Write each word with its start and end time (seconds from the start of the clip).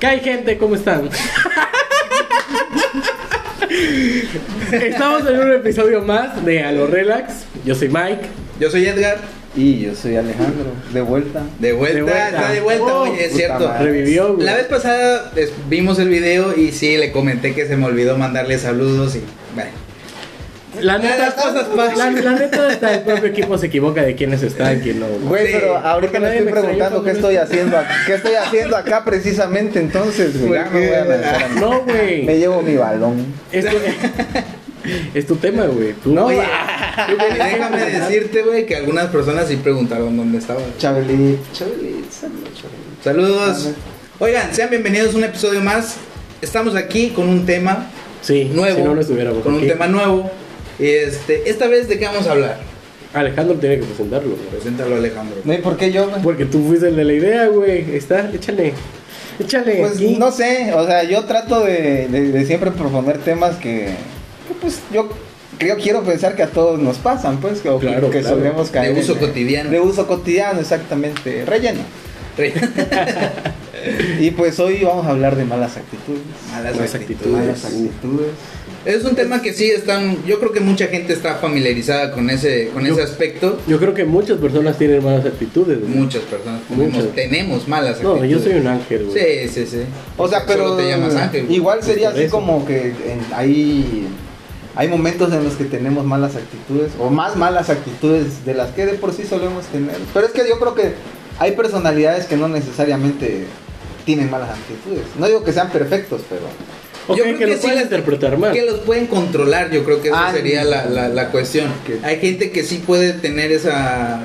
¿Qué 0.00 0.06
hay 0.06 0.20
gente? 0.20 0.58
¿Cómo 0.58 0.74
están? 0.74 1.08
Estamos 4.70 5.26
en 5.26 5.38
un 5.40 5.52
episodio 5.52 6.02
más 6.02 6.44
de 6.44 6.62
A 6.62 6.72
lo 6.72 6.86
Relax. 6.86 7.32
Yo 7.64 7.74
soy 7.74 7.88
Mike. 7.88 8.20
Yo 8.60 8.70
soy 8.70 8.86
Edgar. 8.86 9.18
Y 9.56 9.80
yo 9.80 9.94
soy 9.94 10.16
Alejandro, 10.16 10.66
de 10.92 11.00
vuelta. 11.00 11.42
De 11.58 11.72
vuelta, 11.72 11.96
De 11.96 12.02
vuelta. 12.02 12.28
está 12.28 12.52
de 12.52 12.60
vuelta, 12.60 12.84
Oh, 12.84 13.00
oye, 13.10 13.24
es 13.24 13.32
cierto. 13.32 13.66
madre. 13.68 13.84
Revivió, 13.86 14.34
güey. 14.34 14.44
La 14.44 14.54
vez 14.54 14.66
pasada 14.66 15.32
es- 15.34 15.50
vimos 15.70 15.98
el 15.98 16.10
video 16.10 16.54
y 16.54 16.72
sí, 16.72 16.98
le 16.98 17.10
comenté 17.10 17.54
que 17.54 17.66
se 17.66 17.74
me 17.78 17.86
olvidó 17.86 18.18
mandarle 18.18 18.58
saludos 18.58 19.16
y. 19.16 19.22
La 20.80 20.98
neta, 20.98 21.16
Las 21.18 21.34
cosas 21.34 21.64
pasan. 21.76 22.14
la, 22.14 22.20
la 22.32 22.38
neta, 22.38 22.68
hasta 22.68 22.94
el 22.94 23.00
propio 23.00 23.26
equipo 23.26 23.56
se 23.58 23.66
equivoca 23.66 24.02
de 24.02 24.14
quiénes 24.14 24.42
están, 24.42 24.80
quién 24.80 25.00
no. 25.00 25.06
Güey, 25.28 25.46
Sí, 25.46 25.52
pero 25.54 25.76
ahorita 25.78 26.12
me 26.20 26.26
nadie 26.26 26.38
estoy 26.38 26.52
preguntando 26.52 27.04
qué 27.04 27.10
estoy 27.12 27.36
haciendo 27.36 27.78
acá, 27.78 27.96
qué 28.06 28.14
estoy 28.14 28.34
haciendo 28.34 28.76
acá 28.76 29.04
precisamente 29.04 29.78
entonces, 29.80 30.40
güey. 30.40 30.54
Ya 30.60 30.70
me 30.70 30.86
voy 30.86 30.94
a 30.96 31.04
lanzar. 31.04 31.50
No, 31.52 31.80
güey. 31.82 32.24
Me 32.24 32.38
llevo 32.38 32.62
mi 32.62 32.76
balón. 32.76 33.26
Es 33.52 33.64
tu, 33.66 33.76
es 35.14 35.26
tu 35.26 35.36
tema, 35.36 35.64
güey. 35.66 35.92
Tú 35.94 36.12
No, 36.12 36.26
Oye, 36.26 36.40
Ah, 36.98 37.06
déjame 37.36 37.84
decirte, 37.90 38.42
güey, 38.42 38.64
que 38.66 38.76
algunas 38.76 39.06
personas 39.08 39.48
sí 39.48 39.56
preguntaron 39.56 40.16
dónde 40.16 40.38
estaba. 40.38 40.60
Chabelit, 40.78 41.38
Chabelit, 41.52 42.10
saludos, 42.10 42.48
Chabelit. 42.54 43.02
Saludos. 43.04 43.68
Oigan, 44.18 44.54
sean 44.54 44.70
bienvenidos 44.70 45.14
a 45.14 45.18
un 45.18 45.24
episodio 45.24 45.60
más. 45.60 45.96
Estamos 46.40 46.74
aquí 46.74 47.10
con 47.10 47.28
un 47.28 47.44
tema 47.46 47.86
Sí, 48.22 48.50
nuevo. 48.52 48.76
si 48.78 48.82
no, 48.82 48.94
no 48.94 49.00
estuviéramos 49.00 49.42
con 49.42 49.54
aquí. 49.54 49.64
un 49.64 49.68
tema 49.68 49.86
nuevo. 49.86 50.30
Este, 50.78 51.48
esta 51.50 51.66
vez 51.68 51.88
de 51.88 51.98
qué 51.98 52.04
vamos 52.06 52.26
a 52.26 52.32
hablar. 52.32 52.58
Alejandro 53.14 53.54
tiene 53.56 53.78
que 53.80 53.84
presentarlo, 53.86 54.30
güey. 54.36 54.48
Preséntalo, 54.50 54.96
Alejandro. 54.96 55.36
No, 55.44 55.54
¿y 55.54 55.58
por 55.58 55.76
qué 55.76 55.90
yo, 55.90 56.08
güey? 56.10 56.22
Porque 56.22 56.44
tú 56.44 56.62
fuiste 56.66 56.88
el 56.88 56.96
de 56.96 57.04
la 57.04 57.12
idea, 57.14 57.46
güey. 57.46 57.96
Está, 57.96 58.30
échale. 58.32 58.74
Échale. 59.38 59.76
Pues 59.80 59.92
aquí. 59.96 60.16
no 60.18 60.30
sé, 60.32 60.72
o 60.74 60.86
sea, 60.86 61.02
yo 61.04 61.24
trato 61.24 61.60
de, 61.64 62.08
de- 62.08 62.32
de 62.32 62.46
siempre 62.46 62.70
proponer 62.70 63.18
temas 63.18 63.56
que, 63.56 63.86
que, 64.48 64.54
pues 64.60 64.80
yo 64.92 65.08
creo, 65.58 65.76
quiero 65.76 66.02
pensar 66.02 66.34
que 66.34 66.42
a 66.42 66.48
todos 66.48 66.78
nos 66.78 66.98
pasan, 66.98 67.38
pues, 67.38 67.60
que, 67.60 67.68
o 67.70 67.78
que- 67.78 67.86
Claro, 67.86 68.10
que 68.10 68.20
claro. 68.20 68.36
solemos 68.36 68.70
caer. 68.70 68.94
De 68.94 69.00
uso 69.00 69.12
en- 69.12 69.18
cotidiano. 69.18 69.70
De 69.70 69.80
uso 69.80 70.06
cotidiano, 70.06 70.60
exactamente. 70.60 71.44
Relleno. 71.46 71.80
Re- 72.36 72.52
Y 74.20 74.30
pues 74.32 74.58
hoy 74.58 74.82
vamos 74.82 75.06
a 75.06 75.10
hablar 75.10 75.36
de 75.36 75.44
malas 75.44 75.76
actitudes. 75.76 76.22
Malas 76.50 76.74
Malas 76.76 76.94
actitudes. 76.94 77.32
Malas 77.32 77.64
actitudes. 77.64 78.28
Es 78.86 79.04
un 79.04 79.16
tema 79.16 79.42
que 79.42 79.52
sí 79.52 79.68
están, 79.68 80.24
yo 80.26 80.38
creo 80.38 80.52
que 80.52 80.60
mucha 80.60 80.86
gente 80.86 81.12
está 81.12 81.34
familiarizada 81.34 82.12
con 82.12 82.30
ese, 82.30 82.68
con 82.72 82.84
Yo- 82.84 82.92
ese 82.94 83.02
aspecto. 83.02 83.58
Yo 83.66 83.78
creo 83.80 83.94
que 83.94 84.04
muchas 84.04 84.38
personas 84.38 84.78
tienen 84.78 85.02
malas 85.04 85.26
actitudes. 85.26 85.80
güey. 85.80 85.90
Muchas 85.92 86.22
personas 86.22 86.60
tenemos, 86.68 86.94
Muchas. 86.94 87.14
tenemos 87.16 87.68
malas 87.68 88.00
No, 88.00 88.10
actitudes. 88.12 88.30
yo 88.30 88.38
soy 88.50 88.60
un 88.60 88.66
ángel, 88.68 89.06
güey. 89.06 89.48
Sí, 89.48 89.48
sí, 89.52 89.66
sí. 89.66 89.80
O 90.16 90.28
sea, 90.28 90.44
pero 90.46 90.68
Solo 90.68 90.76
te 90.76 90.88
llamas 90.88 91.16
Ángel. 91.16 91.50
igual 91.50 91.82
sería 91.82 92.10
Por 92.10 92.14
así 92.18 92.26
eso. 92.26 92.36
como 92.36 92.64
que 92.64 92.86
en- 92.90 93.26
hay, 93.34 94.06
hay 94.76 94.86
momentos 94.88 95.32
en 95.32 95.42
los 95.42 95.54
que 95.54 95.64
tenemos 95.64 96.04
malas 96.04 96.36
actitudes 96.36 96.92
o 97.00 97.10
más 97.10 97.34
malas 97.34 97.68
actitudes 97.70 98.44
de 98.46 98.54
las 98.54 98.70
que 98.70 98.86
de 98.86 98.92
por 98.94 99.12
sí 99.12 99.24
solemos 99.28 99.64
tener. 99.66 99.96
Pero 100.14 100.26
es 100.26 100.32
que 100.32 100.48
yo 100.48 100.60
creo 100.60 100.76
que 100.76 100.92
hay 101.40 101.52
personalidades 101.52 102.26
que 102.26 102.36
no 102.36 102.46
necesariamente 102.46 103.46
tienen 104.04 104.30
malas 104.30 104.50
actitudes. 104.50 105.02
No 105.18 105.26
digo 105.26 105.42
que 105.42 105.52
sean 105.52 105.70
perfectos, 105.70 106.20
pero 106.30 106.42
Ok, 107.08 107.16
Yo 107.16 107.22
creo 107.24 107.34
que, 107.38 107.44
que 107.44 107.46
lo 107.50 107.54
sí 107.54 107.60
pueden 107.60 107.74
las- 107.76 107.84
interpretar 107.84 108.36
mal. 108.38 108.52
Que 108.52 108.62
los 108.62 108.80
pueden 108.80 109.06
controlar, 109.06 109.70
yo 109.70 109.84
creo 109.84 110.02
que 110.02 110.08
eso 110.08 110.16
Ah, 110.18 110.32
sería 110.32 110.64
la, 110.64 110.86
la, 110.86 111.08
la 111.08 111.28
cuestión. 111.30 111.72
que- 111.86 112.00
Hay 112.04 112.18
gente 112.20 112.50
que 112.50 112.64
sí 112.64 112.82
puede 112.84 113.12
tener 113.12 113.52
esa 113.52 114.20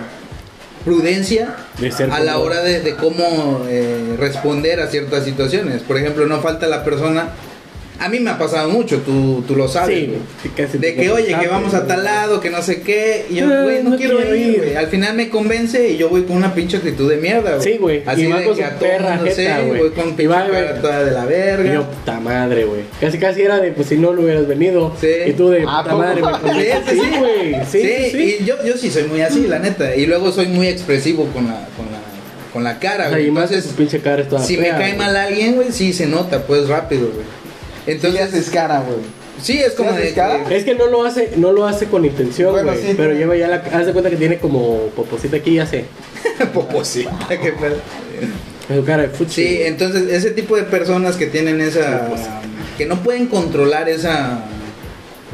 prudencia 0.84 1.56
De 1.78 1.92
ser 1.92 2.10
a 2.12 2.20
la 2.20 2.40
hora 2.40 2.62
de, 2.64 2.80
de 2.82 2.96
cómo 2.96 3.66
eh, 3.70 4.16
responder 4.18 4.80
a 4.80 4.88
ciertas 4.88 5.26
situaciones. 5.26 5.82
Por 5.84 5.98
ejemplo, 5.98 6.26
no 6.26 6.42
falta 6.42 6.68
la 6.68 6.84
persona. 6.84 7.30
A 8.04 8.10
mí 8.10 8.20
me 8.20 8.32
ha 8.32 8.38
pasado 8.40 8.68
mucho, 8.70 8.98
tú, 9.02 9.44
tú 9.48 9.56
lo 9.56 9.68
sabes. 9.68 9.96
Sí, 10.00 10.06
güey. 10.08 10.20
sí, 10.42 10.50
casi 10.56 10.78
De 10.80 10.96
que, 10.96 11.12
oye, 11.12 11.38
que 11.40 11.48
vamos 11.48 11.76
a 11.76 11.86
tal 11.86 12.04
lado, 12.04 12.42
que 12.42 12.50
no 12.50 12.62
sé 12.64 12.82
qué. 12.82 13.28
Y 13.30 13.36
yo, 13.36 13.46
Ah, 13.46 13.62
güey, 13.64 13.84
no, 13.84 13.92
no 13.92 13.98
quiero, 13.98 14.18
quiero 14.18 14.36
ir, 14.36 14.58
güey. 14.58 14.76
Al 14.76 14.88
final 14.88 15.16
me 15.16 15.30
convence 15.30 15.90
y 15.92 15.98
yo 15.98 16.10
voy 16.10 16.24
con 16.24 16.38
una 16.38 16.54
pinche 16.56 16.78
actitud 16.78 17.08
de 17.08 17.18
mierda, 17.18 17.58
güey. 17.58 17.62
Sí, 17.62 17.78
güey. 17.78 18.04
Así 18.06 18.22
Y 18.24 18.26
de 18.26 18.44
con 18.44 18.56
que 18.58 18.64
a 18.64 18.70
todo 18.72 18.80
perra 18.90 19.16
mundo, 19.18 19.32
jeta, 19.36 19.60
güey. 19.62 19.80
voy 19.80 19.90
con 19.92 20.08
Y 20.08 20.12
pinche 20.14 20.28
va, 20.28 20.48
cara 20.48 20.82
toda 20.82 21.04
de 21.04 21.12
la 21.12 21.26
verga. 21.26 21.70
Y 21.70 21.74
yo, 21.76 21.84
puta 21.84 22.20
madre, 22.20 22.66
güey. 22.66 22.82
Casi, 23.00 23.18
casi 23.20 23.42
era 23.44 23.60
de, 23.60 23.72
pues 23.72 23.88
si 23.88 23.98
no, 23.98 24.14
no 24.14 24.22
hubieras 24.24 24.48
venido. 24.48 24.96
Sí. 25.00 25.08
Y 25.28 25.34
tú 25.34 25.50
de, 25.50 25.64
¿A 25.68 25.84
puta 25.84 25.96
madre, 25.96 26.22
güey. 26.22 26.34
Sí, 26.34 26.72
sí, 26.90 27.00
Sí, 27.02 27.18
güey. 27.20 27.56
Sí, 27.70 27.82
sí, 27.82 28.12
sí. 28.12 28.38
y 28.42 28.46
yo, 28.46 28.56
yo 28.66 28.78
sí 28.78 28.90
soy 28.90 29.04
muy 29.04 29.22
así, 29.22 29.46
la 29.46 29.60
neta. 29.60 29.96
Y 29.96 30.08
luego 30.08 30.32
soy 30.32 30.48
muy 30.48 30.68
expresivo 30.68 31.26
con 31.28 31.46
la, 31.46 31.68
con 31.78 31.86
la, 31.86 32.00
con 32.52 32.64
la 32.64 32.80
cara, 32.80 33.06
O 33.06 33.10
sea, 33.10 33.18
güey. 33.18 33.28
y 33.28 33.32
más 33.32 33.52
Entonces, 33.52 33.74
pinche 33.78 34.00
cara 34.00 34.24
es 34.24 34.28
toda 34.28 34.42
si 34.44 34.58
me 34.58 34.70
cae 34.70 34.88
güey. 34.88 34.98
mal 34.98 35.16
alguien, 35.16 35.54
güey, 35.56 35.72
sí 35.72 35.94
se 35.94 36.08
nota, 36.08 36.42
pues 36.48 36.68
rápido, 36.68 37.08
güey. 37.14 37.41
Entonces 37.88 38.20
Entonces, 38.22 38.40
haces 38.42 38.50
cara, 38.50 38.82
güey. 38.82 39.00
sí, 39.42 39.60
es 39.60 39.74
como 39.74 39.92
¿Sí 39.92 39.98
de 39.98 40.14
cara? 40.14 40.44
Es 40.50 40.64
que 40.64 40.76
no 40.76 40.88
lo 40.88 41.04
hace, 41.04 41.32
no 41.38 41.52
lo 41.52 41.66
hace 41.66 41.88
con 41.88 42.06
intención, 42.06 42.52
güey. 42.52 42.64
Bueno, 42.64 42.80
sí, 42.82 42.94
pero 42.96 43.14
sí. 43.14 43.20
lleva 43.20 43.36
ya 43.36 43.48
la. 43.48 43.56
Haz 43.58 43.88
de 43.88 43.92
cuenta 43.94 44.10
que 44.10 44.18
tiene 44.18 44.38
como 44.38 44.88
poposita 44.96 45.38
aquí 45.38 45.52
y 45.52 45.60
hace. 45.60 45.86
Poposita, 46.54 47.28
qué 47.30 47.52
pedo. 47.54 47.78
Su 48.74 48.86
cara 48.86 49.04
de 49.04 49.10
fuchi. 49.10 49.32
Sí, 49.48 49.60
entonces 49.64 50.10
ese 50.12 50.32
tipo 50.32 50.56
de 50.56 50.64
personas 50.64 51.16
que 51.16 51.26
tienen 51.26 51.60
esa 51.62 52.08
que 52.78 52.86
no 52.86 53.02
pueden 53.04 53.28
controlar 53.28 53.90
esa 53.90 54.46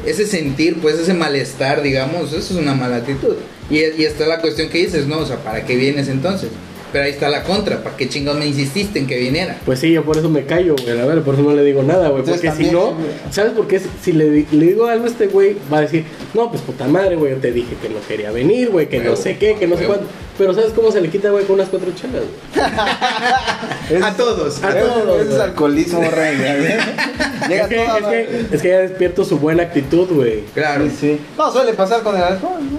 ese 0.06 0.26
sentir, 0.26 0.80
pues 0.80 0.98
ese 0.98 1.12
malestar, 1.12 1.82
digamos, 1.82 2.32
eso 2.32 2.54
es 2.54 2.58
una 2.58 2.74
mala 2.74 2.96
actitud. 2.96 3.36
Y, 3.68 3.78
y 3.78 4.04
está 4.04 4.26
la 4.26 4.40
cuestión 4.40 4.68
que 4.70 4.78
dices, 4.78 5.06
no, 5.06 5.18
o 5.18 5.26
sea, 5.26 5.36
¿para 5.36 5.64
qué 5.64 5.76
vienes 5.76 6.08
entonces? 6.08 6.50
Pero 6.92 7.04
ahí 7.04 7.10
está 7.10 7.28
la 7.28 7.42
contra, 7.42 7.82
¿para 7.82 7.96
qué 7.96 8.08
chingados 8.08 8.38
me 8.40 8.46
insististe 8.46 8.98
en 8.98 9.06
que 9.06 9.18
viniera? 9.18 9.58
Pues 9.66 9.78
sí, 9.80 9.92
yo 9.92 10.04
por 10.04 10.16
eso 10.16 10.28
me 10.28 10.44
callo, 10.46 10.74
güey. 10.74 10.96
La 10.96 11.04
verdad, 11.04 11.22
por 11.22 11.34
eso 11.34 11.42
no 11.42 11.52
le 11.54 11.62
digo 11.62 11.82
nada, 11.82 12.08
güey. 12.08 12.22
Porque 12.24 12.50
si 12.52 12.70
no. 12.70 12.94
¿sabes 13.30 13.52
por 13.52 13.66
qué? 13.68 13.80
Si 14.02 14.12
le, 14.12 14.46
le 14.50 14.66
digo 14.66 14.86
algo 14.86 15.04
a 15.04 15.08
este 15.08 15.26
güey, 15.26 15.56
va 15.72 15.78
a 15.78 15.80
decir, 15.82 16.04
no, 16.34 16.50
pues 16.50 16.62
puta 16.62 16.86
madre, 16.86 17.16
güey. 17.16 17.32
Yo 17.32 17.38
te 17.38 17.52
dije 17.52 17.74
que 17.82 17.88
no 17.88 17.96
quería 18.08 18.30
venir, 18.30 18.70
güey. 18.70 18.88
Que 18.88 19.00
no 19.00 19.16
sé 19.16 19.36
qué, 19.38 19.56
que 19.56 19.66
no 19.66 19.76
sé 19.76 19.84
cuánto. 19.84 20.06
Pero 20.38 20.54
¿sabes 20.54 20.72
cómo 20.72 20.90
se 20.92 21.00
le 21.00 21.08
quita, 21.10 21.30
güey? 21.30 21.44
Con 21.44 21.54
unas 21.56 21.68
cuatro 21.68 21.90
chelas, 21.94 22.22
güey. 22.22 24.02
A 24.02 24.14
todos. 24.14 24.62
A 24.62 24.74
todos, 24.74 25.26
Es 25.26 25.38
alcoholismo, 25.40 26.10
rey. 26.10 26.36
Llega 27.48 27.62
Es 27.64 27.68
que, 27.68 27.76
toda 27.76 27.96
es, 27.98 28.02
la- 28.02 28.10
que, 28.10 28.46
es 28.52 28.62
que 28.62 28.68
ya 28.68 28.78
despierto 28.78 29.24
su 29.24 29.38
buena 29.38 29.64
actitud, 29.64 30.08
güey. 30.10 30.44
Claro. 30.54 30.84
Sí, 30.86 30.92
sí. 31.00 31.20
No, 31.36 31.50
suele 31.52 31.72
pasar 31.74 32.02
con 32.02 32.16
el 32.16 32.22
alcohol, 32.22 32.60
¿no? 32.62 32.78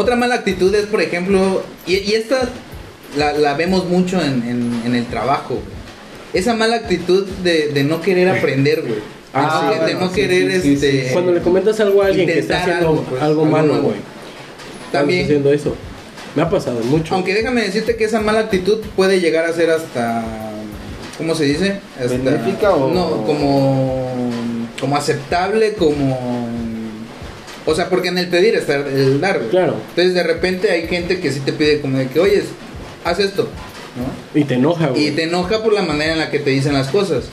Otra 0.00 0.16
mala 0.16 0.36
actitud 0.36 0.74
es, 0.74 0.86
por 0.86 1.00
ejemplo, 1.02 1.62
y, 1.86 1.96
y 1.98 2.14
esta 2.14 2.48
la, 3.16 3.32
la 3.32 3.54
vemos 3.54 3.84
mucho 3.88 4.20
en, 4.22 4.42
en- 4.48 4.82
en 4.86 4.94
el 4.94 5.06
trabajo, 5.06 5.54
güey. 5.54 5.82
Esa 6.32 6.54
mala 6.54 6.76
actitud 6.76 7.26
de, 7.42 7.68
de 7.68 7.84
no 7.84 8.00
querer 8.00 8.28
aprender, 8.28 8.82
güey. 8.82 9.00
Ah, 9.34 9.68
de, 9.70 9.74
de 9.86 9.94
bueno, 9.94 10.00
no 10.00 10.08
sí, 10.10 10.14
querer, 10.14 10.52
sí, 10.52 10.60
sí, 10.60 10.72
este... 10.74 10.90
sí. 11.08 11.12
Cuando 11.12 11.32
le 11.32 11.40
comentas 11.40 11.78
algo 11.80 12.02
a 12.02 12.06
alguien 12.06 12.26
que 12.26 12.38
está 12.38 12.54
Intentar 12.54 12.74
haciendo 12.76 12.88
algo, 12.90 13.02
pues, 13.10 13.22
algo 13.22 13.44
malo, 13.46 13.82
güey. 13.82 13.96
También. 14.90 15.20
Estás 15.20 15.30
haciendo 15.30 15.52
eso. 15.52 15.76
Me 16.34 16.42
ha 16.42 16.48
pasado 16.50 16.80
mucho. 16.84 17.14
Aunque 17.14 17.34
déjame 17.34 17.62
decirte 17.62 17.96
que 17.96 18.04
esa 18.04 18.20
mala 18.20 18.40
actitud 18.40 18.78
puede 18.96 19.20
llegar 19.20 19.44
a 19.46 19.52
ser 19.52 19.70
hasta. 19.70 20.24
¿Cómo 21.18 21.34
se 21.34 21.44
dice? 21.44 21.80
Hasta- 21.98 22.16
¿Benéfica 22.16 22.70
o- 22.74 22.92
No, 22.92 23.24
como. 23.26 24.30
Como 24.80 24.96
aceptable, 24.96 25.74
como. 25.74 26.48
O 27.64 27.74
sea, 27.74 27.88
porque 27.88 28.08
en 28.08 28.18
el 28.18 28.28
pedir 28.28 28.54
está 28.56 28.76
el 28.76 29.20
dar. 29.20 29.38
güey. 29.38 29.50
Claro. 29.50 29.76
Entonces, 29.90 30.14
de 30.14 30.22
repente 30.22 30.70
hay 30.70 30.88
gente 30.88 31.20
que 31.20 31.30
sí 31.30 31.40
te 31.40 31.52
pide, 31.52 31.80
como 31.80 31.98
de 31.98 32.08
que, 32.08 32.18
oye, 32.20 32.42
haz 33.04 33.18
esto. 33.20 33.48
¿no? 33.96 34.40
Y 34.40 34.44
te 34.44 34.54
enoja, 34.54 34.88
güey. 34.88 35.08
Y 35.08 35.10
te 35.10 35.24
enoja 35.24 35.62
por 35.62 35.72
la 35.72 35.82
manera 35.82 36.12
en 36.12 36.18
la 36.18 36.30
que 36.30 36.38
te 36.38 36.50
dicen 36.50 36.72
las 36.72 36.88
cosas. 36.88 37.24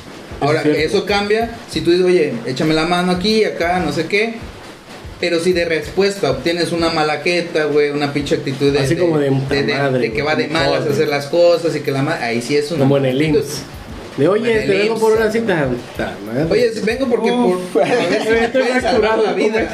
Ahora, 0.41 0.61
cierto. 0.61 0.79
eso 0.81 1.05
cambia 1.05 1.57
si 1.69 1.81
tú 1.81 1.91
dices, 1.91 2.05
oye, 2.05 2.33
échame 2.45 2.73
la 2.73 2.85
mano 2.85 3.11
aquí, 3.13 3.43
acá, 3.43 3.79
no 3.79 3.91
sé 3.91 4.05
qué. 4.07 4.35
Pero 5.19 5.39
si 5.41 5.51
de 5.51 5.65
respuesta 5.65 6.31
obtienes 6.31 6.71
una 6.71 6.89
malaqueta, 6.91 7.65
güey, 7.65 7.89
una 7.89 8.13
pinche 8.13 8.35
actitud 8.35 8.71
de, 8.71 8.79
Así 8.79 8.95
como 8.95 9.19
de 9.19 9.29
puta 9.31 9.53
de- 9.55 9.63
de- 9.63 9.73
madre, 9.73 9.99
de 9.99 10.13
que 10.13 10.21
va 10.21 10.35
de 10.35 10.47
malas 10.47 10.85
a 10.87 10.91
hacer 10.91 11.09
las 11.09 11.25
cosas 11.27 11.75
y 11.75 11.81
que 11.81 11.91
la 11.91 12.01
ma- 12.03 12.19
ahí 12.23 12.41
sí 12.41 12.55
es 12.55 12.71
una 12.71 12.79
Como 12.79 12.95
en 12.97 13.05
el. 13.05 13.21
IMSS. 13.21 13.61
De 14.19 14.27
oye, 14.27 14.59
te 14.61 14.77
vengo 14.77 14.99
por 14.99 15.13
una 15.13 15.31
cita. 15.31 15.67
Oye, 16.49 16.71
vengo 16.83 17.07
porque 17.07 17.31
Uf. 17.31 17.55
por, 17.73 17.81
Estoy 17.87 18.63
fracturado, 18.63 19.23
la 19.23 19.33
vida. 19.33 19.67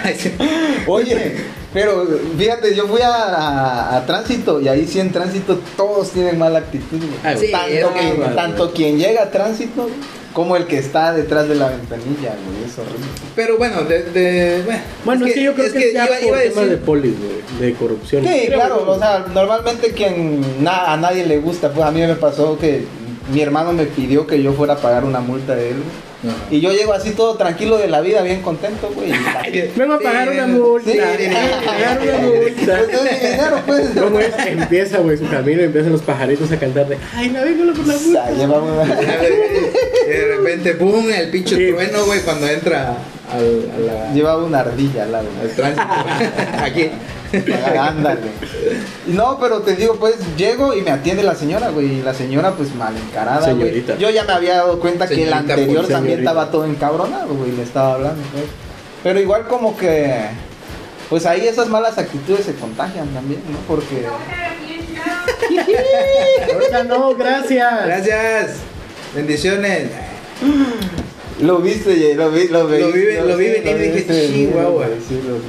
Oye, 0.88 1.36
pero 1.74 2.08
fíjate, 2.38 2.76
yo 2.76 2.88
fui 2.88 3.02
a, 3.02 3.10
a- 3.10 3.98
a 3.98 4.06
tránsito 4.06 4.62
y 4.62 4.68
ahí 4.68 4.86
sí 4.88 5.00
en 5.00 5.12
tránsito 5.12 5.60
todos 5.76 6.12
tienen 6.12 6.38
mala 6.38 6.60
actitud. 6.60 7.00
Ah, 7.24 7.34
sí, 7.36 7.52
tanto, 7.52 7.94
que- 7.94 8.00
quien, 8.00 8.36
tanto 8.36 8.72
quien 8.72 8.98
llega 9.00 9.24
a 9.24 9.32
tránsito 9.32 9.90
como 10.32 10.56
el 10.58 10.66
que 10.68 10.78
está 10.78 11.14
detrás 11.14 11.48
de 11.50 11.56
la 11.56 11.70
ventanilla, 11.70 12.36
güey. 12.46 12.66
Es 12.70 12.78
horrible. 12.78 13.06
Pero 13.36 13.58
bueno, 13.58 13.82
de, 13.84 14.04
de- 14.04 14.62
bueno, 14.64 14.82
Bueno, 15.06 15.26
es 15.26 15.34
que, 15.34 15.44
yo 15.44 15.54
creo 15.56 15.72
que, 15.74 15.88
es 15.88 15.94
ya 15.94 16.06
iba, 16.06 16.16
por 16.18 16.28
iba 16.28 16.38
a 16.38 16.42
temas 16.42 16.56
de 16.58 16.70
decir, 16.70 16.86
polis, 16.86 17.14
güey, 17.18 17.62
de 17.72 17.74
corrupción. 17.78 18.24
Sí, 18.24 18.44
Creo, 18.46 18.60
claro, 18.60 18.92
o 18.92 19.00
sea, 19.00 19.26
normalmente 19.34 19.92
quien 19.92 20.42
na- 20.64 20.94
a 20.94 20.98
nadie 20.98 21.26
le 21.26 21.40
gusta, 21.40 21.72
pues 21.72 21.86
a 21.86 21.92
mí 21.92 22.02
me 22.02 22.16
pasó 22.16 22.58
que 22.60 22.86
mi 23.34 23.42
hermano 23.42 23.74
me 23.74 23.86
pidió 23.86 24.28
que 24.28 24.42
yo 24.42 24.54
fuera 24.54 24.74
a 24.74 24.78
pagar 24.78 25.04
una 25.04 25.20
multa 25.20 25.56
de 25.56 25.70
él. 25.70 25.76
güey. 25.78 26.06
Ajá. 26.34 26.44
Y 26.50 26.60
yo 26.60 26.72
llego 26.72 26.94
así 26.94 27.12
todo 27.12 27.36
tranquilo 27.36 27.78
de 27.78 27.88
la 27.88 28.02
vida, 28.02 28.22
bien 28.24 28.42
contento, 28.42 28.90
güey. 28.96 29.10
y- 29.10 29.80
va 29.80 29.96
a 29.96 30.00
pagar 30.00 30.30
una 30.30 30.48
multa. 30.48 30.92
sí, 30.92 30.98
pagar 31.66 32.00
una 32.02 32.18
multa. 32.18 32.80
Pues 32.86 33.04
no 33.04 33.10
es 33.10 33.22
dinero, 33.22 33.62
pues. 33.68 33.90
¿Cómo 34.02 34.20
es? 34.20 34.34
Empieza, 34.48 34.98
güey, 35.00 35.18
su 35.18 35.28
camino 35.30 35.62
y 35.62 35.66
empiezan 35.66 35.92
los 35.92 36.02
pajaritos 36.02 36.52
a 36.52 36.58
cantar 36.60 36.88
de 36.88 36.98
Ay, 37.16 37.30
navégualo 37.30 37.74
por 37.74 37.86
la 37.88 37.94
O 37.96 37.98
sea, 37.98 38.08
multa. 38.26 38.32
lleva 38.32 38.62
una- 38.62 38.96
De 38.96 40.36
repente, 40.38 40.74
¡pum! 40.76 41.10
El 41.10 41.30
pinche 41.30 41.56
Sí. 41.56 41.72
trueno, 41.74 42.06
güey, 42.06 42.22
cuando 42.22 42.48
entra 42.48 42.96
al, 43.32 43.72
a 43.76 43.80
la- 43.80 44.14
Llevaba 44.14 44.44
una 44.46 44.60
ardilla 44.62 45.04
al 45.04 45.12
lado. 45.12 45.28
al 45.42 45.50
tránsito. 45.50 45.84
Aquí. 46.64 46.90
Ándale. 47.80 48.22
No, 49.08 49.40
pero 49.40 49.62
te 49.62 49.76
digo, 49.76 49.96
pues 49.96 50.16
llego 50.38 50.76
y 50.76 50.82
me 50.82 50.92
atiende 50.92 51.24
la 51.24 51.36
señora, 51.36 51.70
güey. 51.70 52.00
Y 52.00 52.02
la 52.02 52.14
señora, 52.14 52.52
pues 52.52 52.74
mal 52.76 52.96
encarada, 52.96 53.52
güey. 53.54 53.70
Señorita. 53.70 53.98
Yo 53.98 54.10
ya 54.10 54.24
me 54.24 54.34
había 54.34 54.56
dado 54.56 54.80
cuenta 54.80 55.08
que 55.08 55.24
el 55.24 55.34
anterior 55.34 55.88
también 55.88 56.18
señorita. 56.18 56.32
estaba 56.32 56.52
todo 56.52 56.66
encabronado, 56.66 57.34
güey. 57.34 57.52
Le 57.52 57.64
estaba 57.64 57.94
hablando. 57.94 58.22
Pero 59.04 59.20
igual, 59.20 59.48
como 59.48 59.78
que. 59.78 60.28
Pues 61.10 61.26
ahí 61.26 61.48
esas 61.48 61.70
malas 61.70 61.98
actitudes 61.98 62.46
se 62.46 62.56
contagian 62.56 63.08
también, 63.10 63.42
¿no? 63.50 63.58
Porque. 63.68 64.06
Ahorita 66.54 66.84
no, 66.84 67.16
gracias. 67.16 67.86
Gracias. 67.86 68.58
Bendiciones. 69.14 69.90
Lo 71.42 71.58
viste, 71.60 72.16
lo 72.16 72.32
vi, 72.32 72.48
lo 72.48 72.68
vi. 72.68 72.80
Lo 72.80 72.92
vi- 72.92 73.28
lo 73.28 73.38
vi 73.38 73.46
venir 73.50 73.76
y 73.78 73.90
dije, 73.92 74.28
"Chihuahua". 74.34 74.88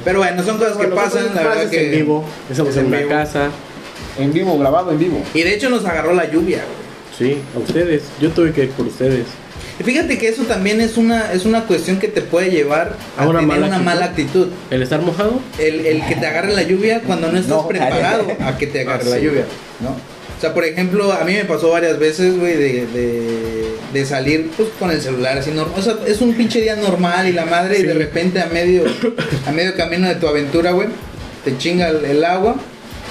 Pero 0.03 0.19
bueno, 0.19 0.43
son 0.43 0.57
cosas 0.57 0.77
que 0.77 0.87
pasan, 0.87 1.33
la 1.33 1.43
verdad 1.43 1.69
que. 1.69 1.85
en 1.85 1.91
vivo. 1.91 2.25
Estamos 2.49 2.71
es 2.75 2.77
en 2.83 2.91
vivo. 2.91 3.09
casa. 3.09 3.49
En 4.19 4.33
vivo, 4.33 4.57
grabado 4.59 4.91
en 4.91 4.99
vivo. 4.99 5.21
Y 5.33 5.43
de 5.43 5.53
hecho 5.53 5.69
nos 5.69 5.85
agarró 5.85 6.13
la 6.13 6.29
lluvia, 6.29 6.57
güey. 6.65 6.87
Sí, 7.33 7.37
a 7.55 7.59
ustedes. 7.59 8.03
Yo 8.19 8.29
tuve 8.31 8.51
que 8.51 8.63
ir 8.65 8.69
por 8.71 8.87
ustedes. 8.87 9.25
Y 9.79 9.83
fíjate 9.83 10.17
que 10.17 10.27
eso 10.27 10.43
también 10.43 10.81
es 10.81 10.97
una, 10.97 11.31
es 11.31 11.45
una 11.45 11.63
cuestión 11.65 11.99
que 11.99 12.07
te 12.07 12.21
puede 12.21 12.49
llevar 12.51 12.95
a, 13.17 13.23
¿A 13.23 13.27
una 13.29 13.39
tener 13.39 13.47
mala 13.59 13.67
una 13.67 13.75
actitud? 13.77 13.85
mala 13.85 14.05
actitud. 14.05 14.47
¿El 14.71 14.81
estar 14.81 15.01
mojado? 15.01 15.39
El, 15.59 15.85
el 15.85 16.05
que 16.05 16.15
te 16.15 16.25
agarre 16.27 16.53
la 16.53 16.63
lluvia 16.63 17.01
cuando 17.01 17.31
no 17.31 17.37
estás 17.37 17.49
No. 17.57 17.67
preparado 17.67 18.25
a 18.43 18.57
que 18.57 18.67
te 18.67 18.81
agarre 18.81 19.03
Ah, 19.05 19.09
la 19.09 19.15
sí. 19.17 19.21
lluvia, 19.25 19.45
¿no? 19.79 19.95
O 20.37 20.41
sea, 20.41 20.53
por 20.53 20.63
ejemplo, 20.65 21.11
a 21.11 21.23
mí 21.23 21.33
me 21.33 21.45
pasó 21.45 21.71
varias 21.71 21.97
veces, 21.97 22.37
güey, 22.37 22.53
de, 22.55 22.85
de, 22.85 23.67
de 23.91 24.05
salir 24.05 24.51
pues, 24.55 24.69
con 24.77 24.91
el 24.91 25.01
celular 25.01 25.37
así 25.37 25.49
normal. 25.49 25.79
O 25.79 25.81
sea, 25.81 25.95
es 26.05 26.21
un 26.21 26.33
pinche 26.35 26.61
día 26.61 26.75
normal 26.75 27.27
y 27.27 27.31
la 27.33 27.45
madre, 27.45 27.79
y 27.79 27.83
de 27.83 27.93
repente 27.95 28.39
a 28.39 28.45
medio, 28.45 28.83
a 29.47 29.51
medio 29.51 29.75
camino 29.75 30.07
de 30.07 30.15
tu 30.15 30.27
aventura, 30.27 30.71
güey, 30.71 30.89
te 31.43 31.57
chinga 31.57 31.89
el, 31.89 32.05
el 32.05 32.23
agua, 32.23 32.55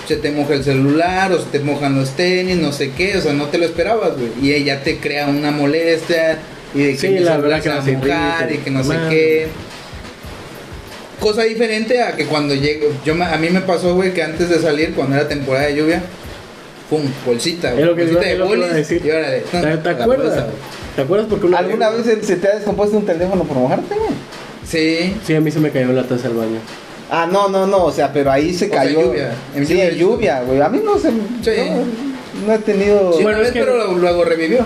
se 0.07 0.15
te 0.17 0.31
moja 0.31 0.55
el 0.55 0.63
celular 0.63 1.33
o 1.33 1.39
se 1.41 1.47
te 1.47 1.59
mojan 1.59 1.97
los 1.99 2.11
tenis, 2.15 2.57
no 2.59 2.71
sé 2.71 2.93
qué, 2.97 3.17
o 3.17 3.21
sea, 3.21 3.33
no 3.33 3.47
te 3.47 3.59
lo 3.59 3.65
esperabas, 3.65 4.13
güey. 4.17 4.31
Y 4.41 4.53
ella 4.55 4.85
te 4.85 4.99
crea 4.99 5.27
una 5.27 5.51
molestia 5.51 6.39
y 6.77 6.79
de 6.85 6.93
que 6.93 6.99
Sí, 6.99 7.19
la 7.19 7.39
verdad 7.39 7.57
se 7.57 7.63
que 7.65 7.71
a 7.71 7.81
mojar 7.81 8.53
y 8.53 8.59
que 8.59 8.71
no 8.71 8.85
sé 8.85 8.95
qué. 9.11 9.49
Cosa 11.19 11.43
diferente 11.43 12.03
a 12.03 12.15
que 12.15 12.27
cuando 12.27 12.55
llego, 12.55 12.89
yo 13.05 13.15
me- 13.17 13.25
a 13.25 13.37
mí 13.37 13.49
me 13.51 13.63
pasó, 13.63 13.95
güey, 13.97 14.13
que 14.15 14.23
antes 14.23 14.49
de 14.49 14.61
salir, 14.61 14.93
cuando 14.95 15.17
era 15.17 15.27
temporada 15.27 15.67
de 15.67 15.75
lluvia, 15.75 16.03
pum, 16.91 17.03
bolsita, 17.25 17.71
güey, 17.73 17.83
Es 17.83 17.87
lo 17.89 17.95
que, 17.95 18.03
bolsita 18.03 18.23
es 18.23 18.29
de 18.33 18.39
lo 18.39 18.47
bolis, 18.47 18.73
decir. 18.75 19.03
y 19.05 19.11
órale, 19.11 19.41
¿Te, 19.41 19.59
te 19.79 19.89
acuerdas? 19.91 20.27
bolsa. 20.29 20.47
¿Te 20.97 21.03
acuerdas 21.03 21.27
porque 21.29 21.47
una 21.47 21.59
¿Alguna 21.59 21.91
vez 21.91 22.07
se- 22.07 22.23
se 22.23 22.37
te 22.37 22.49
ha 22.49 22.55
descompuesto 22.57 22.97
un 22.97 23.05
teléfono 23.07 23.45
por 23.45 23.57
mojarte, 23.57 23.95
güey? 23.95 24.11
Sí, 24.67 25.15
Sí, 25.25 25.35
a 25.35 25.41
mí 25.41 25.51
se 25.51 25.61
me 25.61 25.71
cayó 25.71 25.93
la 25.93 26.05
taza 26.05 26.29
al 26.29 26.35
baño. 26.35 26.59
Ah, 27.11 27.29
no, 27.31 27.49
no, 27.49 27.67
no, 27.67 27.85
o 27.85 27.93
sea, 27.93 28.13
pero 28.13 28.33
ahí 28.33 28.53
se 28.53 28.67
O 28.67 28.69
sea, 28.69 28.79
cayó. 28.79 29.01
lluvia. 29.03 29.31
En 29.55 29.67
sí, 29.67 29.75
lluvia. 29.75 29.89
en 29.91 29.95
lluvia, 29.97 30.43
güey. 30.43 30.61
A 30.61 30.69
mí 30.69 30.81
no 30.85 30.99
se. 30.99 31.11
Sí. 31.11 31.71
No, 31.71 32.47
no 32.49 32.53
he 32.55 32.59
tenido. 32.59 33.13
sí 33.17 33.23
Bueno, 33.23 33.43
es 33.43 33.53
que- 33.53 33.61
pero 33.61 33.77
luego, 33.77 33.95
luego 33.95 34.25
revivió. 34.25 34.61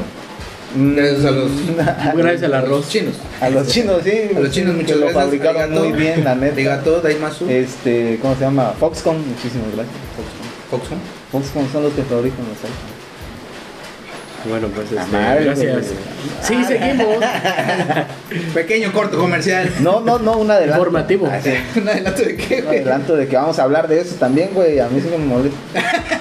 Mm, 0.74 0.94
Gracias 0.94 1.24
a 1.24 1.30
los- 1.32 1.50
Gracias 2.16 2.42
al 2.44 2.54
A 2.54 2.58
arroz. 2.58 2.70
los 2.70 2.88
chinos. 2.88 3.14
A 3.40 3.50
los 3.50 3.66
chinos, 3.68 4.00
sí. 4.04 4.12
A 4.34 4.40
los 4.40 4.50
chinos, 4.52 4.74
que 4.76 4.82
muchas 4.82 4.96
lo 4.98 5.06
gracias. 5.06 5.24
fabricaron 5.24 5.62
Arigato. 5.62 5.84
muy 5.88 5.92
bien, 5.98 6.24
la 6.24 6.34
neta. 6.36 6.52
Arigato, 6.54 7.00
daimasu. 7.00 7.46
Este, 7.50 8.18
¿cómo 8.22 8.34
se 8.36 8.40
llama? 8.40 8.72
Foxconn, 8.78 9.16
muchísimas 9.28 9.66
gracias. 9.74 9.96
Foxconn. 10.16 10.80
Foxconn. 10.80 11.19
Foxconn 11.30 11.70
son 11.70 11.84
los 11.84 11.92
que 11.92 12.02
fabrican 12.02 12.40
los 12.48 12.56
iPhones. 12.56 12.99
Bueno, 14.48 14.68
pues 14.68 14.90
este, 14.90 15.44
gracias. 15.44 15.86
Sí, 16.42 16.64
seguimos. 16.64 17.16
Pequeño 18.54 18.92
corto 18.92 19.18
comercial. 19.18 19.70
No, 19.80 20.00
no, 20.00 20.18
no, 20.18 20.38
un 20.38 20.50
adelanto. 20.50 20.78
Informativo. 20.78 21.28
Ah, 21.30 21.40
sí. 21.42 21.52
Un 21.80 21.88
adelanto 21.88 22.22
de 22.22 22.36
qué, 22.36 22.56
Un 22.60 22.64
güey. 22.66 22.78
adelanto 22.78 23.16
de 23.16 23.28
que 23.28 23.36
vamos 23.36 23.58
a 23.58 23.62
hablar 23.64 23.86
de 23.88 24.00
eso 24.00 24.14
también, 24.16 24.50
güey. 24.54 24.78
A 24.80 24.88
mí 24.88 25.00
sí 25.00 25.08
me 25.10 25.18
molesta. 25.18 25.58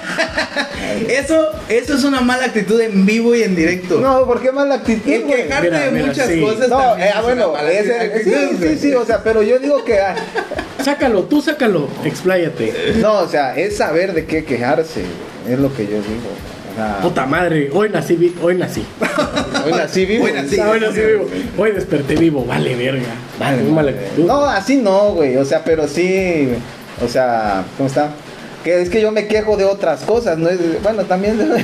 Eso, 1.08 1.48
eso 1.68 1.94
es 1.94 2.04
una 2.04 2.20
mala 2.20 2.46
actitud 2.46 2.78
en 2.80 3.06
vivo 3.06 3.34
y 3.34 3.42
en 3.44 3.54
directo. 3.54 4.00
No, 4.00 4.26
¿por 4.26 4.42
qué 4.42 4.50
mala 4.50 4.74
actitud, 4.76 5.10
El 5.10 5.24
quejarte 5.24 5.70
Mira, 5.70 5.80
de 5.84 5.90
mira, 5.92 6.06
muchas 6.06 6.28
sí. 6.28 6.40
cosas 6.40 6.68
No, 6.68 6.78
también 6.78 7.08
eh, 7.08 7.12
es 7.16 7.22
bueno, 7.22 7.56
ese- 7.58 8.00
actitud, 8.00 8.30
sí, 8.32 8.56
sí, 8.68 8.78
sí, 8.78 8.94
o 8.94 9.04
sea, 9.06 9.22
pero 9.22 9.42
yo 9.42 9.58
digo 9.60 9.84
que, 9.84 9.98
ah, 10.00 10.16
Sácalo, 10.84 11.22
tú 11.24 11.40
sácalo. 11.40 11.88
Expláyate. 12.04 12.94
no, 12.96 13.20
o 13.20 13.28
sea, 13.28 13.56
es 13.56 13.76
saber 13.76 14.12
de 14.14 14.26
qué 14.26 14.44
quejarse, 14.44 15.02
es 15.48 15.58
lo 15.58 15.72
que 15.74 15.84
yo 15.84 15.92
digo. 15.92 16.30
O 16.72 16.74
sea, 16.76 16.98
Puta 17.02 17.26
madre, 17.26 17.70
hoy 17.72 17.88
nací, 17.90 18.16
vi- 18.16 18.34
hoy 18.42 18.54
nací. 18.56 18.84
hoy 19.64 19.72
nací 19.72 20.06
vivo. 20.06 20.24
Hoy 20.24 20.32
nací. 20.32 20.58
Ah, 20.60 20.70
hoy 20.70 20.80
nací 20.80 21.00
vivo. 21.00 21.26
Hoy 21.58 21.72
desperté 21.72 22.14
vivo, 22.16 22.44
vale 22.44 22.74
verga. 22.76 23.02
Vale, 23.38 23.90
actitud. 23.90 24.24
No, 24.26 24.44
así 24.44 24.76
no, 24.76 25.12
güey, 25.14 25.36
o 25.36 25.44
sea, 25.44 25.62
pero 25.64 25.88
sí, 25.88 26.48
o 27.04 27.08
sea, 27.08 27.64
¿cómo 27.76 27.88
está? 27.88 28.10
Que 28.64 28.82
es 28.82 28.90
que 28.90 29.00
yo 29.00 29.10
me 29.10 29.26
quejo 29.26 29.56
de 29.56 29.64
otras 29.64 30.02
cosas, 30.02 30.36
no 30.38 30.48
es, 30.48 30.58
de- 30.58 30.78
bueno, 30.80 31.04
también 31.04 31.38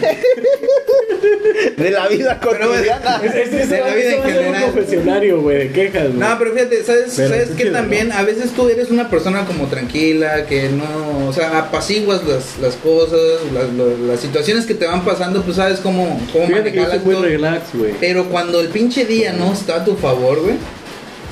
de, 1.77 1.91
la 1.91 2.09
vida 2.09 2.41
cotidiana. 2.41 3.21
Es- 3.25 3.35
es- 3.35 3.53
es- 3.53 3.71
De 3.71 3.81
la 3.81 3.95
vida 3.95 4.13
en 4.15 4.55
un 4.55 4.61
confesionario, 4.63 5.41
güey, 5.43 5.59
de 5.59 5.71
quejas, 5.73 6.09
güey. 6.09 6.17
No, 6.19 6.39
pero 6.39 6.53
fíjate, 6.53 6.85
¿sabes, 6.85 7.15
Pero 7.17 7.29
¿sabes 7.29 7.57
chido, 7.57 7.73
también 7.73 8.13
a 8.13 8.23
veces 8.23 8.51
tú 8.53 8.69
eres 8.69 8.91
una 8.91 9.09
persona 9.11 9.45
como 9.47 9.67
tranquila, 9.67 10.47
que 10.47 10.69
no, 10.71 11.29
o 11.29 11.33
sea, 11.33 11.59
apaciguas 11.59 12.23
las, 12.25 12.59
las 12.61 12.75
cosas, 12.77 13.21
las, 13.53 13.73
lo- 13.73 13.97
las 14.07 14.21
situaciones 14.21 14.67
que 14.67 14.75
te 14.75 14.87
van 14.87 15.05
pasando, 15.05 15.43
pues 15.43 15.57
sabes 15.57 15.81
cómo, 15.81 16.21
cómo 16.33 16.47
manejarlas 16.49 17.05
relax, 17.05 17.75
güey. 17.75 17.93
Pero 18.01 18.25
cuando 18.27 18.61
el 18.61 18.69
pinche 18.69 19.05
día 19.05 19.33
no 19.33 19.53
está 19.53 19.77
a 19.77 19.85
tu 19.85 19.95
favor, 19.97 20.41
güey, 20.43 20.55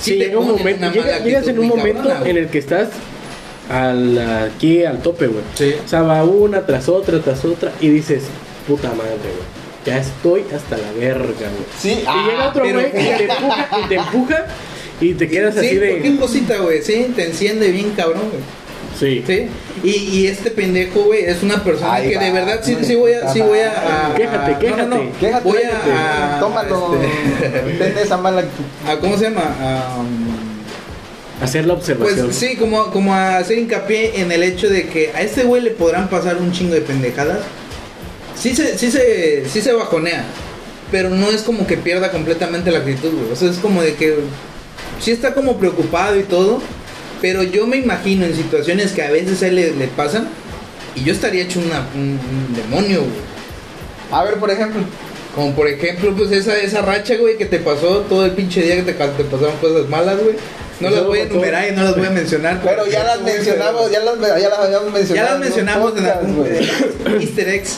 sí 0.01 0.13
Sí, 0.13 0.19
te 0.19 0.27
llega 0.27 0.39
un 0.39 0.49
momento, 0.49 0.79
una 0.79 0.93
llega- 0.93 1.05
mala 1.07 1.19
llegas 1.25 1.49
en 1.49 1.59
un 1.59 1.69
momento 1.69 2.13
en 2.25 2.37
el 2.37 2.49
que 2.49 2.59
estás 2.59 2.89
al, 3.71 4.19
aquí 4.19 4.85
al 4.85 5.01
tope, 5.01 5.27
güey. 5.27 5.43
Sí. 5.55 5.75
O 5.85 5.89
sea, 5.89 6.03
va 6.03 6.23
una 6.25 6.67
tras 6.67 6.89
otra, 6.89 7.19
tras 7.21 7.45
otra, 7.45 7.73
y 7.81 7.89
dices, 7.89 8.25
puta 8.67 8.89
madre, 8.89 9.11
güey. 9.23 9.64
Ya 9.87 9.99
estoy 9.99 10.45
hasta 10.55 10.77
la 10.79 10.91
verga, 10.93 11.25
güey. 11.27 11.65
Sí, 11.79 11.91
y 11.91 12.05
ah, 12.07 12.27
llega 12.29 12.49
otro 12.49 12.63
pero 12.65 12.81
güey 12.81 12.91
y 12.91 13.17
te 13.17 13.25
empuja, 13.25 13.69
y 13.85 13.89
te 13.89 13.95
empuja, 13.97 14.47
y 15.01 15.15
te 15.15 15.29
quedas 15.29 15.55
sí, 15.55 15.61
así 15.67 15.77
cualquier 15.79 16.13
de. 16.15 16.19
cosita, 16.19 16.57
güey, 16.59 16.83
sí, 16.83 17.13
te 17.15 17.27
enciende 17.27 17.71
bien 17.71 17.91
cabrón, 17.97 18.23
güey. 18.31 18.43
Sí. 18.99 19.25
Sí, 19.27 19.49
y, 19.83 19.91
y 20.21 20.27
este 20.29 20.53
pendejo, 20.53 21.01
güey, 21.03 21.25
es 21.25 21.43
una 21.43 21.63
persona 21.65 21.95
Ahí 21.95 22.11
que 22.11 22.19
de 22.19 22.31
verdad 22.31 22.61
sí, 22.63 22.77
sí 22.83 22.95
voy 22.95 23.13
a, 23.13 23.29
sí 23.33 23.41
voy 23.41 23.59
a, 23.59 23.73
a- 24.13 24.15
Quéjate, 24.15 24.57
quéjate. 24.61 24.83
No, 24.83 24.89
no, 24.97 25.03
no. 25.05 25.19
Quéjate, 25.19 25.49
voy 25.49 25.59
a, 25.65 26.37
a- 26.37 26.41
Tómalo, 26.41 26.97
este, 27.03 27.49
ten 27.79 27.99
esa 27.99 28.17
mala 28.17 28.43
actitud. 28.43 28.65
a- 28.89 28.97
¿cómo 29.01 29.19
se 29.19 29.25
llama? 29.25 29.43
A, 29.61 29.99
um, 30.01 31.43
Hacer 31.43 31.67
la 31.67 31.75
observación. 31.75 32.27
pues 32.27 32.37
sí, 32.37 32.55
como, 32.57 32.93
como 32.93 33.13
a 33.13 33.39
hacer 33.39 33.59
hincapié 33.59 34.21
en 34.21 34.31
el 34.31 34.45
hecho 34.45 34.69
de 34.71 34.87
que 34.89 35.11
a 35.13 35.23
este 35.23 35.43
güey 35.43 35.61
le 35.63 35.71
podrán 35.73 36.09
pasar 36.09 36.37
un 36.37 36.53
chingo 36.53 36.75
de 36.75 36.81
pendejadas. 36.81 37.41
Sí 38.39 38.55
se, 38.55 38.77
sí 38.79 38.91
se, 38.91 39.45
sí 39.49 39.61
se 39.61 39.73
bajonea, 39.73 40.25
pero 40.91 41.09
no 41.11 41.31
es 41.31 41.43
como 41.43 41.67
que 41.67 41.77
pierda 41.77 42.11
completamente 42.11 42.71
la 42.71 42.79
actitud, 42.81 43.11
güey. 43.13 43.33
O 43.33 43.37
sea, 43.37 43.51
es 43.51 43.59
como 43.59 43.83
de 43.83 43.95
que 43.95 44.17
sí 45.01 45.11
está 45.13 45.35
como 45.35 45.59
preocupado 45.59 46.19
y 46.19 46.25
todo, 46.25 46.61
pero 47.21 47.43
yo 47.43 47.67
me 47.67 47.77
imagino 47.77 48.25
en 48.27 48.35
situaciones 48.35 48.93
que 48.93 49.03
a 49.03 49.11
veces 49.11 49.43
a 49.43 49.47
él 49.49 49.57
le, 49.57 49.71
le 49.73 49.87
pasan 49.89 50.29
y 50.95 51.05
yo 51.05 51.13
estaría 51.13 51.45
hecho 51.45 51.61
una, 51.61 51.87
un, 51.95 52.19
un 52.21 52.55
demonio, 52.55 53.01
güey. 53.01 53.11
A 54.11 54.25
ver, 54.25 54.35
por 54.35 54.51
ejemplo. 54.51 54.83
Como 55.35 55.53
por 55.53 55.67
ejemplo, 55.67 56.15
pues 56.17 56.31
esa, 56.31 56.57
esa 56.59 56.83
racha, 56.83 57.17
güey, 57.17 57.37
que 57.37 57.47
te 57.47 57.59
pasó 57.59 58.01
todo 58.09 58.25
el 58.25 58.33
pinche 58.33 58.63
día 58.63 58.77
que 58.77 58.83
te, 58.83 58.93
te 58.93 59.25
pasaron 59.25 59.57
cosas 59.61 59.89
malas, 59.89 60.23
güey. 60.23 60.37
No 60.79 60.91
las 60.91 61.05
voy 61.05 61.21
a 61.21 61.23
enumerar 61.23 61.69
y 61.69 61.73
no 61.75 61.83
las 61.83 61.97
voy 61.97 62.07
a 62.07 62.11
mencionar. 62.11 62.61
Pero 62.63 62.87
ya 62.87 63.03
las 63.03 63.21
mencionamos, 63.23 63.91
ya 63.91 64.01
las, 64.01 64.21
ya 64.21 64.49
las 64.49 64.59
habíamos 64.61 64.87
Ya 64.87 64.93
mencionado. 64.93 65.27
las 65.27 65.31
en 65.31 65.35
un 65.35 65.41
mencionamos 65.41 65.99
en 65.99 66.07
algún. 66.07 66.47
Easter 67.21 67.49
eggs. 67.49 67.77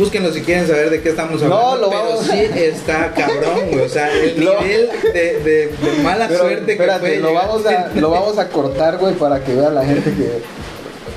Búsquenlo 0.00 0.32
si 0.32 0.40
quieren 0.42 0.66
saber 0.66 0.90
de 0.90 1.02
qué 1.02 1.10
estamos 1.10 1.40
No, 1.42 1.54
hablando. 1.56 1.86
lo 1.86 1.90
pero 1.90 2.02
vamos- 2.10 2.26
sí 2.26 2.40
está 2.56 3.12
cabrón, 3.14 3.70
güey. 3.70 3.84
O 3.84 3.88
sea, 3.88 4.10
el 4.12 4.40
Lo- 4.44 4.60
nivel 4.62 4.90
de, 5.12 5.20
de- 5.40 5.66
de 5.68 6.02
mala 6.02 6.26
Pero, 6.26 6.40
suerte 6.40 6.64
que 6.66 6.72
espérate, 6.72 7.00
puede 7.00 7.16
lo 7.20 7.34
vamos, 7.34 7.66
a, 7.66 7.90
lo 7.94 8.10
vamos 8.10 8.38
a 8.38 8.48
cortar, 8.48 8.96
güey, 8.98 9.14
para 9.14 9.44
que 9.44 9.54
vea 9.54 9.70
la 9.70 9.84
gente 9.84 10.10
que... 10.14 10.60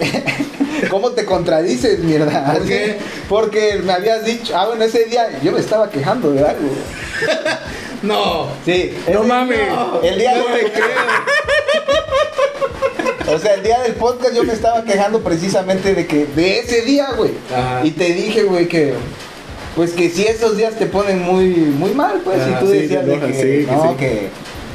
¿Cómo 0.90 1.12
te 1.12 1.24
contradices, 1.24 2.00
mierda? 2.00 2.54
¿Por 2.54 2.66
qué? 2.66 2.98
Porque 3.30 3.80
me 3.84 3.94
habías 3.94 4.25
dicho, 4.25 4.54
ah, 4.58 4.66
bueno, 4.68 4.84
ese 4.84 5.06
día 5.06 5.30
yo 5.42 5.52
me 5.54 5.60
estaba 5.62 5.90
quejando 5.90 6.32
de 6.32 6.40
algo. 6.42 6.70
No. 8.04 8.50
Sí. 8.66 8.94
No 9.13 9.24
mames. 9.24 9.60
El 10.04 10.20
día 10.20 10.36
No 10.36 10.54
de- 10.54 10.63
te 10.66 10.72
creo. 10.74 10.86
O 13.27 13.39
sea, 13.39 13.53
el 13.53 13.63
día 13.63 13.80
del 13.82 13.94
podcast 13.94 14.36
yo 14.36 14.44
me 14.44 14.53
estaba 14.53 14.84
quejando 14.84 15.22
precisamente 15.22 15.94
de 15.96 16.06
que 16.06 16.25
de 16.25 16.60
ese 16.60 16.82
día, 16.82 17.08
güey. 17.18 17.32
Ajá. 17.56 17.82
Y 17.84 17.92
te 17.92 18.13
dije, 18.13 18.44
güey, 18.44 18.68
que 18.68 18.94
Pues 19.75 19.92
que 19.94 20.10
si 20.10 20.24
esos 20.24 20.58
días 20.58 20.75
te 20.77 20.86
ponen 20.86 21.22
muy, 21.22 21.48
muy 21.48 21.92
mal, 21.92 22.22
pues, 22.24 22.38
Ah, 22.42 22.58
y 22.60 22.63
tú 22.65 22.72
sí, 22.72 22.77
decías 22.80 23.06
de 23.06 23.20
que, 23.20 23.34
sí, 23.34 23.65
que 23.65 23.68
no, 23.72 23.89
sí. 23.92 23.96
que 23.98 24.27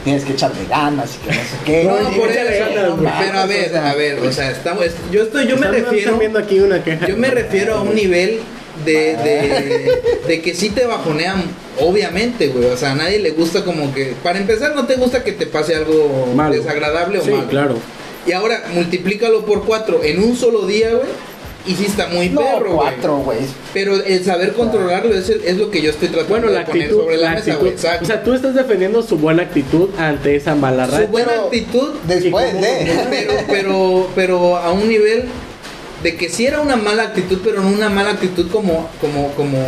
tienes 0.04 0.24
que 0.24 0.32
echarle 0.32 0.64
ganas 0.68 1.10
y 1.16 1.18
que 1.28 1.36
no 1.36 1.42
sé 1.42 1.56
qué. 1.64 1.84
No, 1.84 2.00
No, 2.00 2.10
por 2.16 2.30
eso. 2.30 3.00
ganas. 3.02 3.14
Pero 3.24 3.38
a 3.38 3.46
ver, 3.46 3.76
a 3.76 3.94
ver, 3.94 4.18
o 4.20 4.32
sea, 4.32 4.50
estamos, 4.50 4.84
yo 5.12 5.22
estoy, 5.24 5.46
yo 5.46 5.56
me 5.56 5.68
refiero, 5.68 6.16
viendo 6.18 6.38
aquí 6.38 6.58
una 6.60 6.82
queja. 6.82 7.06
yo 7.06 7.16
me 7.16 7.30
refiero 7.30 7.76
a 7.76 7.82
un 7.82 7.94
nivel 7.94 8.40
de, 8.84 8.92
de, 9.16 10.00
de 10.26 10.40
que 10.42 10.54
sí 10.54 10.70
te 10.70 10.86
bajonean, 10.86 11.42
obviamente, 11.80 12.48
güey. 12.48 12.66
O 12.66 12.76
sea, 12.76 12.92
a 12.92 12.94
nadie 12.94 13.18
le 13.18 13.30
gusta 13.32 13.64
como 13.64 13.92
que, 13.94 14.14
para 14.22 14.38
empezar, 14.38 14.74
no 14.74 14.86
te 14.86 14.94
gusta 14.96 15.22
que 15.22 15.32
te 15.32 15.46
pase 15.46 15.74
algo 15.76 16.32
Malo. 16.34 16.54
desagradable 16.54 17.18
o 17.18 17.22
Sí, 17.24 17.30
malo. 17.30 17.48
claro. 17.48 17.74
Y 18.28 18.32
ahora, 18.32 18.64
multiplícalo 18.74 19.44
por 19.46 19.64
cuatro 19.64 20.02
en 20.04 20.22
un 20.22 20.36
solo 20.36 20.66
día, 20.66 20.90
güey. 20.90 21.06
Y 21.66 21.74
sí 21.74 21.84
está 21.86 22.06
muy 22.08 22.28
No, 22.30 22.40
perro, 22.40 22.72
güey. 22.74 22.76
cuatro, 22.76 23.16
güey. 23.18 23.38
Pero 23.74 23.96
el 24.02 24.24
saber 24.24 24.52
controlarlo 24.54 25.14
es, 25.14 25.28
el- 25.28 25.42
es 25.44 25.56
lo 25.58 25.70
que 25.70 25.82
yo 25.82 25.90
estoy 25.90 26.08
tratando 26.08 26.28
Bueno, 26.38 26.46
la 26.50 26.60
de 26.60 26.64
poner 26.66 26.82
actitud, 26.84 27.00
sobre 27.02 27.16
la, 27.16 27.22
la 27.22 27.30
mesa, 27.30 27.40
actitud. 27.42 27.60
güey. 27.60 27.72
Exacto. 27.72 28.04
O 28.04 28.06
sea, 28.06 28.22
tú 28.24 28.32
estás 28.34 28.54
defendiendo 28.54 29.02
su 29.02 29.18
buena 29.18 29.42
actitud 29.42 29.88
ante 29.98 30.36
esa 30.36 30.54
mala 30.54 30.86
racha. 30.86 31.02
Su 31.06 31.08
buena 31.08 31.32
actitud 31.32 31.88
Después 32.06 32.52
de. 32.60 32.92
pero, 33.10 33.32
pero, 33.48 34.08
pero 34.14 34.56
a 34.56 34.72
un 34.72 34.88
nivel 34.88 35.24
de 36.02 36.16
que 36.16 36.28
sí 36.30 36.46
era 36.46 36.60
una 36.60 36.76
mala 36.76 37.02
actitud, 37.02 37.38
pero 37.44 37.60
no 37.60 37.68
una 37.68 37.90
mala 37.90 38.10
actitud 38.10 38.48
como, 38.50 38.88
como, 39.00 39.32
como, 39.32 39.58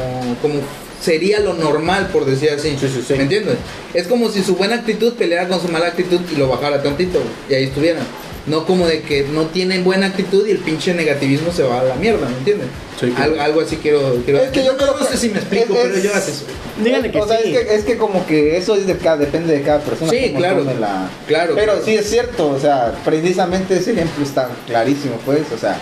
como 0.41 0.55
sería 1.03 1.41
lo 1.41 1.55
normal, 1.55 2.09
por 2.13 2.25
decir 2.25 2.51
así. 2.51 2.77
Sí, 2.81 2.89
sí, 2.89 3.03
sí. 3.07 3.15
¿Me 3.15 3.25
entiendes? 3.25 3.57
Es 3.93 4.07
como 4.07 4.31
si 4.31 4.43
su 4.43 4.55
buena 4.57 4.77
actitud 4.77 5.15
peleara 5.15 5.49
con 5.49 5.61
su 5.61 5.69
mala 5.69 5.89
actitud 5.89 6.21
y 6.33 6.37
lo 6.37 6.49
bajara 6.49 6.83
tantito 6.83 7.19
güey, 7.19 7.31
y 7.51 7.55
ahí 7.55 7.65
estuvieran. 7.65 8.05
No 8.47 8.65
como 8.67 8.87
de 8.87 9.03
que 9.03 9.25
no 9.25 9.47
tienen 9.47 9.85
buena 9.85 10.07
actitud 10.07 10.47
y 10.47 10.53
el 10.53 10.59
pinche 10.59 10.95
negativismo 10.95 11.53
se 11.53 11.63
va 11.63 11.81
a 11.81 11.85
la 11.85 11.95
mierda, 11.97 12.27
¿me? 12.29 12.65
Sí, 12.99 13.11
claro. 13.11 13.33
algo, 13.33 13.43
algo 13.43 13.61
así 13.61 13.77
quiero, 13.77 14.17
quiero 14.25 14.41
Es 14.41 14.51
que 14.51 14.65
yo 14.65 14.73
no, 14.73 14.79
creo 14.79 14.93
no 14.93 14.99
que 14.99 15.05
sé 15.05 15.17
si 15.19 15.29
me 15.31 15.39
explico, 15.39 15.75
es- 15.75 15.81
pero 15.83 15.99
yo 15.99 16.15
así 16.15 16.33
soy. 16.33 16.85
Díganle 16.85 17.11
que 17.11 17.21
o 17.21 17.29
sea, 17.29 17.39
sí. 17.43 17.55
es 17.55 17.59
que, 17.67 17.75
es 17.75 17.85
que 17.85 17.97
como 17.99 18.27
que 18.27 18.57
eso 18.57 18.75
es 18.75 18.87
de 18.87 18.97
cada, 18.97 19.19
depende 19.19 19.53
de 19.55 19.63
cada 19.63 19.81
persona. 19.81 20.11
Sí, 20.11 20.33
claro. 20.37 20.65
la- 20.65 21.11
Claro, 21.27 21.55
Pero 21.55 21.73
claro. 21.73 21.83
sí 21.85 21.95
es 21.95 22.09
cierto, 22.09 22.49
o 22.51 22.59
sea, 22.59 22.95
precisamente 23.05 23.77
ese 23.77 23.93
ejemplo 23.93 24.25
está 24.25 24.49
clarísimo, 24.67 25.17
pues, 25.27 25.43
o 25.55 25.59
sea, 25.59 25.79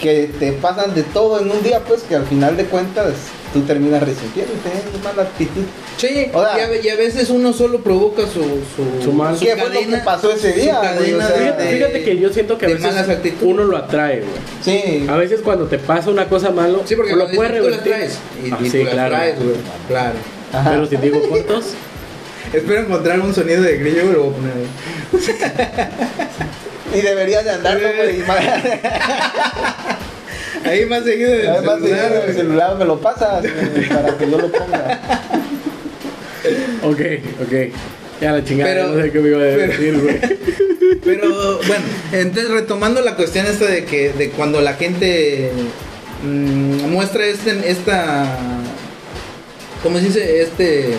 que 0.00 0.30
te 0.38 0.52
pasan 0.52 0.94
de 0.94 1.02
todo 1.02 1.40
en 1.40 1.50
un 1.50 1.62
día, 1.62 1.80
pues, 1.80 2.02
que 2.02 2.14
al 2.16 2.24
final 2.26 2.56
de 2.56 2.64
cuentas 2.64 3.14
tú 3.52 3.62
terminas 3.62 4.02
resintiendo 4.02 4.52
y 4.54 4.68
teniendo 4.68 4.98
mala 5.02 5.22
actitud. 5.22 5.62
Sí, 5.96 6.26
O 6.32 6.42
sea- 6.44 6.58
y, 6.58 6.60
a, 6.60 6.68
ve- 6.68 6.80
y 6.84 6.88
a 6.90 6.96
veces 6.96 7.30
uno 7.30 7.52
solo 7.52 7.80
provoca 7.80 8.22
su, 8.22 8.42
su, 8.42 9.02
Su 9.04 9.12
mal- 9.12 9.38
¿Qué 9.38 9.56
fue 9.56 9.70
lo 9.72 9.80
que 9.90 9.96
pasó 10.04 10.30
ese 10.30 10.52
su 10.52 10.60
día, 10.60 10.94
güey? 10.96 11.14
O 11.14 11.18
sea, 11.20 11.28
Fíjate, 11.30 11.62
de- 11.64 11.70
fíjate 11.76 12.04
que 12.04 12.18
yo 12.18 12.32
siento 12.32 12.58
que 12.58 12.66
a 12.66 12.68
veces 12.68 12.92
uno 13.42 13.64
lo 13.64 13.76
atrae, 13.76 14.20
güey. 14.20 14.30
Sí, 14.62 15.06
A 15.08 15.16
veces 15.16 15.40
cuando 15.42 15.66
te 15.66 15.78
pasa 15.78 16.10
una 16.10 16.28
cosa 16.28 16.50
malo, 16.50 16.82
Sí, 16.84 16.94
porque 16.94 17.16
lo 17.16 17.26
puedes 17.30 17.52
dices, 17.52 17.58
tú 17.58 17.64
revertir. 17.68 17.92
traes. 17.92 18.18
Y, 18.44 18.50
Ah, 18.52 18.58
y 18.62 18.70
sí, 18.70 18.84
tú 18.84 18.90
claro. 18.90 19.14
traes, 19.16 19.36
güey. 19.38 19.56
Claro. 19.88 20.14
Ajá. 20.52 20.70
Pero 20.70 20.86
si 20.86 20.96
digo 20.96 21.28
cortos, 21.28 21.64
Espero 22.52 22.80
encontrar 22.80 23.20
un 23.20 23.34
sonido 23.34 23.60
de 23.62 23.76
grillo, 23.76 24.04
lo 24.10 24.22
voy 24.24 24.32
a 24.32 24.36
poner 24.36 24.52
ahí. 24.54 25.88
Y 26.94 27.00
deberías 27.00 27.44
de 27.44 27.50
andarlo, 27.50 27.88
güey. 27.96 28.20
y 28.20 28.22
más- 28.22 28.38
Ahí 30.64 30.84
más 30.86 31.04
seguido 31.04 31.30
del 31.30 31.46
Además, 31.46 31.80
celular, 31.80 32.12
el 32.12 32.20
güey. 32.22 32.34
celular 32.34 32.76
me 32.76 32.84
lo 32.84 33.00
pasas 33.00 33.42
güey, 33.42 33.88
para 33.88 34.16
que 34.18 34.28
yo 34.30 34.38
lo 34.38 34.50
ponga. 34.50 35.00
ok, 36.82 37.00
ok. 37.42 37.52
Ya 38.20 38.32
la 38.32 38.44
chingada, 38.44 38.74
Pero- 38.74 38.88
no 38.88 39.02
sé 39.02 39.12
qué 39.12 39.18
me 39.20 39.28
iba 39.28 39.38
a 39.38 39.42
pero- 39.42 39.66
decir, 39.68 40.00
güey. 40.00 40.20
Pero 41.04 41.58
bueno, 41.58 41.84
entonces 42.12 42.50
retomando 42.50 43.00
la 43.02 43.14
cuestión 43.14 43.46
esta 43.46 43.66
de 43.66 43.84
que 43.84 44.12
de 44.12 44.30
cuando 44.30 44.60
la 44.60 44.74
gente 44.74 45.50
mm, 46.22 46.88
muestra 46.90 47.24
este 47.26 47.70
esta 47.70 48.24
¿cómo 49.82 49.98
se 49.98 50.04
dice? 50.06 50.42
Este, 50.42 50.94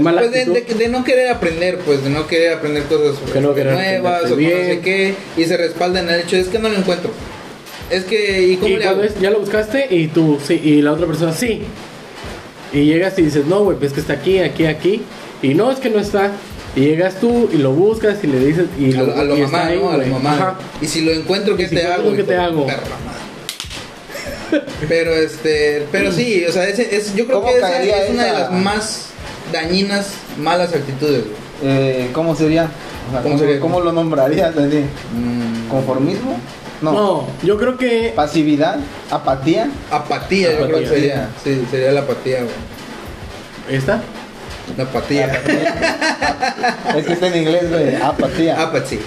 mala 0.00 0.20
pues 0.22 0.32
de, 0.32 0.44
de- 0.46 0.74
de 0.74 0.88
no 0.88 1.04
querer 1.04 1.28
aprender, 1.28 1.78
pues 1.78 2.02
de 2.04 2.10
no 2.10 2.26
querer 2.26 2.54
aprender 2.54 2.84
cosas 2.84 3.16
Que 3.32 3.40
no 3.40 3.54
querer 3.54 3.74
nuevas 3.74 4.24
o 4.24 4.28
no 4.36 4.36
sé 4.36 4.80
qué 4.82 5.14
y 5.36 5.44
se 5.44 5.56
respalda 5.56 6.00
en 6.00 6.08
el 6.08 6.20
hecho 6.20 6.36
es 6.36 6.48
que 6.48 6.58
no 6.58 6.68
lo 6.68 6.76
encuentro. 6.78 7.10
Es 7.90 8.04
que 8.04 8.42
y 8.42 8.56
cómo 8.56 8.74
Y 8.74 8.78
le 8.78 8.84
hago? 8.86 8.96
cuando 8.96 9.12
es- 9.14 9.20
ya 9.20 9.30
lo 9.30 9.40
buscaste 9.40 9.86
y 9.90 10.08
tú, 10.08 10.38
sí, 10.46 10.60
y 10.62 10.82
la 10.82 10.92
otra 10.92 11.06
persona, 11.06 11.32
sí. 11.32 11.62
Y 12.72 12.84
llegas 12.86 13.18
y 13.18 13.22
dices, 13.22 13.44
no, 13.44 13.64
güey, 13.64 13.76
pues 13.76 13.92
que 13.92 14.00
está 14.00 14.14
aquí, 14.14 14.38
aquí, 14.38 14.64
aquí. 14.64 15.02
Y 15.42 15.52
no, 15.54 15.70
es 15.70 15.78
que 15.78 15.90
no 15.90 16.00
está. 16.00 16.30
Y 16.74 16.80
llegas 16.80 17.20
tú 17.20 17.50
y 17.52 17.58
lo 17.58 17.72
buscas 17.72 18.24
y 18.24 18.28
le 18.28 18.38
dices, 18.40 18.64
y 18.78 18.94
a 18.94 19.02
lo, 19.02 19.06
lo, 19.08 19.20
a 19.20 19.24
lo 19.24 19.36
y 19.36 19.42
mamá, 19.42 19.66
ahí, 19.66 19.78
¿no? 19.78 19.90
A 19.90 19.98
lo 19.98 20.06
mamá. 20.06 20.32
Ajá. 20.34 20.58
Y 20.80 20.86
si 20.86 21.02
lo 21.02 21.12
encuentro, 21.12 21.54
¿qué 21.54 21.68
si 21.68 21.74
te 21.74 21.82
encuentro, 21.82 22.06
hago? 22.08 22.16
¿qué 22.16 22.22
te 22.22 22.36
hago? 22.36 22.66
Pero 24.88 25.14
este, 25.14 25.86
pero 25.90 26.12
sí, 26.12 26.44
o 26.46 26.52
sea, 26.52 26.68
ese- 26.68 26.94
es, 26.94 27.14
yo 27.14 27.26
creo 27.26 27.40
¿Cómo 27.40 27.52
que 27.52 27.58
esa 27.58 27.82
es 27.82 28.10
una 28.10 28.24
de 28.24 28.32
las 28.32 28.52
más 28.52 29.06
dañinas, 29.52 30.08
malas 30.38 30.72
actitudes. 30.74 31.24
güey. 31.24 31.36
Eh, 31.64 32.10
¿Cómo 32.12 32.34
sería? 32.34 32.64
O 33.08 33.12
sea, 33.12 33.22
¿Cómo 33.22 33.34
¿cómo, 33.34 33.38
sería? 33.38 33.60
cómo 33.60 33.80
lo 33.80 33.92
nombrarías 33.92 34.56
así? 34.56 34.84
Mm, 35.14 35.68
¿Conformismo? 35.68 36.36
No. 36.80 36.92
No, 36.92 37.26
yo 37.44 37.56
creo 37.58 37.76
que 37.78 38.12
¿Pasividad? 38.16 38.78
¿Apatía? 39.10 39.70
Apatía, 39.90 40.50
yo 40.50 40.56
creo 40.56 40.68
que 40.68 40.74
Apatía. 40.86 40.88
sería. 40.88 41.28
Sí, 41.44 41.66
sería 41.70 41.92
la 41.92 42.00
apatía, 42.00 42.38
güey. 42.42 43.76
esta. 43.78 44.00
La 44.76 44.84
apatía. 44.84 45.26
Es 46.96 47.06
que 47.06 47.12
está 47.12 47.28
en 47.28 47.36
inglés, 47.36 47.70
güey. 47.70 47.94
Apatía. 47.96 48.60
Apatía. 48.60 48.98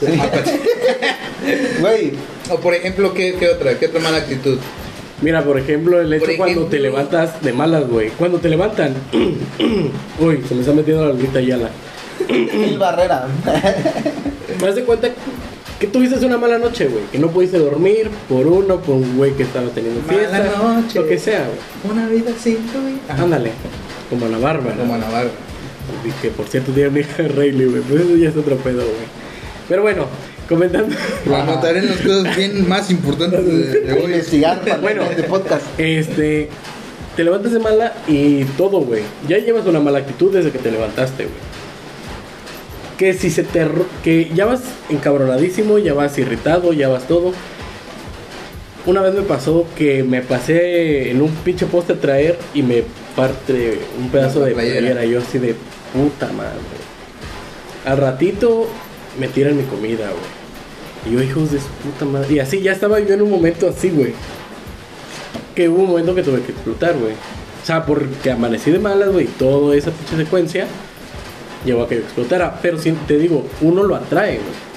Sí. 0.00 0.20
Apatía. 0.20 0.58
Güey, 1.80 2.12
O 2.50 2.56
por 2.58 2.74
ejemplo, 2.74 3.14
¿qué, 3.14 3.34
qué 3.38 3.48
otra? 3.48 3.78
¿Qué 3.78 3.86
otra 3.86 4.00
mala 4.00 4.18
actitud? 4.18 4.58
Mira, 5.22 5.42
por 5.44 5.58
ejemplo, 5.58 6.00
el 6.00 6.12
hecho 6.12 6.26
cuando 6.36 6.64
te 6.66 6.78
levantas 6.78 7.42
de 7.42 7.52
malas, 7.52 7.86
güey. 7.88 8.08
Cuando 8.10 8.38
te 8.38 8.48
levantan. 8.48 8.94
Uy, 10.20 10.42
se 10.48 10.54
me 10.54 10.60
está 10.60 10.72
metiendo 10.72 11.04
la 11.04 11.12
lupita 11.12 11.40
Yala. 11.40 11.70
Gil 12.28 12.78
Barrera. 12.78 13.26
Me 14.60 14.66
das 14.66 14.74
de 14.76 14.84
cuenta 14.84 15.08
que 15.78 15.86
tuviste 15.86 16.24
una 16.26 16.36
mala 16.36 16.58
noche, 16.58 16.86
güey. 16.86 17.04
Que 17.12 17.18
no 17.18 17.28
pudiste 17.30 17.58
dormir 17.58 18.10
por 18.28 18.46
uno, 18.46 18.78
por 18.80 18.96
un 18.96 19.16
güey 19.16 19.32
que 19.32 19.42
estaba 19.44 19.68
teniendo 19.68 20.00
Mala 20.06 20.18
fiesta. 20.18 20.58
noche. 20.62 21.00
Lo 21.00 21.06
que 21.08 21.18
sea, 21.18 21.46
güey. 21.46 21.92
Una 21.92 22.06
vida 22.08 22.30
sin 22.38 22.56
tu 22.66 22.78
vida. 22.80 23.00
Ándale. 23.22 23.52
Como 24.10 24.26
la 24.28 24.38
Bárbara. 24.38 24.76
Como 24.76 24.96
la 24.98 25.08
barba. 25.08 25.30
Y 26.04 26.10
Que 26.22 26.28
por 26.30 26.46
cierto 26.46 26.72
tiene 26.72 26.90
una 26.90 27.00
hija 27.00 27.22
Rayleigh, 27.28 27.70
güey. 27.70 27.82
Pues 27.82 28.02
eso 28.02 28.16
ya 28.16 28.28
es 28.28 28.36
otro 28.36 28.56
pedo, 28.56 28.82
güey. 28.82 29.08
Pero 29.68 29.82
bueno, 29.82 30.06
comentando. 30.50 30.94
Lo 31.24 31.36
anotaré 31.36 31.78
en 31.78 31.86
las 31.88 31.96
cosas 32.00 32.36
bien 32.36 32.68
más 32.68 32.90
importantes 32.90 33.42
de, 33.46 33.80
de 33.80 33.92
hoy. 33.94 34.04
investigar 34.04 34.60
para 34.60 34.76
Bueno. 34.82 35.04
este 35.04 35.22
podcast. 35.22 35.62
Este. 35.78 36.50
Te 37.16 37.24
levantas 37.24 37.52
de 37.52 37.58
mala 37.58 37.94
y 38.06 38.44
todo, 38.56 38.80
güey. 38.80 39.02
Ya 39.26 39.38
llevas 39.38 39.66
una 39.66 39.80
mala 39.80 39.98
actitud 40.00 40.32
desde 40.32 40.50
que 40.52 40.58
te 40.58 40.70
levantaste, 40.70 41.24
güey. 41.24 41.36
Que 42.98 43.14
si 43.14 43.30
se 43.30 43.42
te. 43.44 43.64
ro- 43.64 43.86
Que 44.04 44.30
ya 44.34 44.44
vas 44.44 44.60
encabronadísimo, 44.90 45.78
ya 45.78 45.94
vas 45.94 46.18
irritado, 46.18 46.72
ya 46.74 46.88
vas 46.88 47.08
todo. 47.08 47.32
Una 48.86 49.02
vez 49.02 49.14
me 49.14 49.22
pasó 49.22 49.66
que 49.76 50.02
me 50.04 50.22
pasé 50.22 51.10
en 51.10 51.20
un 51.20 51.30
pinche 51.30 51.66
poste 51.66 51.94
a 51.94 51.96
traer 52.00 52.38
y 52.54 52.62
me 52.62 52.82
parte 53.16 53.78
un 53.98 54.08
pedazo 54.10 54.40
de 54.44 54.52
playera. 54.52 54.78
playera. 54.80 55.04
Yo 55.04 55.18
así 55.20 55.38
de 55.38 55.54
puta 55.92 56.30
madre. 56.32 56.58
Al 57.84 57.98
ratito 57.98 58.68
me 59.18 59.28
tiran 59.28 59.56
mi 59.56 59.64
comida, 59.64 60.06
güey. 60.06 60.39
Y 61.06 61.12
yo, 61.12 61.22
hijos 61.22 61.50
de 61.50 61.58
su 61.58 61.68
puta 61.68 62.04
madre. 62.04 62.34
Y 62.34 62.38
así, 62.38 62.60
ya 62.60 62.72
estaba 62.72 63.00
yo 63.00 63.14
en 63.14 63.22
un 63.22 63.30
momento 63.30 63.68
así, 63.68 63.90
güey. 63.90 64.12
Que 65.54 65.68
hubo 65.68 65.82
un 65.82 65.88
momento 65.88 66.14
que 66.14 66.22
tuve 66.22 66.42
que 66.42 66.52
explotar, 66.52 66.96
güey. 66.96 67.12
O 67.12 67.66
sea, 67.66 67.84
porque 67.84 68.30
amanecí 68.30 68.70
de 68.70 68.78
malas, 68.78 69.10
güey. 69.10 69.26
Toda 69.26 69.74
esa 69.76 69.90
pinche 69.90 70.16
secuencia 70.16 70.66
llevó 71.64 71.82
a 71.82 71.88
que 71.88 71.96
yo 71.96 72.02
explotara. 72.02 72.58
Pero 72.60 72.78
si 72.78 72.92
te 72.92 73.18
digo, 73.18 73.46
uno 73.60 73.82
lo 73.82 73.96
atrae, 73.96 74.34
güey. 74.34 74.70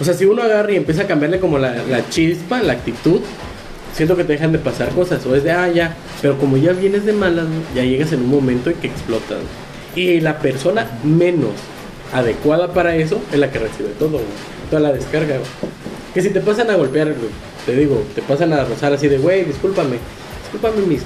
O 0.00 0.04
sea, 0.04 0.14
si 0.14 0.24
uno 0.24 0.42
agarra 0.42 0.72
y 0.72 0.76
empieza 0.76 1.02
a 1.02 1.06
cambiarle 1.06 1.40
como 1.40 1.58
la, 1.58 1.74
la 1.84 2.08
chispa, 2.08 2.62
la 2.62 2.74
actitud, 2.74 3.20
siento 3.92 4.16
que 4.16 4.24
te 4.24 4.34
dejan 4.34 4.52
de 4.52 4.58
pasar 4.58 4.90
cosas. 4.90 5.24
O 5.26 5.34
es 5.34 5.44
de, 5.44 5.50
ah, 5.50 5.68
ya. 5.68 5.96
Pero 6.22 6.38
como 6.38 6.56
ya 6.56 6.72
vienes 6.72 7.04
de 7.04 7.12
malas, 7.12 7.46
ya 7.74 7.82
llegas 7.82 8.12
en 8.12 8.20
un 8.20 8.30
momento 8.30 8.70
en 8.70 8.76
que 8.76 8.86
explotas. 8.86 9.40
Y 9.94 10.20
la 10.20 10.38
persona 10.38 10.88
menos 11.04 11.50
adecuada 12.12 12.72
para 12.72 12.96
eso 12.96 13.20
es 13.32 13.38
la 13.38 13.50
que 13.50 13.58
recibe 13.58 13.90
todo, 13.98 14.12
güey. 14.12 14.57
Toda 14.70 14.82
la 14.82 14.92
descarga, 14.92 15.36
güey. 15.36 15.48
Que 16.14 16.22
si 16.22 16.30
te 16.30 16.40
pasan 16.40 16.70
a 16.70 16.74
golpear, 16.76 17.06
güey, 17.08 17.30
te 17.66 17.74
digo, 17.76 18.02
te 18.14 18.22
pasan 18.22 18.52
a 18.52 18.64
rozar 18.64 18.92
así 18.92 19.08
de, 19.08 19.18
güey, 19.18 19.44
discúlpame. 19.44 19.96
Discúlpame 20.42 20.86
mis 20.86 21.02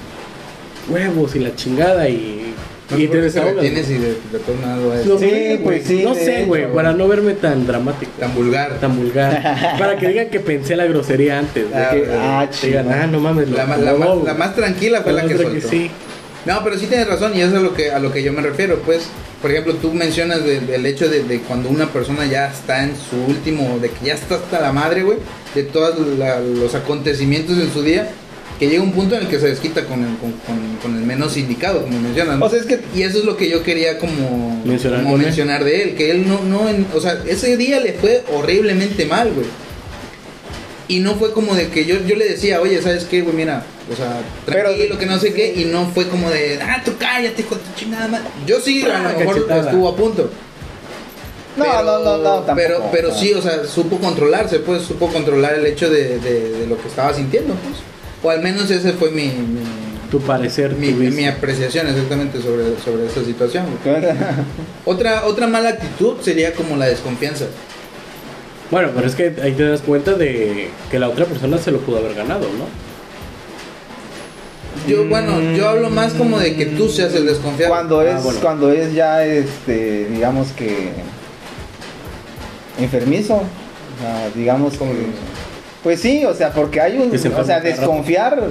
huevos 0.88 1.34
y 1.36 1.40
la 1.40 1.54
chingada 1.54 2.08
y, 2.08 2.54
No 2.90 2.98
y 2.98 3.08
te 3.08 3.20
desahogas. 3.20 3.54
retienes 3.56 3.86
güey. 3.88 3.98
y 3.98 4.00
de, 4.00 4.08
de 4.08 4.38
todo 4.44 4.56
nada 4.60 5.00
es 5.00 5.06
No 5.06 5.18
Sí, 5.18 5.60
pues 5.62 5.84
sí, 5.84 6.02
No 6.04 6.14
sé, 6.14 6.44
güey, 6.44 6.72
para 6.72 6.92
no 6.92 7.08
verme 7.08 7.34
tan 7.34 7.66
dramático. 7.66 8.10
tan 8.18 8.34
vulgar. 8.34 8.78
Tan 8.80 8.96
vulgar. 8.96 9.76
para 9.78 9.96
que 9.96 10.08
digan 10.08 10.28
que 10.28 10.40
pensé 10.40 10.76
la 10.76 10.86
grosería 10.86 11.38
antes. 11.38 11.66
Ah, 11.74 11.90
que, 11.92 12.06
ah, 12.10 12.48
digan, 12.62 12.92
ah, 12.92 13.06
no 13.06 13.20
mames. 13.20 13.48
lo- 13.48 13.56
La, 13.56 13.66
más- 13.66 13.78
lo 13.80 13.84
la, 13.86 13.92
más, 13.94 14.08
hago". 14.08 14.24
la 14.26 14.54
tranquila 14.54 15.02
fue 15.02 15.12
la, 15.12 15.26
que 15.26 15.36
soltó. 15.36 15.68
sí. 15.68 15.90
No, 16.44 16.62
pero 16.64 16.76
sí 16.78 16.86
tienes 16.86 17.06
razón 17.06 17.32
y 17.36 17.40
eso 17.40 17.50
es 17.52 17.56
a 17.58 17.60
lo 17.60 17.74
que, 17.74 17.90
a 17.92 17.98
lo 18.00 18.12
que 18.12 18.22
yo 18.22 18.32
me 18.32 18.42
refiero. 18.42 18.78
Pues, 18.84 19.02
por 19.40 19.50
ejemplo, 19.50 19.74
tú 19.74 19.92
mencionas 19.92 20.44
de- 20.44 20.60
del 20.60 20.84
hecho 20.86 21.08
de, 21.08 21.22
de 21.22 21.40
cuando 21.40 21.68
una 21.68 21.86
persona 21.92 22.26
ya 22.26 22.48
está 22.50 22.82
en 22.82 22.94
su 22.96 23.16
último, 23.28 23.78
de 23.80 23.90
que 23.90 24.06
ya 24.06 24.14
está 24.14 24.34
hasta 24.36 24.60
la 24.60 24.72
madre, 24.72 25.02
güey, 25.04 25.18
de 25.54 25.62
todos 25.62 25.94
la- 26.18 26.40
los 26.40 26.74
acontecimientos 26.74 27.58
en 27.58 27.72
su 27.72 27.82
día, 27.82 28.10
que 28.58 28.68
llega 28.68 28.82
un 28.82 28.92
punto 28.92 29.14
en 29.16 29.22
el 29.22 29.28
que 29.28 29.38
se 29.40 29.48
desquita 29.48 29.84
con 29.86 30.00
el, 30.04 30.16
con, 30.18 30.32
con- 30.32 30.76
con 30.82 30.96
el 30.96 31.04
menos 31.04 31.36
indicado, 31.36 31.82
como 31.82 31.98
mencionas. 32.00 32.38
¿no? 32.38 32.46
O 32.46 32.50
sea, 32.50 32.58
es 32.60 32.66
que 32.66 32.80
y 32.94 33.02
eso 33.02 33.18
es 33.18 33.24
lo 33.24 33.36
que 33.36 33.48
yo 33.48 33.62
quería 33.62 33.98
como 33.98 34.62
Mencionar 34.64 35.02
como 35.02 35.16
mencionar 35.18 35.64
de 35.64 35.82
él, 35.82 35.94
que 35.96 36.10
él 36.10 36.26
no, 36.28 36.42
no, 36.44 36.68
en- 36.68 36.86
o 36.94 37.00
sea, 37.00 37.18
ese 37.26 37.56
día 37.56 37.80
le 37.80 37.92
fue 37.94 38.22
horriblemente 38.32 39.06
mal, 39.06 39.32
güey. 39.32 39.46
Y 40.92 40.98
no 41.00 41.14
fue 41.14 41.32
como 41.32 41.54
de 41.54 41.68
que 41.68 41.86
yo, 41.86 41.96
yo 42.06 42.16
le 42.16 42.28
decía, 42.28 42.60
oye, 42.60 42.82
¿sabes 42.82 43.04
qué, 43.04 43.22
güey? 43.22 43.34
Mira, 43.34 43.64
o 43.90 43.96
sea, 43.96 44.20
Pero- 44.44 44.68
tranquilo, 44.70 44.98
que 44.98 45.06
no 45.06 45.18
sé 45.18 45.32
qué, 45.32 45.54
y 45.56 45.64
no 45.64 45.86
fue 45.94 46.06
como 46.08 46.28
de, 46.28 46.58
ah, 46.60 46.82
tú 46.84 46.92
cállate, 46.98 47.40
hijo 47.40 47.54
de 47.54 47.60
tu 47.62 47.74
chingada 47.80 48.08
madre. 48.08 48.26
Yo 48.46 48.60
sí, 48.60 48.82
a 48.82 48.96
Ah, 49.08 49.12
lo 49.12 49.18
mejor 49.20 49.34
cachetada. 49.36 49.70
estuvo 49.70 49.88
a 49.88 49.96
punto. 49.96 50.30
No, 51.56 51.64
pero, 51.64 51.82
no, 51.82 51.98
no, 52.00 52.16
no, 52.18 52.30
tampoco. 52.40 52.54
Pero, 52.56 52.88
pero 52.92 53.08
No. 53.08 53.14
sí, 53.14 53.32
o 53.32 53.40
sea, 53.40 53.64
supo 53.64 53.96
controlarse, 53.98 54.58
pues, 54.58 54.82
supo 54.82 55.08
controlar 55.08 55.54
el 55.54 55.66
hecho 55.66 55.88
de, 55.88 56.18
de- 56.18 56.50
de 56.50 56.66
lo 56.66 56.76
que 56.80 56.88
estaba 56.88 57.14
sintiendo, 57.14 57.54
pues. 57.54 57.76
O 58.22 58.30
al 58.30 58.42
menos 58.42 58.70
ese 58.70 58.92
fue 58.92 59.10
mi, 59.10 59.26
mi, 59.28 59.60
Tu 60.10 60.20
parecer, 60.20 60.72
mi, 60.74 60.92
mi 60.92 61.26
apreciación 61.26 61.86
exactamente 61.88 62.40
sobre, 62.42 62.64
sobre 62.84 63.06
esta 63.06 63.24
situación. 63.24 63.64
Otra, 64.84 65.24
otra 65.26 65.46
mala 65.46 65.70
actitud 65.70 66.16
sería 66.20 66.52
como 66.52 66.76
la 66.76 66.84
desconfianza. 66.86 67.46
Bueno, 68.72 68.88
pero 68.94 69.06
es 69.06 69.14
que 69.14 69.34
ahí 69.42 69.52
te 69.52 69.64
das 69.68 69.82
cuenta 69.82 70.14
de 70.14 70.70
que 70.90 70.98
la 70.98 71.08
otra 71.10 71.26
persona 71.26 71.58
se 71.58 71.70
lo 71.70 71.78
pudo 71.80 71.98
haber 71.98 72.14
ganado, 72.14 72.40
¿no? 72.58 72.64
Yo, 74.90 75.04
bueno, 75.08 75.40
yo 75.54 75.68
hablo 75.68 75.90
más 75.90 76.14
como 76.14 76.38
de 76.40 76.56
que 76.56 76.64
tú 76.66 76.88
seas 76.88 77.14
el 77.14 77.26
desconfiado. 77.26 77.70
cuando 77.70 78.00
Ah, 78.00 78.08
es 78.10 78.22
bueno. 78.24 78.38
cuando 78.40 78.72
es 78.72 78.94
ya 78.94 79.24
este 79.24 80.06
digamos 80.06 80.48
que 80.52 80.88
enfermizo 82.80 83.34
o 83.34 83.40
sea, 84.02 84.30
digamos 84.34 84.74
¿Cómo 84.78 84.92
que- 84.92 84.98
que? 84.98 85.06
pues 85.82 86.00
sí 86.00 86.24
o 86.24 86.34
sea 86.34 86.50
porque 86.52 86.80
hay 86.80 86.96
un 86.98 87.16
se 87.16 87.28
o 87.28 87.44
sea 87.44 87.58
rato. 87.58 87.68
desconfiar 87.68 88.42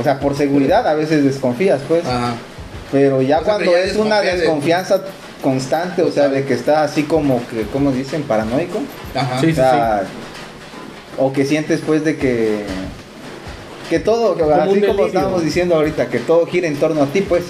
o 0.00 0.02
sea 0.04 0.20
por 0.20 0.36
seguridad 0.36 0.86
a 0.86 0.94
veces 0.94 1.24
desconfías 1.24 1.80
pues 1.88 2.06
Ajá. 2.06 2.34
pero 2.92 3.20
ya 3.20 3.40
O 3.40 3.44
sea, 3.44 3.54
cuando 3.54 3.72
ya 3.72 3.80
es 3.80 3.96
una 3.96 4.20
de- 4.20 4.36
desconfianza 4.36 5.02
constante 5.44 6.02
o 6.02 6.10
sea 6.10 6.28
de 6.28 6.44
que 6.44 6.54
está 6.54 6.82
así 6.82 7.02
como 7.02 7.46
que 7.48 7.64
cómo 7.70 7.92
dicen 7.92 8.22
paranoico. 8.22 8.78
Ajá. 9.14 9.38
Sí, 9.40 9.50
o 9.50 9.54
sea 9.54 10.02
o 11.18 11.32
que 11.32 11.44
sientes 11.44 11.80
pues 11.86 12.02
de 12.02 12.16
que 12.16 12.64
que 13.90 14.00
todo 14.00 14.34
que 14.36 14.42
un 14.42 14.52
así 14.52 14.80
como 14.80 15.06
estábamos 15.06 15.44
diciendo 15.44 15.74
ahorita 15.76 16.08
que 16.08 16.18
todo 16.18 16.46
gira 16.46 16.66
en 16.66 16.76
torno 16.76 17.02
a 17.02 17.06
ti 17.06 17.20
pues. 17.20 17.44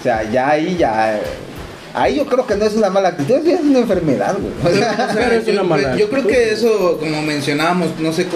O 0.00 0.02
sea 0.02 0.28
ya 0.30 0.50
ahí 0.50 0.76
ya 0.76 1.20
ahí 1.94 2.16
yo 2.16 2.26
creo 2.26 2.44
que 2.44 2.56
no 2.56 2.64
es 2.64 2.74
una 2.74 2.90
mala 2.90 3.10
actitud 3.10 3.36
es 3.46 3.60
una 3.60 3.78
enfermedad 3.78 4.36
güey. 4.38 4.52
O 4.74 4.76
sea, 4.76 4.92
o 4.92 4.96
sea, 4.96 5.14
Pero 5.14 5.32
es 5.36 5.46
yo, 5.46 5.52
una 5.52 5.62
mala 5.62 5.96
yo 5.96 6.08
creo 6.10 6.22
actitud. 6.22 6.28
que 6.28 6.52
eso, 6.52 6.98
como 6.98 7.22
mencionábamos, 7.22 7.88
no 8.00 8.12
sé, 8.12 8.26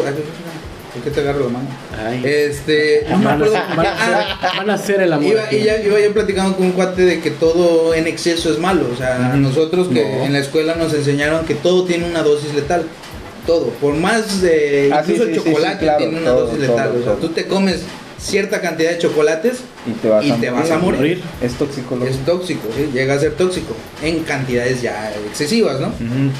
¿por 0.92 1.02
qué 1.02 1.11
te 1.11 1.20
agarro 1.20 1.44
la 1.44 1.49
mano? 1.50 1.68
Ay. 1.99 2.23
Este, 2.25 3.04
no 3.09 3.18
me 3.18 3.25
van, 3.26 3.35
acuerdo. 3.37 3.56
a, 3.56 3.75
van 3.75 3.87
a 3.87 3.92
hacer, 3.92 4.14
Ah, 4.42 4.52
van 4.56 4.70
a 4.70 4.75
hacer 4.75 5.00
el 5.02 5.12
amor. 5.12 5.32
Iba, 5.32 5.52
y 5.52 5.64
ya- 5.64 5.80
iba 5.82 6.00
yo 6.00 6.12
platicando 6.12 6.56
con 6.56 6.66
un 6.66 6.73
cuate 6.73 7.02
de 7.02 7.20
que 7.20 7.30
todo 7.30 7.94
en 7.94 8.06
exceso 8.06 8.52
es 8.52 8.59
malo. 8.59 8.88
O 8.92 8.97
sea, 8.97 9.28
Ujú. 9.32 9.40
nosotros 9.40 9.88
que 9.88 10.02
No. 10.04 10.25
en 10.25 10.32
la 10.32 10.38
escuela 10.40 10.75
nos 10.75 10.92
enseñaron 10.94 11.44
que 11.47 11.54
todo 11.54 11.85
tiene 11.85 12.06
una 12.09 12.23
dosis 12.23 12.54
letal. 12.54 12.85
Todo. 13.47 13.66
Por 13.80 13.94
más 13.94 14.42
de. 14.42 14.90
Ah, 14.92 15.00
incluso 15.02 15.25
sí, 15.25 15.30
el 15.32 15.40
sí, 15.40 15.44
chocolate 15.44 15.78
claro, 15.78 15.99
tiene 15.99 16.18
una 16.20 16.30
todo, 16.30 16.47
dosis 16.47 16.66
todo, 16.66 16.76
letal. 16.76 16.88
o 16.90 16.94
sea, 17.02 17.12
todo. 17.12 17.14
tú 17.16 17.28
te 17.30 17.47
comes 17.47 17.80
cierta 18.18 18.61
cantidad 18.61 18.90
de 18.90 18.99
chocolates 18.99 19.61
y 19.87 19.92
te 19.92 20.09
vas, 20.09 20.23
y 20.25 20.30
a, 20.30 20.37
te 20.37 20.50
vas 20.50 20.70
a 20.70 20.76
morir. 20.78 21.00
morir. 21.00 21.23
es 21.40 21.54
tóxico 21.54 21.99
Es 22.04 22.18
tóxico, 22.26 22.68
¿sí? 22.76 22.90
llega 22.92 23.14
a 23.14 23.18
ser 23.18 23.32
tóxico. 23.32 23.75
En 24.02 24.20
cantidades 24.25 24.82
ya 24.82 25.11
excesivas, 25.30 25.80
¿no? 25.80 25.87
Ujú. 25.88 26.30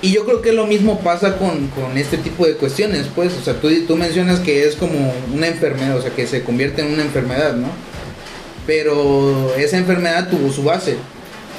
Y 0.00 0.12
yo 0.12 0.24
creo 0.24 0.40
que 0.42 0.52
lo 0.52 0.66
mismo 0.66 1.00
pasa 1.00 1.36
con, 1.38 1.66
con 1.68 1.98
este 1.98 2.18
tipo 2.18 2.46
de 2.46 2.54
cuestiones, 2.54 3.06
pues, 3.14 3.32
o 3.34 3.42
sea, 3.42 3.54
tú, 3.54 3.68
tú 3.86 3.96
mencionas 3.96 4.38
que 4.40 4.64
es 4.64 4.76
como 4.76 5.12
una 5.34 5.48
enfermedad, 5.48 5.96
o 5.96 6.02
sea, 6.02 6.12
que 6.12 6.26
se 6.26 6.44
convierte 6.44 6.82
en 6.82 6.92
una 6.92 7.02
enfermedad, 7.02 7.54
¿no? 7.54 7.66
Pero 8.66 9.54
esa 9.56 9.78
enfermedad 9.78 10.28
tuvo 10.28 10.52
su 10.52 10.62
base. 10.62 10.96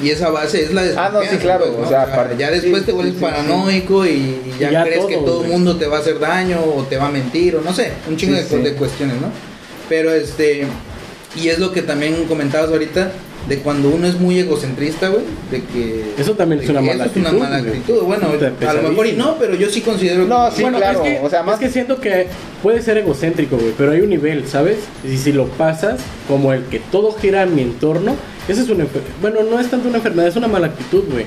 Y 0.01 0.11
esa 0.11 0.29
base 0.29 0.63
es 0.63 0.73
la 0.73 0.83
Ah, 0.95 1.09
no, 1.11 1.19
sí, 1.21 1.27
desconfianza, 1.27 1.39
claro, 1.41 1.65
pues, 1.65 1.77
¿no? 1.79 1.85
o 1.85 1.89
sea, 1.89 2.15
para- 2.15 2.37
ya 2.37 2.49
después 2.51 2.81
sí, 2.81 2.85
te 2.85 2.91
vuelves 2.93 3.15
sí, 3.15 3.19
sí, 3.19 3.25
paranoico 3.25 4.05
Y, 4.05 4.09
y 4.09 4.53
ya, 4.57 4.69
Y 4.69 4.71
ya 4.71 4.83
crees 4.85 5.05
que 5.05 5.17
todo, 5.17 5.43
el 5.43 5.49
mundo 5.51 5.75
te 5.75 5.87
va 5.87 5.97
a 5.97 5.99
hacer 5.99 6.19
daño 6.19 6.59
o 6.63 6.83
te 6.83 6.95
va 6.95 7.07
a 7.07 7.11
mentir 7.11 7.57
o 7.57 7.61
no 7.61 7.73
sé, 7.73 7.91
un 8.07 8.15
chingo 8.15 8.37
de 8.37 8.73
cuestiones, 8.75 9.19
¿no? 9.19 9.29
Pero 9.89 10.13
este, 10.13 10.65
y 11.35 11.49
es 11.49 11.59
lo 11.59 11.73
que 11.73 11.81
también 11.81 12.23
comentabas 12.29 12.69
ahorita, 12.69 13.11
de 13.47 13.59
cuando 13.59 13.89
uno 13.89 14.05
es 14.05 14.19
muy 14.19 14.37
egocentrista, 14.39 15.09
güey, 15.09 15.23
de 15.49 15.63
que... 15.63 16.13
Eso 16.17 16.33
también 16.33 16.61
es 16.61 16.69
una 16.69 16.81
mala 16.81 17.05
eso 17.05 17.11
es 17.13 17.17
una 17.17 17.29
actitud, 17.29 17.43
mala 17.43 17.57
actitud. 17.57 18.01
Bueno, 18.03 18.27
a 18.67 18.73
lo 18.73 18.89
mejor 18.89 19.07
y 19.07 19.13
no, 19.13 19.37
pero 19.39 19.55
yo 19.55 19.69
sí 19.69 19.81
considero 19.81 20.25
No, 20.25 20.51
sí, 20.51 20.61
bueno, 20.61 20.77
claro, 20.77 21.03
es 21.03 21.09
que, 21.19 21.25
o 21.25 21.29
sea, 21.29 21.41
más- 21.43 21.55
es 21.55 21.59
que 21.61 21.69
siento 21.69 21.99
que 21.99 22.27
puede 22.61 22.81
ser 22.81 22.97
egocéntrico, 22.97 23.57
güey, 23.57 23.73
pero 23.77 23.91
hay 23.91 24.01
un 24.01 24.09
nivel, 24.09 24.47
¿sabes? 24.47 24.77
Y 25.03 25.17
si 25.17 25.31
lo 25.31 25.47
pasas 25.47 25.99
como 26.27 26.53
el 26.53 26.63
que 26.65 26.79
todo 26.79 27.13
gira 27.13 27.43
en 27.43 27.55
mi 27.55 27.61
entorno, 27.61 28.15
eso 28.47 28.61
es 28.61 28.69
una 28.69 28.85
bueno, 29.21 29.43
no 29.43 29.59
es 29.59 29.69
tanto 29.69 29.87
una 29.87 29.97
enfermedad, 29.97 30.27
es 30.27 30.35
una 30.35 30.47
mala 30.47 30.67
actitud, 30.67 31.03
güey. 31.11 31.25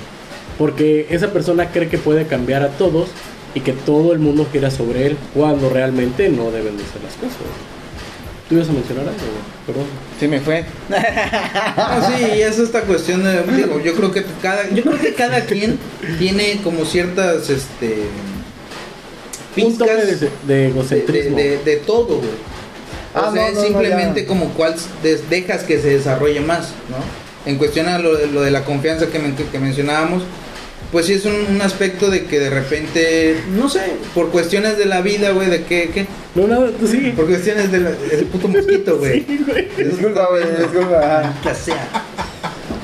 Porque 0.59 1.07
esa 1.11 1.33
persona 1.33 1.71
cree 1.71 1.89
que 1.89 1.99
puede 1.99 2.27
cambiar 2.27 2.63
a 2.63 2.69
todos 2.69 3.09
y 3.55 3.61
que 3.61 3.73
todo 3.73 4.13
el 4.13 4.19
mundo 4.19 4.47
gira 4.53 4.71
sobre 4.71 5.07
él 5.07 5.17
cuando 5.35 5.71
realmente 5.71 6.29
no 6.29 6.51
deben 6.51 6.77
de 6.77 6.85
ser 6.85 7.03
las 7.03 7.15
cosas. 7.15 7.39
güey. 7.39 7.73
¿Tú 8.49 8.55
ibas 8.57 8.69
a 8.69 8.73
mencionar 8.73 9.05
algo, 9.05 9.19
güey? 9.19 9.67
Perdón. 9.67 9.87
Sí 10.23 10.29
me 10.29 10.39
fue 10.41 10.65
No, 10.89 12.07
sí, 12.07 12.25
y 12.37 12.43
es 12.43 12.57
esta 12.61 12.83
cuestión 12.83 13.25
de, 13.25 13.43
digo, 13.57 13.81
yo 13.81 13.93
creo 13.95 14.13
que 14.13 14.25
cada, 14.41 14.69
yo 14.71 14.85
creo 14.85 15.01
que 15.01 15.15
cada 15.15 15.41
quien 15.47 15.79
tiene 16.21 16.61
como 16.63 16.85
ciertas, 16.85 17.51
este, 17.51 18.05
pizcas 19.57 20.07
de, 20.07 20.17
de 20.17 20.31
de, 20.47 20.69
egocentrismo. 20.69 21.37
de- 21.37 21.59
de 21.59 21.77
todo, 21.79 22.19
güey. 22.19 22.53
O 23.15 23.19
Ah, 23.19 23.31
sea, 23.35 23.51
no, 23.51 23.57
no, 23.57 23.63
simplemente 23.63 24.25
como 24.25 24.51
cuál 24.51 24.75
des- 25.03 25.29
dejas 25.29 25.65
que 25.65 25.79
se 25.81 25.89
desarrolle 25.91 26.41
más, 26.41 26.69
¿no? 26.89 26.97
En 27.51 27.59
cuestión 27.59 27.89
a 27.89 27.99
lo, 27.99 28.17
de- 28.17 28.29
lo 28.29 28.43
de 28.43 28.51
la 28.53 28.65
confianza 28.65 29.09
que, 29.09 29.19
men- 29.19 29.35
que 29.37 29.59
mencionábamos, 29.59 30.23
pues 30.93 31.07
sí 31.07 31.15
es 31.15 31.25
un, 31.25 31.35
un 31.49 31.63
aspecto 31.63 32.11
de 32.11 32.27
que 32.27 32.39
de 32.39 32.51
repente, 32.51 33.41
no 33.51 33.69
sé, 33.71 33.81
por 34.15 34.31
cuestiones 34.31 34.77
de 34.77 34.85
la 34.85 35.01
vida, 35.01 35.31
güey, 35.31 35.49
de 35.49 35.65
que, 35.65 35.89
¿qué? 35.89 36.07
No, 36.35 36.47
nada, 36.47 36.71
tú 36.79 36.87
sigue. 36.87 37.13
Por 37.13 37.27
cuestiones 37.27 37.73
del 37.73 37.85
del 37.85 38.25
puto 38.27 38.49
mosquito, 38.49 38.99
güey. 38.99 39.25
Sí, 39.27 39.45
güey. 39.47 39.69
disculpa 39.89 40.29
güey 40.31 40.45
disculpa 40.59 40.99
ajá. 40.99 41.35
Que 41.43 41.55
sea. 41.55 41.89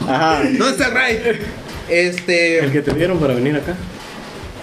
ajá 0.09 0.43
No 0.53 0.69
está 0.69 0.89
right. 0.89 1.41
Este. 1.89 2.59
El 2.61 2.73
que 2.73 2.83
te 2.83 2.93
dieron 2.93 3.19
para 3.19 3.35
venir 3.35 3.57
acá. 3.57 3.77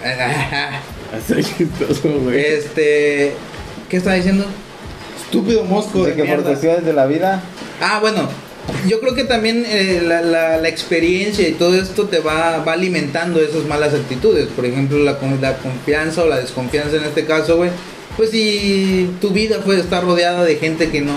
Así 1.15 1.43
chistoso, 1.43 2.09
güey. 2.19 2.39
Este. 2.39 3.33
¿Qué 3.89 3.97
estaba 3.97 4.15
diciendo? 4.15 4.45
Estúpido 5.23 5.63
mosco 5.63 6.03
de, 6.03 6.13
de 6.13 6.23
que 6.23 6.33
por 6.35 6.43
cuestiones 6.43 6.85
de 6.85 6.93
la 6.93 7.05
vida 7.05 7.41
Ah, 7.81 7.99
bueno. 7.99 8.27
Yo 8.87 8.99
creo 8.99 9.15
que 9.15 9.23
también 9.23 9.63
eh, 9.67 10.01
la, 10.05 10.21
la- 10.21 10.57
la 10.57 10.67
experiencia 10.69 11.47
y 11.47 11.53
todo 11.53 11.75
esto 11.75 12.05
te 12.05 12.19
va, 12.19 12.63
va 12.63 12.73
alimentando 12.73 13.39
esas 13.39 13.65
malas 13.65 13.93
actitudes. 13.93 14.47
Por 14.55 14.65
ejemplo, 14.65 14.97
la, 14.99 15.17
con- 15.17 15.39
la 15.41 15.57
confianza 15.57 16.23
o 16.23 16.27
la 16.27 16.39
desconfianza 16.39 16.97
en 16.97 17.03
este 17.03 17.25
caso, 17.25 17.57
güey. 17.57 17.69
Pues 18.17 18.29
si 18.31 19.09
tu 19.21 19.31
vida 19.31 19.59
fue 19.63 19.79
estar 19.79 20.03
rodeada 20.03 20.43
de 20.45 20.55
gente 20.55 20.89
que 20.89 21.01
no... 21.01 21.13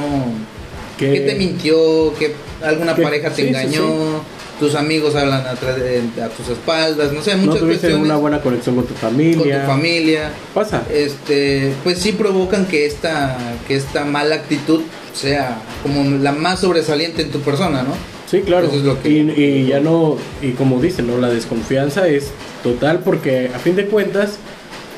Que- 0.99 1.13
Que 1.13 1.21
te 1.21 1.35
mintió, 1.37 2.13
que 2.19 2.35
alguna 2.63 2.95
que- 2.97 3.03
pareja 3.03 3.29
te 3.31 3.37
sí, 3.37 3.43
sí, 3.43 3.49
engañó, 3.49 4.21
tus 4.59 4.75
amigos 4.75 5.15
hablan 5.15 5.45
de- 5.45 6.23
a 6.23 6.29
tus 6.31 6.49
espaldas, 6.49 7.13
no 7.13 7.23
sé, 7.23 7.37
no 7.37 7.43
muchas 7.43 7.61
tuviste 7.61 7.83
cuestiones 7.83 8.05
una 8.05 8.17
buena 8.17 8.41
conexión 8.41 8.75
con 8.75 8.85
tu 8.87 8.95
con 8.95 9.01
familia. 9.11 9.61
tu 9.61 9.67
familia 9.69 10.31
Pasa. 10.53 10.83
este 10.93 11.73
pues 11.85 11.99
sí 12.01 12.11
provocan 12.11 12.67
que 12.67 12.85
esta 12.87 13.39
que 13.69 13.77
esta 13.77 14.05
mala 14.05 14.35
actitud 14.35 14.81
sea 15.15 15.59
como 15.83 16.19
la 16.19 16.33
más 16.33 16.61
sobresaliente 16.61 17.23
en 17.23 17.31
tu 17.31 17.41
persona 17.41 17.83
no 17.83 17.95
Sí, 18.31 18.43
claro. 18.43 18.67
Eso 18.67 18.77
es 18.77 18.83
lo 18.83 19.03
que- 19.03 19.09
y, 19.09 19.21
y 19.43 19.67
ya 19.69 19.81
no, 19.81 20.19
y 20.43 20.51
como 20.51 20.81
dicen, 20.83 21.07
¿no? 21.07 21.17
La 21.17 21.29
desconfianza 21.29 22.07
es 22.09 22.29
total 22.63 22.99
porque 22.99 23.51
a 23.55 23.59
fin 23.59 23.75
de 23.75 23.87
cuentas 23.87 24.33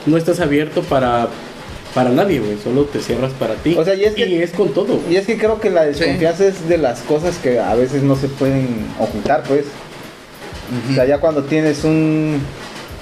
no 0.06 0.16
estás 0.16 0.40
abierto 0.40 0.82
para, 0.82 1.28
para 1.94 2.10
nadie, 2.10 2.40
güey. 2.40 2.58
Solo 2.64 2.86
te 2.86 2.98
cierras 3.00 3.30
para 3.38 3.54
ti. 3.54 3.76
O 3.78 3.84
sea, 3.84 3.94
y 3.94 4.02
es 4.02 4.14
que- 4.16 4.50
con 4.56 4.70
todo. 4.70 4.98
y 5.08 5.14
es 5.14 5.26
que 5.26 5.38
creo 5.38 5.60
que 5.60 5.70
la 5.70 5.84
desconfianza 5.84 6.44
es 6.44 6.68
de 6.68 6.78
las 6.78 7.02
cosas 7.02 7.36
que 7.36 7.60
a 7.60 7.72
veces 7.76 8.02
no 8.02 8.16
se 8.16 8.26
pueden 8.26 8.66
ocultar 8.98 9.44
pues 9.44 9.66
O 10.90 10.94
sea, 10.96 11.04
ya 11.04 11.18
cuando 11.18 11.44
tienes 11.44 11.84
un, 11.84 12.40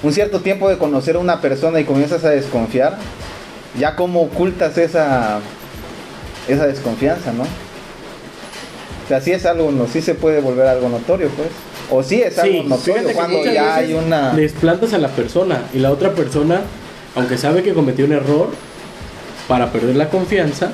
un 0.03 0.13
cierto 0.13 0.41
tiempo 0.41 0.69
de 0.69 0.77
conocer 0.77 1.15
a 1.15 1.19
una 1.19 1.41
persona 1.41 1.79
y 1.79 1.85
comienzas 1.85 2.23
a 2.23 2.29
desconfiar, 2.29 2.97
ya 3.79 3.95
como 3.95 4.21
ocultas 4.21 4.77
esa, 4.77 5.39
esa 6.49 6.67
desconfianza, 6.67 7.31
¿no? 7.31 7.43
O 7.43 9.07
sea, 9.07 9.21
sí 9.21 9.31
es 9.31 9.45
algo, 9.45 9.71
no, 9.71 9.87
sí 9.87 10.01
se 10.01 10.13
puede 10.15 10.39
volver 10.41 10.67
algo 10.67 10.89
notorio, 10.89 11.29
pues. 11.29 11.49
O 11.91 12.03
sí 12.03 12.21
es 12.21 12.37
algo 12.37 12.61
Sí, 12.61 12.67
notorio 12.67 13.13
cuando 13.13 13.43
ya 13.43 13.75
hay 13.75 13.93
una... 13.93 14.33
Les 14.33 14.51
plantas 14.53 14.93
a 14.93 14.99
la 14.99 15.07
persona 15.07 15.63
y 15.73 15.79
la 15.79 15.91
otra 15.91 16.13
persona, 16.13 16.61
aunque 17.15 17.37
sabe 17.37 17.63
que 17.63 17.73
cometió 17.73 18.05
un 18.05 18.11
error, 18.13 18.49
para 19.47 19.71
perder 19.71 19.95
la 19.95 20.09
confianza, 20.09 20.69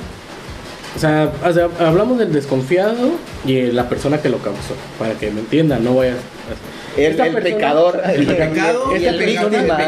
o 0.97 0.99
sea, 0.99 1.31
o 1.45 1.53
sea, 1.53 1.69
hablamos 1.79 2.17
del 2.17 2.33
desconfiado 2.33 3.11
y 3.45 3.61
la 3.71 3.87
persona 3.87 4.21
que 4.21 4.27
lo 4.27 4.39
causó, 4.39 4.75
para 4.99 5.13
que 5.13 5.31
me 5.31 5.39
entiendan, 5.39 5.81
no 5.85 5.95
vaya 5.95 6.11
a- 6.13 6.74
El, 6.97 7.19
el 7.19 7.33
pecador. 7.41 8.01
El 8.13 8.25
pecado 8.25 8.91
y 8.93 8.95
Esta 8.97 9.09
el 9.09 9.17
persona- 9.17 9.49
víctima. 9.49 9.79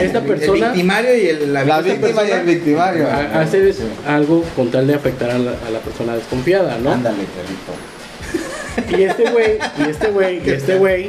esta 0.00 0.18
El 0.18 0.24
persona- 0.24 0.66
victimario 0.72 1.16
y 1.16 1.26
el, 1.28 1.52
la, 1.52 1.80
víctima 1.80 2.24
y 2.24 2.30
el 2.30 2.42
victimario. 2.44 3.06
Ha- 3.08 3.40
Hace 3.40 3.72
algo 4.06 4.42
con 4.56 4.70
tal 4.70 4.86
de 4.86 4.94
afectar 4.94 5.30
a 5.30 5.38
la, 5.38 5.50
a 5.52 5.70
la 5.70 5.78
persona 5.80 6.14
desconfiada, 6.16 6.78
¿no? 6.78 6.90
Ándale, 6.92 7.18
perrito. 7.36 8.98
Y 8.98 9.02
este 9.04 9.30
güey, 9.30 9.58
y 9.78 9.90
este 9.90 10.08
güey, 10.10 10.42
y 10.46 10.50
este 10.50 10.76
güey, 10.76 11.08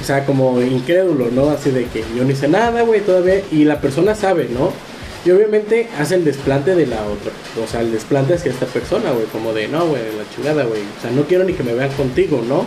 o 0.00 0.04
sea, 0.04 0.24
como 0.24 0.60
incrédulo, 0.62 1.28
¿no? 1.30 1.50
Así 1.50 1.70
de 1.70 1.84
que 1.86 2.02
yo 2.16 2.24
no 2.24 2.30
hice 2.30 2.48
nada, 2.48 2.82
güey, 2.82 3.00
todavía. 3.00 3.40
Y 3.52 3.64
la 3.64 3.80
persona 3.80 4.14
sabe, 4.14 4.48
¿no? 4.50 4.72
Y 5.26 5.30
obviamente 5.32 5.88
hace 5.98 6.14
el 6.14 6.24
desplante 6.24 6.74
de 6.74 6.86
la 6.86 6.96
otra. 7.02 7.32
O 7.62 7.66
sea, 7.66 7.80
el 7.80 7.90
desplante 7.92 8.34
hacia 8.34 8.50
esta 8.52 8.66
persona, 8.66 9.10
güey. 9.10 9.26
Como 9.26 9.52
de, 9.52 9.68
no, 9.68 9.86
güey, 9.86 10.00
la 10.16 10.24
chingada, 10.34 10.64
güey. 10.64 10.80
O 10.80 11.02
sea, 11.02 11.10
no 11.10 11.22
quiero 11.24 11.44
ni 11.44 11.52
que 11.52 11.62
me 11.64 11.74
vean 11.74 11.90
contigo, 11.90 12.42
¿no? 12.48 12.64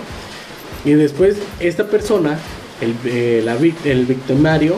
Y 0.85 0.93
después 0.93 1.37
esta 1.59 1.87
persona, 1.87 2.37
el, 2.81 2.95
eh, 3.05 3.41
la, 3.43 3.57
el 3.89 4.05
victimario, 4.05 4.77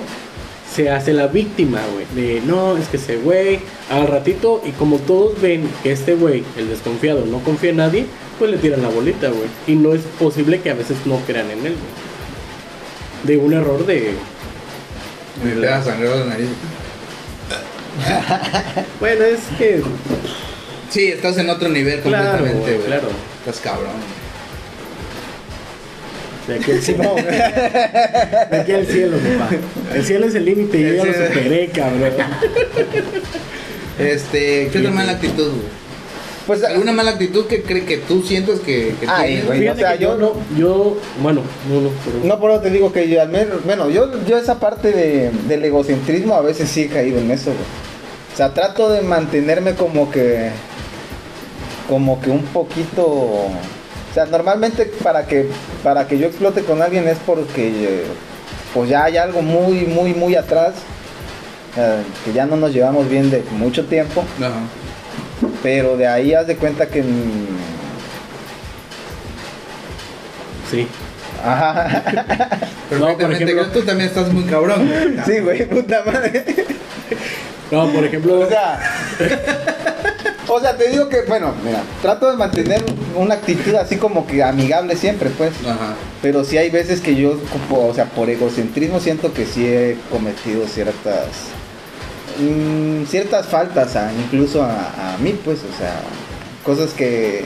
se 0.73 0.89
hace 0.89 1.13
la 1.13 1.27
víctima, 1.27 1.81
güey. 1.93 2.05
De, 2.15 2.41
no, 2.41 2.77
es 2.77 2.87
que 2.87 2.97
ese 2.97 3.17
güey, 3.17 3.59
al 3.89 4.07
ratito, 4.07 4.61
y 4.65 4.71
como 4.71 4.97
todos 4.97 5.39
ven 5.41 5.69
que 5.83 5.91
este 5.91 6.15
güey, 6.15 6.43
el 6.57 6.69
desconfiado, 6.69 7.25
no 7.25 7.39
confía 7.39 7.69
en 7.69 7.77
nadie, 7.77 8.05
pues 8.39 8.49
le 8.51 8.57
tiran 8.57 8.81
la 8.81 8.89
bolita, 8.89 9.27
güey. 9.29 9.47
Y 9.67 9.75
no 9.75 9.93
es 9.93 10.01
posible 10.19 10.61
que 10.61 10.71
a 10.71 10.73
veces 10.73 10.97
no 11.05 11.17
crean 11.27 11.51
en 11.51 11.59
él, 11.59 11.75
güey. 11.75 12.03
De 13.23 13.37
un 13.37 13.53
error 13.53 13.85
de... 13.85 14.13
Me 15.43 15.51
pega 15.51 15.81
sangrado 15.83 16.19
la 16.19 16.25
nariz. 16.25 16.49
Bueno, 18.99 19.23
es 19.25 19.39
que... 19.57 19.81
Sí, 20.89 21.07
estás 21.07 21.37
en 21.37 21.49
otro 21.49 21.69
nivel 21.69 22.01
Claro, 22.01 22.37
completamente, 22.37 22.61
güey, 22.61 22.75
güey. 22.77 22.87
claro. 22.87 23.07
Estás 23.45 23.59
cabrón. 23.61 23.91
De 26.47 26.55
aquí 26.55 26.71
al 26.71 26.81
cielo. 26.81 27.15
De 28.51 28.57
aquí 28.59 28.71
al 28.73 28.85
cielo, 28.87 29.17
papá. 29.17 29.55
El 29.95 30.05
cielo 30.05 30.25
es 30.27 30.35
el 30.35 30.45
límite 30.45 30.77
y 30.77 30.83
yo 30.83 30.93
ya 30.95 31.05
lo 31.05 31.13
superé, 31.13 31.69
cabrón. 31.69 32.11
Este, 33.99 34.69
¿qué 34.71 34.79
otra 34.79 34.91
mala 34.91 35.11
actitud, 35.13 35.49
güey? 35.49 35.83
Pues 36.47 36.61
¿Alguna 36.65 36.91
mala 36.91 37.11
actitud 37.11 37.45
que 37.45 37.61
cree 37.61 37.85
que 37.85 37.97
tú 37.99 38.21
sientes 38.21 38.59
que, 38.59 38.93
que 38.99 39.07
Ay, 39.07 39.27
tienes? 39.35 39.45
güey. 39.45 39.67
O 39.69 39.75
sea, 39.75 39.95
yo 39.95 40.17
yo- 40.17 40.17
no... 40.17 40.57
Yo... 40.57 40.97
Bueno, 41.21 41.41
no, 41.69 41.79
no, 41.81 41.89
pero... 42.03 42.25
No, 42.25 42.39
por 42.39 42.51
eso 42.51 42.59
te 42.59 42.69
digo 42.69 42.91
que 42.91 43.07
yo 43.07 43.21
al 43.21 43.29
menos, 43.29 43.63
bueno, 43.63 43.89
yo, 43.89 44.11
yo 44.25 44.37
esa 44.37 44.59
parte 44.59 44.91
de, 44.91 45.31
del 45.47 45.63
egocentrismo 45.63 46.33
a 46.35 46.41
veces 46.41 46.67
sí 46.69 46.81
he 46.81 46.87
caído 46.87 47.19
en 47.19 47.31
eso, 47.31 47.51
güey. 47.51 47.63
O 48.33 48.35
sea, 48.35 48.53
trato 48.53 48.89
de 48.89 49.01
mantenerme 49.03 49.75
como 49.75 50.11
que, 50.11 50.49
como 51.87 52.19
que 52.19 52.29
un 52.29 52.43
poquito, 52.43 53.47
o 54.13 54.15
sea, 54.15 54.25
normalmente 54.27 54.85
para 55.03 55.25
que, 55.25 55.49
para 55.83 56.07
que 56.07 56.19
yo 56.19 56.27
explote 56.27 56.61
con 56.63 56.81
alguien 56.83 57.07
es 57.07 57.17
porque, 57.25 57.67
eh, 57.69 58.03
pues 58.73 58.87
ya 58.89 59.05
hay 59.05 59.17
algo 59.17 59.41
muy, 59.41 59.81
muy, 59.87 60.13
muy 60.13 60.35
atrás, 60.35 60.73
eh, 61.75 62.03
que 62.23 62.31
ya 62.33 62.45
no 62.45 62.55
nos 62.55 62.71
llevamos 62.73 63.09
bien 63.09 63.31
de 63.31 63.43
mucho 63.53 63.85
tiempo, 63.85 64.23
Ajá. 64.37 64.51
pero 65.63 65.97
de 65.97 66.07
ahí 66.07 66.33
haz 66.35 66.45
de 66.45 66.55
cuenta 66.57 66.87
que, 66.87 67.03
Sí. 70.69 70.87
ajá, 71.43 72.03
No, 72.99 73.17
por 73.17 73.31
ejemplo- 73.33 73.65
tú 73.67 73.81
también 73.81 74.09
estás 74.09 74.31
muy 74.31 74.43
cabrón. 74.43 74.87
güey. 74.87 75.17
sí, 75.25 75.39
güey, 75.41 75.65
puta 75.67 76.03
madre. 76.05 76.45
No, 77.71 77.87
por 77.89 78.03
ejemplo... 78.05 78.39
O 78.41 78.47
sea, 78.47 78.79
o 80.55 80.59
sea, 80.59 80.77
te 80.77 80.89
digo 80.89 81.09
que, 81.09 81.21
bueno, 81.23 81.53
mira, 81.63 81.81
trato 82.01 82.29
de 82.29 82.37
mantener 82.37 82.83
una 83.15 83.35
actitud 83.35 83.75
así 83.75 83.97
como 83.97 84.25
que 84.27 84.43
amigable 84.43 84.95
siempre, 84.95 85.29
pues. 85.29 85.51
Ajá. 85.65 85.95
Pero 86.21 86.43
sí 86.43 86.57
hay 86.57 86.69
veces 86.69 87.01
que 87.01 87.15
yo, 87.15 87.37
o 87.69 87.93
sea, 87.93 88.05
por 88.05 88.29
egocentrismo 88.29 88.99
siento 88.99 89.33
que 89.33 89.45
sí 89.45 89.65
he 89.67 89.97
cometido 90.11 90.67
ciertas, 90.67 91.27
mm, 92.39 93.05
ciertas 93.05 93.47
faltas, 93.47 93.95
a- 93.95 94.11
incluso 94.13 94.63
a, 94.63 95.13
a 95.13 95.17
mí, 95.19 95.37
pues, 95.43 95.59
o 95.59 95.77
sea, 95.77 95.93
cosas 96.63 96.93
que, 96.93 97.43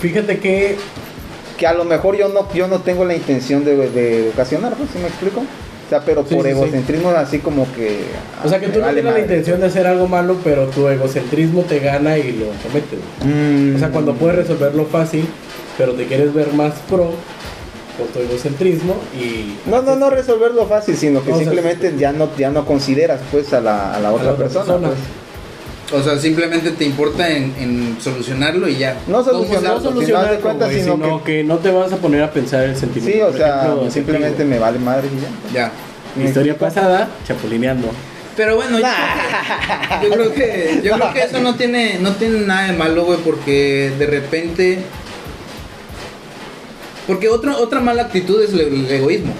Fíjate 0.00 0.38
que 0.38 0.76
que 1.58 1.66
a 1.68 1.72
lo 1.72 1.84
mejor 1.84 2.16
yo 2.16 2.28
no, 2.30 2.52
yo 2.52 2.66
no 2.66 2.80
tengo 2.80 3.04
la 3.04 3.14
intención 3.14 3.64
de, 3.64 3.76
de 3.90 4.30
ocasionar, 4.32 4.74
pues, 4.74 4.90
¿sí 4.92 4.98
me 4.98 5.06
explico? 5.06 5.44
O 5.86 5.88
sea, 5.88 6.00
pero 6.04 6.24
Sí, 6.26 6.34
por 6.34 6.44
sí, 6.44 6.50
sí. 6.52 6.56
egocentrismo 6.58 7.10
así 7.10 7.38
como 7.40 7.66
que... 7.74 8.00
O 8.44 8.48
sea 8.48 8.58
que 8.60 8.68
tú 8.68 8.80
no 8.80 8.86
tienes 8.86 9.04
la 9.12 9.20
intención 9.20 9.60
de 9.60 9.66
hacer 9.66 9.86
algo 9.86 10.08
malo, 10.08 10.36
pero 10.42 10.66
tu 10.66 10.88
egocentrismo 10.88 11.62
te 11.62 11.78
gana 11.80 12.16
y 12.18 12.32
lo 12.32 12.46
cometes. 12.62 12.98
Mm. 13.24 13.76
O 13.76 13.78
sea, 13.78 13.90
cuando 13.90 14.14
puedes 14.14 14.36
resolverlo 14.36 14.86
fácil, 14.86 15.26
pero 15.76 15.92
te 15.92 16.06
quieres 16.06 16.32
ver 16.32 16.52
más 16.52 16.72
pro 16.88 17.10
con 17.98 18.08
tu 18.12 18.18
egocentrismo 18.20 18.96
y... 19.14 19.56
No, 19.70 19.82
no, 19.82 19.94
no 19.96 20.10
resolverlo 20.10 20.66
fácil, 20.66 20.96
sino 20.96 21.22
que 21.22 21.30
No, 21.30 21.36
o 21.36 21.38
sea, 21.38 21.46
simplemente 21.46 21.94
ya 21.98 22.12
no 22.12 22.28
ya 22.36 22.50
no 22.50 22.64
consideras 22.66 23.20
pues 23.30 23.52
a 23.52 23.60
la, 23.60 23.94
a 23.94 24.00
la 24.00 24.10
otra 24.12 24.24
la 24.26 24.32
otra 24.32 24.44
persona. 24.46 24.64
persona. 24.64 24.88
pues. 24.88 24.98
O 25.92 26.02
sea, 26.02 26.18
simplemente 26.18 26.70
te 26.70 26.84
importa 26.84 27.28
en, 27.28 27.54
en 27.58 27.96
solucionarlo 28.00 28.66
y 28.68 28.76
ya. 28.78 28.96
No 29.06 29.22
¿Cómo 29.22 29.44
solucionar- 29.44 29.60
se- 29.62 29.68
No 29.68 29.80
solucionar, 29.80 30.30
das 30.32 30.38
cuenta, 30.40 30.70
sino 30.70 30.94
sino 30.94 31.24
que... 31.24 31.44
no 31.44 31.58
te 31.58 31.70
vas 31.70 31.92
a 31.92 31.96
poner 31.98 32.22
a 32.22 32.30
pensar 32.32 32.64
el 32.64 32.76
sentimiento. 32.76 33.16
Sí, 33.18 33.34
o 33.34 33.36
sea, 33.36 33.62
ejemplo, 33.64 33.90
simplemente 33.90 34.42
así 34.42 34.50
me 34.50 34.58
vale 34.58 34.78
madre 34.78 35.08
y 35.08 35.52
ya. 35.52 35.66
Ya. 35.66 35.72
Mi 36.16 36.24
historia 36.24 36.56
pasada, 36.56 37.08
chapulineando. 37.26 37.88
Pero 38.36 38.56
bueno, 38.56 38.78
yo, 38.80 38.86
yo 40.02 40.10
creo 40.10 40.32
que 40.32 40.80
yo 40.82 40.94
creo 40.94 41.12
que 41.12 41.20
eso 41.22 41.40
no 41.40 41.54
tiene 41.54 41.98
no 42.00 42.12
tiene 42.12 42.40
nada 42.40 42.66
de 42.72 42.76
malo, 42.76 43.04
güey, 43.04 43.18
porque 43.18 43.92
de 43.96 44.06
repente 44.06 44.78
porque 47.06 47.28
otra 47.28 47.56
otra 47.58 47.80
mala 47.80 48.02
actitud 48.02 48.42
es 48.42 48.52
el, 48.52 48.60
el 48.60 48.90
egoísmo. 48.90 49.32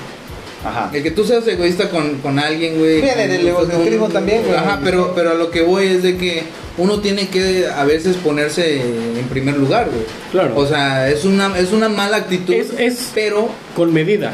Ajá. 0.64 0.90
El 0.92 1.02
que 1.02 1.10
tú 1.10 1.24
seas 1.24 1.46
egoísta 1.46 1.90
con, 1.90 2.18
con 2.20 2.38
alguien, 2.38 2.78
güey. 2.78 3.00
Viene 3.02 3.22
con- 3.26 3.28
del 3.30 3.48
egocentrismo 3.48 4.08
también, 4.08 4.42
güey. 4.44 4.56
Ajá, 4.56 4.80
pero, 4.82 5.12
pero 5.14 5.32
a 5.32 5.34
lo 5.34 5.50
que 5.50 5.62
voy 5.62 5.86
es 5.86 6.02
de 6.02 6.16
que 6.16 6.42
uno 6.78 7.00
tiene 7.00 7.28
que 7.28 7.66
a 7.68 7.84
veces 7.84 8.16
ponerse 8.16 8.80
en 8.80 9.26
primer 9.30 9.56
lugar, 9.58 9.88
güey. 9.90 10.04
Claro. 10.32 10.54
O 10.56 10.66
sea, 10.66 11.08
es 11.10 11.24
una, 11.24 11.56
es 11.58 11.72
una 11.72 11.88
mala 11.88 12.16
actitud. 12.16 12.54
Es- 12.54 12.72
es- 12.78 13.10
pero 13.14 13.48
Con 13.76 13.92
medida. 13.92 14.32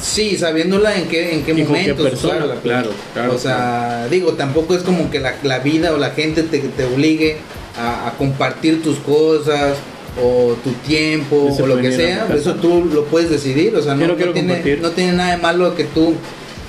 sí, 0.00 0.36
sabiéndola 0.36 0.96
en 0.96 1.08
qué, 1.08 1.34
en 1.34 1.44
qué 1.44 1.52
Y 1.52 1.64
con 1.64 1.74
qué 1.76 1.80
momentos. 1.92 2.08
persona, 2.10 2.46
pues. 2.46 2.60
claro, 2.62 2.90
claro, 3.14 3.34
O 3.34 3.38
sea, 3.38 4.06
digo, 4.10 4.32
tampoco 4.34 4.74
es 4.74 4.82
como 4.82 5.10
que 5.10 5.20
la, 5.20 5.34
la 5.44 5.60
vida 5.60 5.92
o 5.92 5.96
la 5.98 6.10
gente 6.10 6.42
te, 6.42 6.58
te 6.58 6.84
obligue 6.84 7.36
a, 7.78 8.08
a 8.08 8.12
compartir 8.18 8.82
tus 8.82 8.98
cosas 8.98 9.76
o 10.22 10.54
tu 10.62 10.70
tiempo 10.86 11.54
o 11.58 11.66
lo 11.66 11.78
que 11.78 11.92
sea. 11.92 12.28
Eso 12.34 12.54
tú 12.54 12.84
lo 12.92 13.04
puedes 13.04 13.30
decidir. 13.30 13.74
O 13.76 13.82
sea, 13.82 13.94
no, 13.94 14.14
tiene, 14.14 14.32
compartir. 14.32 14.80
no 14.80 14.90
tiene 14.90 15.12
nada 15.12 15.30
de 15.32 15.36
malo 15.38 15.74
que 15.74 15.84
tú 15.84 16.14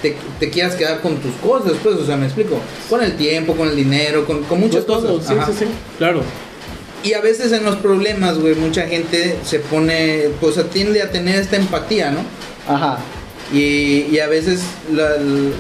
te, 0.02 0.16
te 0.40 0.50
quieras 0.50 0.76
quedar 0.76 1.02
con 1.02 1.18
tus 1.18 1.34
cosas, 1.36 1.74
pues, 1.84 1.96
o 1.96 2.06
sea, 2.06 2.18
me 2.18 2.26
explico. 2.26 2.60
Con 2.90 3.04
el 3.04 3.16
tiempo, 3.16 3.56
con 3.56 3.68
el 3.68 3.76
dinero, 3.76 4.26
con, 4.26 4.44
con 4.44 4.60
muchas 4.60 4.86
todo, 4.86 5.18
cosas. 5.18 5.28
Sí, 5.28 5.34
Ajá. 5.34 5.46
sí, 5.48 5.54
sí. 5.60 5.66
Claro. 5.98 6.22
Y 7.04 7.14
a 7.14 7.22
veces 7.22 7.52
en 7.54 7.64
los 7.64 7.78
problemas, 7.78 8.38
güey, 8.40 8.56
mucha 8.56 8.86
gente 8.88 9.38
se 9.46 9.60
pone, 9.60 10.30
pues 10.42 10.58
tiende 10.72 11.02
a 11.02 11.10
tener 11.10 11.36
esta 11.36 11.56
empatía, 11.56 12.12
¿no? 12.12 12.20
Ajá. 12.68 13.00
Y, 13.54 14.06
y 14.12 14.20
a 14.20 14.28
veces 14.28 14.62
la, 14.94 15.16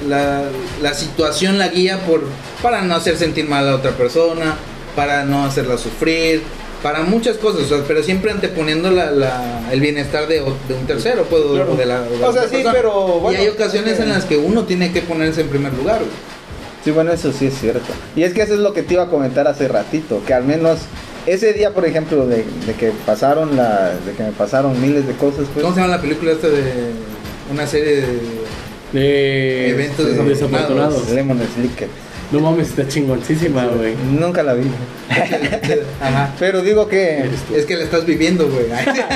la, 0.08 0.43
la 0.82 0.93
situación 0.93 1.58
la 1.58 1.69
guía 1.69 2.06
por 2.06 2.21
para 2.62 2.84
no 2.84 2.93
hacer 2.93 3.17
sentir 3.17 3.47
mal 3.47 3.63
a 3.63 3.71
la 3.71 3.75
otra 3.78 3.91
persona, 3.91 4.56
para 4.95 5.23
no 5.23 5.45
hacerla 5.45 5.78
sufrir, 5.78 6.43
para 6.83 7.01
muchas 7.03 7.37
cosas, 7.37 7.61
o 7.63 7.67
sea, 7.67 7.83
pero 7.87 8.01
siempre 8.03 8.31
anteponiendo 8.31 8.89
la, 8.91 9.11
la- 9.11 9.69
el 9.71 9.81
bienestar 9.81 10.27
de, 10.27 10.41
un 10.41 10.85
tercero, 10.87 11.23
pues, 11.29 11.41
o 11.43 11.53
Claro. 11.55 11.75
de 11.75 11.85
la, 11.85 12.01
de 12.01 12.17
la 12.19 12.27
O 12.29 12.33
sea, 12.33 12.43
sí, 12.43 12.49
persona. 12.57 12.73
pero, 12.73 12.91
bueno, 13.19 13.37
y 13.39 13.41
hay 13.43 13.47
ocasiones 13.49 13.97
que- 13.97 14.03
en 14.03 14.09
las 14.09 14.25
que 14.25 14.37
uno 14.37 14.63
tiene 14.65 14.91
que 14.91 15.01
ponerse 15.01 15.41
en 15.41 15.49
primer 15.49 15.73
lugar, 15.73 15.97
güey. 15.99 16.09
Sí, 16.83 16.91
bueno, 16.91 17.11
eso 17.11 17.33
sí 17.33 17.47
es 17.47 17.59
cierto. 17.59 17.91
Y 18.15 18.23
es 18.23 18.33
que 18.33 18.41
eso 18.41 18.53
es 18.53 18.59
lo 18.61 18.73
que 18.73 18.83
te 18.83 18.93
iba 18.93 19.03
a 19.03 19.09
comentar 19.09 19.47
hace 19.47 19.67
ratito, 19.67 20.21
que 20.25 20.33
al 20.33 20.45
menos 20.45 20.79
ese 21.25 21.51
día, 21.51 21.73
por 21.73 21.85
ejemplo, 21.85 22.25
de, 22.25 22.45
de 22.65 22.73
que 22.79 22.91
pasaron 23.05 23.57
la, 23.57 23.91
de 24.05 24.13
que 24.15 24.23
me 24.23 24.31
pasaron 24.31 24.79
miles 24.81 25.05
de 25.05 25.13
cosas, 25.13 25.45
pues. 25.53 25.61
¿Cómo 25.63 25.75
se 25.75 25.81
llama 25.81 25.95
la 25.95 26.01
película 26.01 26.31
esta 26.31 26.47
de 26.47 26.63
una 27.51 27.67
serie 27.67 27.95
de... 28.01 28.39
De 28.93 29.69
Eventos 29.69 30.05
este, 30.07 30.23
desafortunados. 30.23 31.09
Lemon 31.09 31.39
Slicker. 31.55 31.89
No 32.31 32.39
mames, 32.41 32.69
está 32.69 32.87
chingoncísima, 32.87 33.65
güey. 33.65 33.95
Nunca 33.95 34.43
la 34.43 34.53
vi. 34.53 34.65
Ajá. 36.01 36.31
Pero 36.39 36.61
digo 36.61 36.87
que. 36.87 37.27
Es 37.55 37.65
que 37.65 37.75
la 37.75 37.83
estás 37.83 38.05
viviendo, 38.05 38.47
güey. 38.49 38.65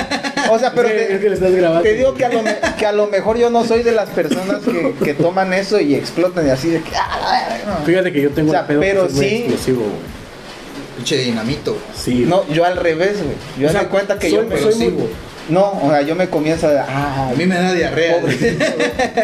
o 0.50 0.58
sea, 0.58 0.72
pero 0.74 0.88
te, 0.88 1.14
es 1.14 1.20
que 1.20 1.28
le 1.28 1.34
estás 1.34 1.52
grabando. 1.54 1.82
te 1.82 1.94
digo 1.94 2.14
que 2.14 2.24
a, 2.24 2.28
lo, 2.30 2.42
me- 2.42 2.56
que 2.76 2.86
a 2.86 2.92
lo 2.92 3.06
mejor 3.06 3.38
yo 3.38 3.50
no 3.50 3.64
soy 3.64 3.82
de 3.84 3.92
las 3.92 4.08
personas 4.10 4.62
que, 4.64 4.94
que 5.04 5.14
toman 5.14 5.52
eso 5.52 5.78
y 5.80 5.94
explotan 5.94 6.46
y 6.46 6.50
así 6.50 6.70
de 6.70 6.80
que. 6.82 6.90
"Ah, 6.96 7.56
no". 7.80 7.84
Fíjate 7.86 8.12
que 8.12 8.20
yo 8.20 8.30
tengo 8.30 8.48
O 8.50 8.52
sea, 8.52 8.62
un 8.62 8.66
pedo 8.66 8.80
pero 8.80 9.02
que 9.02 9.06
es 9.08 9.14
muy 9.14 9.28
sí- 9.28 9.34
explosivo, 9.36 9.80
güey. 9.82 10.14
Pinche 10.96 11.18
dinamito. 11.18 11.76
Sí. 11.96 12.24
No, 12.26 12.46
yo 12.48 12.64
al 12.64 12.76
revés, 12.76 13.18
güey. 13.22 13.36
Yo 13.60 13.68
O 13.68 13.70
sea, 13.72 13.82
me 13.82 13.88
cuenta 13.88 14.18
que 14.18 14.28
soy- 14.30 14.38
yo 14.38 14.44
me 14.48 14.58
soy 14.58 14.72
soy 14.72 14.88
muy- 14.90 15.08
No, 15.48 15.72
o 15.82 15.90
sea, 15.90 16.00
yo 16.02 16.14
me 16.14 16.28
comienzo 16.30 16.68
a. 16.68 16.86
Ah, 16.88 17.28
A 17.30 17.34
mí 17.34 17.44
me 17.44 17.54
da 17.54 17.72
diarrea. 17.72 18.16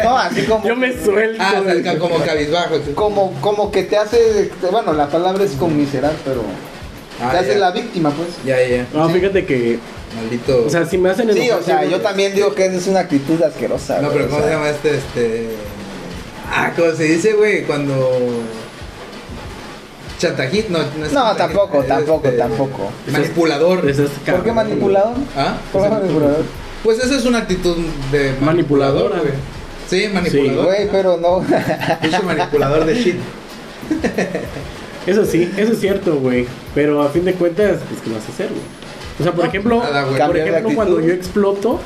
No, 0.03 0.17
así 0.17 0.43
como. 0.43 0.67
Yo 0.67 0.75
me 0.75 0.93
suelto. 0.93 1.41
Ah, 1.43 1.61
salga 1.65 1.97
como 1.97 2.17
cabizbajo. 2.19 2.75
Como, 2.95 3.33
como 3.41 3.71
que 3.71 3.83
te 3.83 3.97
hace. 3.97 4.51
Bueno, 4.71 4.93
la 4.93 5.07
palabra 5.09 5.43
es 5.43 5.51
conmiserar, 5.51 6.13
pero. 6.23 6.43
Ah, 7.21 7.31
te 7.31 7.37
hace 7.39 7.55
la 7.55 7.71
víctima, 7.71 8.11
pues. 8.11 8.29
Ya, 8.45 8.61
ya, 8.61 8.77
ya. 8.77 8.85
No, 8.93 9.09
fíjate 9.09 9.45
que 9.45 9.79
Maldito. 10.15 10.65
O 10.65 10.69
sea, 10.69 10.85
si 10.85 10.97
me 10.97 11.09
hacen 11.09 11.31
Sí, 11.33 11.39
enojar, 11.41 11.59
o 11.61 11.63
sea, 11.63 11.83
sí, 11.83 11.89
yo 11.89 12.01
también 12.01 12.35
digo 12.35 12.53
que 12.53 12.65
esa 12.65 12.75
es 12.77 12.87
una 12.87 12.99
actitud 13.01 13.41
asquerosa. 13.41 13.99
no, 14.01 14.09
pero 14.11 14.25
o 14.25 14.29
¿cómo 14.29 14.43
se 14.43 14.49
llama 14.49 14.69
este? 14.69 14.97
Este. 14.97 15.49
Ah, 16.53 16.71
¿cómo 16.75 16.91
se 16.91 17.03
dice, 17.05 17.33
güey? 17.33 17.63
Cuando. 17.63 18.19
Chantajit, 20.21 20.69
no, 20.69 20.77
no 20.79 20.83
es 21.05 21.11
No, 21.13 21.21
chantajista, 21.21 21.35
tampoco, 21.47 21.81
es 21.81 21.87
tampoco, 21.87 22.27
este, 22.27 22.37
tampoco. 22.37 22.91
Manipulador. 23.11 23.89
Ese 23.89 24.03
es 24.05 24.09
¿Por 24.11 24.43
qué 24.43 24.51
manipulador? 24.51 25.15
¿Ah? 25.35 25.57
¿Por 25.71 25.83
qué 25.83 25.89
manipulador? 25.89 26.43
Pues 26.83 26.99
esa 26.99 27.15
es 27.15 27.25
una 27.25 27.39
actitud 27.39 27.75
de 28.11 28.33
Manipuladora. 28.41 29.19
güey. 29.19 29.33
Sí, 29.89 30.07
manipulador. 30.13 30.65
Güey, 30.65 30.89
pero 30.91 31.17
no. 31.17 31.39
Pinche 32.01 32.19
manipulador 32.21 32.85
de 32.85 32.95
shit. 32.95 33.15
Eso 35.07 35.25
sí, 35.25 35.51
eso 35.57 35.73
es 35.73 35.79
cierto, 35.79 36.15
güey. 36.17 36.45
Pero 36.75 37.01
a 37.01 37.09
fin 37.09 37.25
de 37.25 37.33
cuentas, 37.33 37.79
pues, 37.89 38.01
¿qué 38.01 38.11
vas 38.13 38.23
a 38.27 38.31
hacer, 38.31 38.49
güey? 38.49 38.61
O 39.19 39.23
sea, 39.23 39.31
por 39.33 39.43
No, 39.43 39.49
ejemplo, 39.49 39.79
nada, 39.83 40.05
por 40.27 40.37
ejemplo 40.37 40.71
cuando 40.75 41.01
yo 41.01 41.13
exploto, 41.13 41.79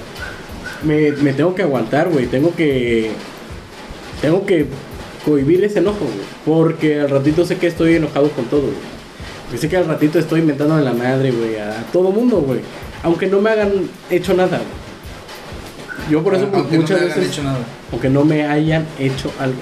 me, 0.83 1.11
me 1.13 1.33
tengo 1.33 1.55
que 1.55 1.63
aguantar, 1.63 2.09
güey. 2.09 2.27
Tengo 2.27 2.53
que. 2.55 3.11
Tengo 4.21 4.45
que 4.45 4.65
cohibir 5.25 5.63
ese 5.63 5.79
enojo, 5.79 5.99
güey. 6.05 6.25
Porque 6.45 6.99
al 7.01 7.09
ratito 7.09 7.45
sé 7.45 7.57
que 7.57 7.67
estoy 7.67 7.95
enojado 7.95 8.29
con 8.29 8.45
todo, 8.45 8.61
güey. 8.61 8.73
Porque 9.45 9.57
sé 9.59 9.67
que 9.69 9.77
al 9.77 9.87
ratito 9.87 10.19
estoy 10.19 10.39
inventando 10.41 10.75
a 10.75 10.81
la 10.81 10.93
madre, 10.93 11.31
güey, 11.31 11.57
a 11.57 11.83
todo 11.91 12.11
mundo, 12.11 12.37
güey. 12.37 12.59
Aunque 13.03 13.27
no 13.27 13.41
me 13.41 13.49
hagan 13.51 13.71
hecho 14.09 14.33
nada, 14.33 14.57
güey. 14.57 14.85
Yo 16.11 16.23
por 16.23 16.35
eso 16.35 16.47
Aunque 16.53 16.77
muchas 16.77 16.91
no 17.01 17.05
me 17.05 17.11
hayan 17.11 17.19
veces. 17.19 17.31
hecho 17.33 17.43
nada. 17.43 17.57
Aunque 17.91 18.09
no 18.09 18.25
me 18.25 18.45
hayan 18.47 18.85
hecho 18.99 19.31
algo. 19.39 19.55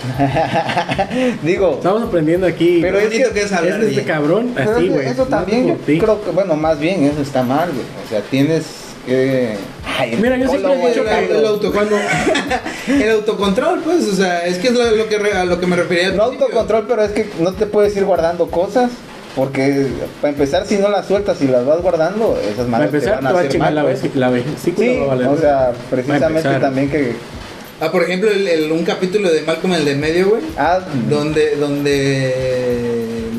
Digo, 1.42 1.74
Estamos 1.74 2.02
aprendiendo 2.02 2.46
aquí. 2.46 2.78
Pero 2.80 2.94
Lo 2.94 3.00
es 3.00 3.08
que- 3.10 3.30
que 3.32 3.40
es 3.40 3.46
es 3.46 3.52
hablar 3.52 3.80
de 3.80 3.86
este 3.88 3.94
bien. 4.02 4.06
cabrón, 4.06 4.52
pero 4.54 4.70
así, 4.76 4.86
es 4.86 4.92
güey. 4.92 5.06
eso 5.06 5.24
No 5.24 5.28
también 5.28 5.66
yo 5.68 5.76
creo 5.98 6.22
que, 6.24 6.30
bueno, 6.30 6.56
más 6.56 6.78
bien 6.78 7.04
eso 7.04 7.20
está 7.22 7.42
mal, 7.42 7.68
güey. 7.70 7.84
O 8.04 8.08
sea, 8.08 8.20
tienes 8.22 8.64
que... 9.06 9.54
Ay, 10.00 10.16
Mira, 10.20 10.36
yo 10.36 10.48
siempre 10.48 10.72
he 10.72 10.88
dicho 10.88 11.04
que 11.04 11.38
el 11.38 11.46
auto- 11.46 11.72
cuando 11.72 11.96
El 12.88 13.10
autocontrol, 13.10 13.80
pues, 13.80 14.06
o 14.08 14.14
sea, 14.16 14.46
es 14.46 14.58
que 14.58 14.68
es 14.68 14.74
lo, 14.74 14.90
lo 14.90 15.08
que, 15.08 15.18
re- 15.18 15.32
a 15.32 15.44
lo 15.44 15.60
que 15.60 15.66
me 15.66 15.76
refería 15.76 16.10
No 16.10 16.24
autocontrol, 16.24 16.86
pero 16.88 17.02
es 17.04 17.12
que 17.12 17.28
no 17.38 17.52
te 17.52 17.66
puedes 17.66 17.96
ir 17.96 18.04
guardando 18.04 18.46
cosas. 18.48 18.90
Porque 19.36 19.86
para 20.20 20.32
empezar, 20.32 20.66
si 20.66 20.76
no 20.78 20.88
las 20.88 21.06
sueltas 21.06 21.40
y 21.40 21.46
las 21.46 21.64
vas 21.64 21.80
guardando, 21.80 22.36
esas 22.42 22.56
para 22.56 22.68
manos 22.68 22.90
te 22.90 22.96
empezar 22.96 23.14
van 23.14 23.22
te 23.22 23.28
a 23.28 23.32
va 23.32 23.36
a 23.36 23.40
hacer 23.42 23.52
chingar 23.52 23.72
la, 23.72 23.82
mal. 23.84 23.92
pues. 24.00 24.16
la 24.16 24.30
vesícula, 24.30 24.86
Sí, 24.88 24.96
va 24.98 25.04
a 25.04 25.06
valer. 25.06 25.26
o 25.28 25.36
sea, 25.38 25.72
precisamente 25.88 26.42
también 26.60 26.90
que... 26.90 27.12
Ah, 27.80 27.92
por 27.92 28.02
ejemplo, 28.02 28.28
el, 28.30 28.48
el- 28.48 28.72
un 28.72 28.84
capítulo 28.84 29.30
de 29.30 29.42
Malcolm 29.42 29.72
el 29.74 29.84
del 29.84 29.98
medio, 29.98 30.30
güey. 30.30 30.42
Ah, 30.58 30.80
Donde, 31.08 31.54
donde, 31.56 32.34
Mal- 32.74 32.89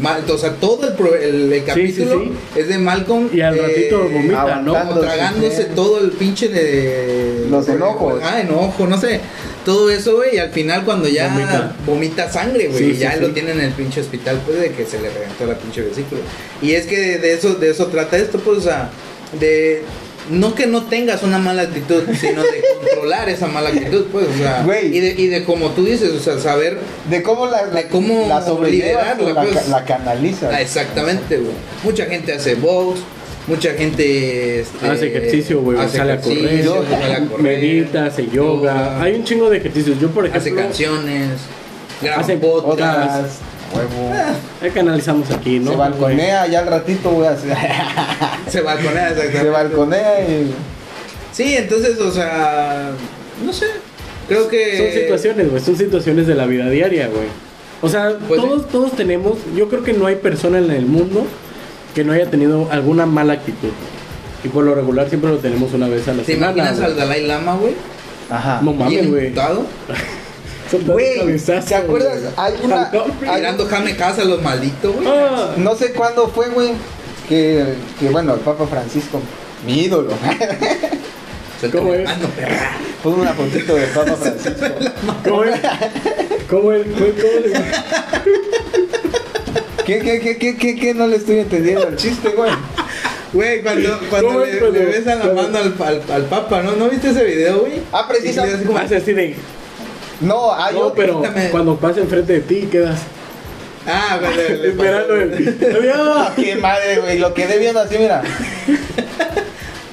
o 0.04 0.38
sea, 0.38 0.52
todo 0.56 0.88
el, 0.88 0.94
pro- 0.94 1.16
el, 1.16 1.52
el 1.54 1.60
Sí, 1.60 1.66
capítulo 1.66 2.22
sí, 2.24 2.32
es 2.56 2.68
de 2.68 2.78
Malcolm. 2.78 3.30
Y 3.34 3.42
al 3.42 3.58
eh, 3.58 3.62
ratito 3.62 4.00
vomita, 4.10 4.56
¿no? 4.62 5.00
tragándose 5.00 5.64
Sí. 5.64 5.70
todo 5.76 6.00
el 6.04 6.12
pinche 6.12 6.48
de 6.50 7.46
Los 7.50 7.68
enojos. 7.70 8.22
Ah, 8.24 8.42
enojo, 8.42 8.88
no 8.88 8.98
sé. 9.00 9.20
Todo 9.66 9.90
eso, 9.92 10.16
güey, 10.16 10.36
y 10.36 10.38
al 10.40 10.50
final 10.50 10.84
cuando 10.86 11.08
ya 11.08 11.28
Vomita. 11.30 11.76
vomita, 11.86 12.32
sangre, 12.32 12.68
güey, 12.68 12.80
Sí, 12.80 12.90
y 12.90 12.94
sí, 12.94 13.00
ya 13.00 13.14
sí. 13.14 13.20
lo 13.22 13.30
tienen 13.30 13.60
en 13.60 13.66
el 13.68 13.72
pinche 13.74 14.02
hospital, 14.02 14.42
pues 14.46 14.60
de 14.60 14.72
que 14.72 14.86
se 14.86 15.00
le 15.00 15.10
reventó 15.12 15.46
la 15.46 15.56
pinche 15.56 15.82
vesícula. 15.82 16.22
Y 16.64 16.72
es 16.72 16.88
que 16.88 16.98
de, 17.00 17.18
de 17.20 17.34
eso 17.34 17.54
de 17.54 17.70
eso 17.70 17.86
trata 17.88 18.18
esto, 18.18 18.40
pues, 18.40 18.58
o 18.58 18.62
sea, 18.62 18.90
de 19.40 19.84
no 20.29 20.55
que 20.55 20.67
no 20.67 20.84
tengas 20.84 21.23
una 21.23 21.39
mala 21.39 21.63
actitud, 21.63 22.03
sino 22.19 22.41
de 22.43 22.63
controlar 22.79 23.29
esa 23.29 23.47
mala 23.47 23.69
actitud, 23.69 24.05
pues, 24.12 24.27
o 24.27 24.38
sea, 24.38 24.63
Güey. 24.63 24.95
y 24.95 24.99
de, 24.99 25.10
y 25.17 25.27
de 25.27 25.43
como 25.43 25.71
tú 25.71 25.86
dices, 25.86 26.12
o 26.12 26.19
sea, 26.19 26.39
saber 26.39 26.77
de 27.10 27.23
cómo 27.23 27.47
la, 27.47 27.65
la, 27.65 27.81
de 27.81 27.88
cómo 27.88 28.27
la 28.27 28.67
liberarla, 28.67 29.34
la, 29.34 29.43
pues. 29.43 29.67
la 29.67 29.86
canalizas. 29.86 30.53
Ah, 30.53 30.62
exactamente, 30.62 31.38
güey. 31.38 31.53
Mucha 31.84 32.05
gente 32.05 32.34
hace 32.34 32.55
box, 32.55 32.99
mucha 33.47 33.73
gente 33.73 34.62
este, 34.62 34.88
Hace 34.88 35.07
ejercicio, 35.07 35.62
güey, 35.62 35.79
hace 35.79 35.97
sale 35.97 36.13
a 36.13 36.21
correr, 36.21 36.38
ejercicio, 36.38 36.86
sale 36.89 37.15
a 37.15 37.25
correr, 37.25 37.41
medita, 37.41 38.05
hace 38.05 38.27
yoga. 38.27 39.01
Hay 39.01 39.15
un 39.15 39.23
chingo 39.23 39.49
de 39.49 39.57
ejercicios. 39.57 39.99
Yo, 39.99 40.10
por 40.12 40.25
hace 40.27 40.38
ejemplo, 40.38 40.63
canciones, 40.63 41.29
graba 42.01 42.21
hace 42.21 42.38
podcast. 42.38 43.41
Huevo. 43.73 44.13
ahí 44.62 44.69
canalizamos 44.71 45.29
aquí, 45.31 45.60
¿no? 45.60 45.71
se 45.71 45.77
balconea 45.77 46.47
ya 46.47 46.60
al 46.60 46.67
ratito, 46.67 47.10
güey. 47.12 47.29
Se 48.47 48.62
balconea, 48.62 49.10
exactamente. 49.10 49.39
se 49.41 49.49
balconea 49.49 50.21
y. 50.21 50.53
Sí, 51.31 51.55
entonces, 51.55 51.97
o 51.99 52.12
sea, 52.12 52.91
no 53.45 53.53
sé. 53.53 53.65
Creo 54.27 54.47
que 54.47 54.77
Son 54.77 55.01
situaciones, 55.01 55.49
güey, 55.49 55.62
son 55.63 55.77
situaciones 55.77 56.27
de 56.27 56.36
la 56.36 56.45
vida 56.45 56.69
diaria, 56.69 57.07
güey. 57.07 57.27
O 57.81 57.89
sea, 57.89 58.13
Pues 58.27 58.41
sí. 58.41 58.47
todos, 58.47 58.67
todos 58.69 58.91
tenemos, 58.93 59.38
yo 59.55 59.67
creo 59.69 59.84
que 59.84 59.93
no 59.93 60.05
hay 60.07 60.15
persona 60.15 60.57
en 60.60 60.69
el 60.71 60.86
mundo 60.86 61.25
que 61.95 62.03
no 62.03 62.13
haya 62.13 62.29
tenido 62.29 62.67
alguna 62.71 63.05
mala 63.05 63.34
actitud. 63.34 63.71
Y 64.43 64.47
por 64.49 64.63
lo 64.63 64.73
regular 64.75 65.07
siempre 65.10 65.29
lo 65.31 65.38
tenemos 65.38 65.73
una 65.73 65.88
vez 65.88 66.07
a 66.07 66.13
la 66.13 66.23
¿Te 66.23 66.34
semana. 66.34 66.51
imaginas 66.53 66.77
güey. 66.79 66.91
al 66.91 66.97
Dalai 66.97 67.27
Lama, 67.27 67.55
güey? 67.55 67.73
Ajá. 68.29 68.60
No 68.63 68.73
mames, 68.73 68.89
Bien 68.89 69.10
güey. 69.12 69.34
Güey, 70.86 71.38
¿te 71.38 71.75
acuerdas? 71.75 72.19
Hay 72.38 72.53
una- 72.63 72.89
Tirando 73.36 73.65
jame 73.67 73.95
casa 73.95 74.23
los 74.23 74.41
malditos, 74.41 74.95
güey. 74.95 75.07
Ah, 75.07 75.53
No 75.57 75.75
sé 75.75 75.91
cuándo 75.93 76.27
fue, 76.29 76.49
güey. 76.49 76.71
Que, 77.27 77.75
que 77.99 78.10
bueno, 78.10 78.34
el 78.34 78.39
Papa 78.41 78.65
Francisco, 78.67 79.21
mi 79.65 79.84
ídolo. 79.84 80.12
¿cómo 81.71 81.93
es? 81.93 82.10
Pon 83.03 83.19
una 83.21 83.34
fotito 83.34 83.75
del 83.75 83.89
Papa 83.89 84.15
Francisco. 84.15 84.65
¿Cómo 85.23 85.43
es? 85.43 85.60
¿Cómo 86.49 86.71
es? 86.71 86.88
¿Cómo 86.88 87.05
es? 87.05 87.71
¿Qué, 89.86 89.99
qué, 89.99 90.19
qué, 90.19 90.38
qué, 90.38 90.57
qué, 90.57 90.75
qué? 90.75 90.93
No 90.93 91.07
le 91.07 91.17
estoy 91.17 91.39
entendiendo 91.39 91.88
el 91.88 91.95
chiste, 91.95 92.29
güey. 92.29 92.51
Güey, 93.34 93.62
cuando, 93.62 93.99
cuando 94.10 94.27
¿Cómo 94.29 94.39
le, 94.45 94.71
le 94.71 94.86
besan 94.86 95.19
la 95.19 95.25
mano 95.34 95.57
al, 95.57 95.73
al, 95.79 96.01
al 96.12 96.25
papa, 96.25 96.62
¿no? 96.62 96.73
¿No 96.73 96.89
viste 96.89 97.10
ese 97.12 97.23
video, 97.23 97.62
güey? 97.62 97.81
Ah, 97.91 98.07
precisa- 98.07 98.45
Y 98.45 98.49
le 98.49 98.55
hace 98.55 98.63
como- 98.65 98.77
Hace 98.77 98.97
así 98.97 99.13
de. 99.13 99.36
No, 100.21 100.53
hay 100.53 100.75
No, 100.75 100.93
pero 100.93 101.21
quítame. 101.21 101.49
cuando 101.49 101.75
pasa 101.77 101.99
enfrente 101.99 102.34
de 102.34 102.39
ti 102.41 102.67
quedas 102.71 102.99
Ah, 103.88 104.19
güey, 104.21 104.36
le, 104.38 104.57
le 104.57 104.67
esperando 104.69 105.15
el. 105.15 105.57
Qué 106.36 106.55
madre, 106.55 106.99
güey. 106.99 107.17
Lo 107.17 107.34
quedé 107.34 107.57
viendo 107.57 107.79
así, 107.79 107.97
mira. 107.97 108.21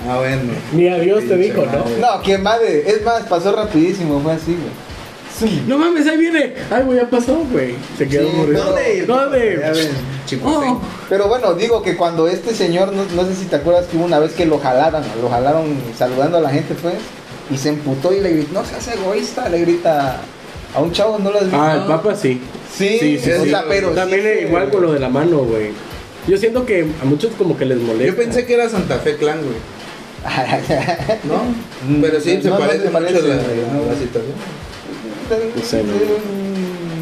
Ah, 0.06 0.18
bueno. 0.18 0.52
Ni 0.72 0.88
adiós 0.88 1.24
te 1.26 1.36
dijo, 1.36 1.62
¿no? 1.64 1.78
madre. 1.78 1.96
No, 2.00 2.22
qué 2.22 2.36
madre. 2.38 2.84
Es 2.86 3.02
más, 3.02 3.22
pasó 3.24 3.52
rapidísimo. 3.56 4.20
Fue 4.20 4.32
así, 4.32 4.56
güey. 4.56 5.60
No 5.66 5.78
mames, 5.78 6.06
ahí 6.06 6.18
viene. 6.18 6.54
Ay, 6.70 6.82
güey, 6.82 6.98
ya 6.98 7.08
pasó, 7.08 7.36
güey. 7.50 7.76
Se 7.96 8.08
quedó 8.08 8.28
Sí, 8.28 8.36
muriendo. 8.36 8.64
¿Dónde? 8.64 9.06
¿Dónde? 9.06 9.58
Ya 9.60 9.70
ven, 9.70 9.88
chipotén. 10.26 10.70
Oh. 10.70 10.80
Pero 11.08 11.28
bueno, 11.28 11.54
digo 11.54 11.82
que 11.82 11.96
cuando 11.96 12.26
este 12.28 12.54
señor, 12.54 12.92
no, 12.92 13.04
no 13.14 13.24
sé 13.24 13.34
si 13.36 13.44
te 13.46 13.56
acuerdas 13.56 13.86
que 13.86 13.96
hubo 13.96 14.04
una 14.04 14.18
vez 14.18 14.32
que 14.32 14.44
lo 14.46 14.58
jalaron, 14.58 15.02
lo 15.22 15.28
jalaron 15.30 15.76
saludando 15.96 16.38
a 16.38 16.40
la 16.40 16.50
gente, 16.50 16.74
pues, 16.74 16.94
y 17.50 17.56
se 17.56 17.70
emputó 17.70 18.12
y 18.12 18.20
le 18.20 18.30
gritó, 18.30 18.52
no 18.54 18.64
seas 18.64 18.88
egoísta, 18.88 19.48
le 19.48 19.60
grita 19.60 20.20
a 20.74 20.80
un 20.80 20.92
chavo, 20.92 21.18
¿no 21.18 21.30
lo 21.30 21.36
has 21.38 21.44
visto? 21.44 21.60
Ah, 21.60 21.74
el 21.80 21.82
papa 21.88 22.14
sí. 22.14 22.40
Sí, 22.76 22.98
sí, 23.00 23.18
sí, 23.18 23.30
o 23.32 23.42
sí. 23.44 23.50
sea, 23.50 23.64
pero 23.68 23.90
También 23.90 24.22
sí 24.22 24.44
igual 24.46 24.70
con 24.70 24.82
lo 24.82 24.92
de 24.92 25.00
la 25.00 25.08
mano, 25.08 25.38
güey. 25.38 25.70
Yo 26.26 26.36
siento 26.36 26.66
que 26.66 26.86
a 27.00 27.04
muchos 27.06 27.32
como 27.38 27.56
que 27.56 27.64
les 27.64 27.78
molesta. 27.78 28.06
Yo 28.06 28.16
pensé 28.16 28.44
que 28.44 28.54
era 28.54 28.68
Santa 28.68 28.98
Fe 28.98 29.16
Clan, 29.16 29.38
güey. 29.38 29.56
¿No? 31.24 31.42
Mm, 31.88 32.00
Pero 32.02 32.20
sí, 32.20 32.38
se 32.42 32.48
no, 32.48 32.58
no 32.58 32.66
parece 32.66 32.84
se 32.84 32.90
parece, 32.90 33.14
mucho 33.14 33.28
la, 33.28 33.34
la 33.36 33.94
situación. 33.98 34.34
No 35.56 35.62
sé, 35.62 35.82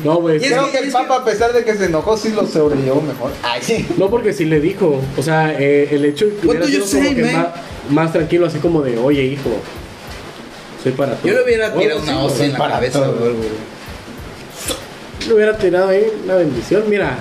no. 0.04 0.16
Güey. 0.20 0.40
Y 0.40 0.44
es 0.44 0.52
Creo 0.52 0.66
que- 0.66 0.72
que 0.72 0.78
el 0.85 0.92
Papa, 0.92 1.16
a 1.16 1.24
pesar 1.24 1.52
de 1.52 1.64
que 1.64 1.74
se 1.74 1.87
enojó, 1.87 2.16
sí 2.16 2.30
lo 2.30 2.46
sobrellevó 2.46 3.00
mejor. 3.00 3.32
Ay, 3.42 3.61
sí. 3.62 3.87
No, 3.96 4.09
porque 4.09 4.32
sí 4.32 4.44
le 4.44 4.61
dijo. 4.61 5.00
O 5.16 5.22
sea, 5.22 5.52
eh, 5.59 5.88
el 5.90 6.04
hecho 6.04 6.26
de 6.26 6.37
que 6.37 6.46
hubiera 6.46 6.66
sido 6.66 6.87
como 6.87 7.14
que 7.14 7.22
más, 7.32 7.46
más 7.90 8.12
tranquilo, 8.12 8.46
así 8.46 8.59
como 8.59 8.82
de, 8.82 8.98
oye, 8.98 9.24
hijo, 9.24 9.50
soy 10.82 10.92
para 10.92 11.14
ti. 11.16 11.28
Yo 11.28 11.34
le 11.34 11.42
hubiera 11.44 11.72
tirado 11.74 12.00
una 12.02 12.18
hostia 12.20 12.24
hostia 12.24 12.44
en 12.46 12.52
la 12.52 12.58
para 12.58 12.74
cabeza, 12.74 12.98
todo. 13.00 13.12
güey. 13.18 13.32
güey. 13.32 13.48
Le 15.28 15.34
hubiera 15.34 15.56
tirado 15.58 15.88
ahí 15.88 16.06
una 16.24 16.34
bendición, 16.36 16.84
mira. 16.88 17.16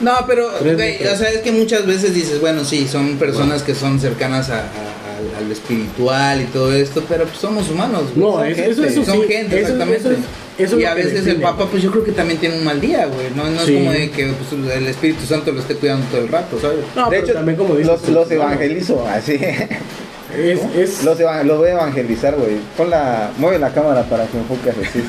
No, 0.00 0.12
pero, 0.26 0.48
güey, 0.62 1.06
o 1.06 1.16
sea, 1.16 1.28
es 1.30 1.38
que 1.42 1.52
muchas 1.52 1.84
veces 1.86 2.14
dices, 2.14 2.40
bueno, 2.40 2.64
sí, 2.64 2.88
son 2.88 3.16
personas 3.18 3.62
que 3.62 3.74
son 3.74 4.00
cercanas 4.00 4.48
a, 4.48 4.60
a- 4.60 4.60
al- 4.60 5.44
al 5.44 5.52
espiritual 5.52 6.40
y 6.40 6.44
todo 6.44 6.72
esto, 6.72 7.04
pero 7.06 7.24
pues 7.24 7.36
somos 7.38 7.68
humanos, 7.68 8.04
güey. 8.14 8.26
No, 8.26 8.32
Son 8.38 8.46
es- 8.46 8.56
gente, 8.56 8.70
eso, 8.70 8.84
eso 8.84 9.04
son 9.04 9.20
sí, 9.20 9.28
gente, 9.28 9.56
eso- 9.60 9.72
exactamente. 9.72 10.08
eso 10.08 10.18
eso 10.58 10.78
y 10.80 10.84
a 10.84 10.94
veces 10.94 11.26
el. 11.26 11.36
Papa, 11.40 11.66
pues 11.70 11.82
yo 11.82 11.90
creo 11.90 12.04
que 12.04 12.12
también 12.12 12.38
tiene 12.40 12.56
un 12.56 12.64
mal 12.64 12.80
día, 12.80 13.06
güey. 13.06 13.26
No, 13.34 13.44
no 13.48 13.60
Sí. 13.64 13.74
es 13.74 13.78
como 13.78 13.92
de 13.92 14.10
que 14.10 14.26
pues, 14.26 14.74
el 14.76 14.86
Espíritu 14.86 15.24
Santo 15.26 15.52
lo 15.52 15.60
esté 15.60 15.74
cuidando 15.74 16.06
todo 16.06 16.20
el 16.22 16.28
rato, 16.28 16.58
¿sabes? 16.60 16.78
No, 16.96 17.04
de 17.04 17.10
pero 17.10 17.24
hecho, 17.24 17.32
también 17.34 17.56
como 17.58 17.74
dices, 17.74 17.86
los, 18.00 18.08
los 18.10 18.28
no, 18.28 18.34
evangelizo, 18.34 19.06
así. 19.06 19.38
Es, 20.36 20.60
es, 20.76 21.04
Los, 21.04 21.18
los 21.18 21.58
voy 21.58 21.68
a 21.68 21.72
evangelizar, 21.72 22.34
güey. 22.36 22.56
Pon 22.76 22.90
la, 22.90 23.30
mueve 23.38 23.58
la 23.58 23.70
cámara 23.70 24.02
para 24.04 24.26
que 24.26 24.38
enfoque 24.38 24.70
a 24.70 24.72
Jesús. 24.74 25.02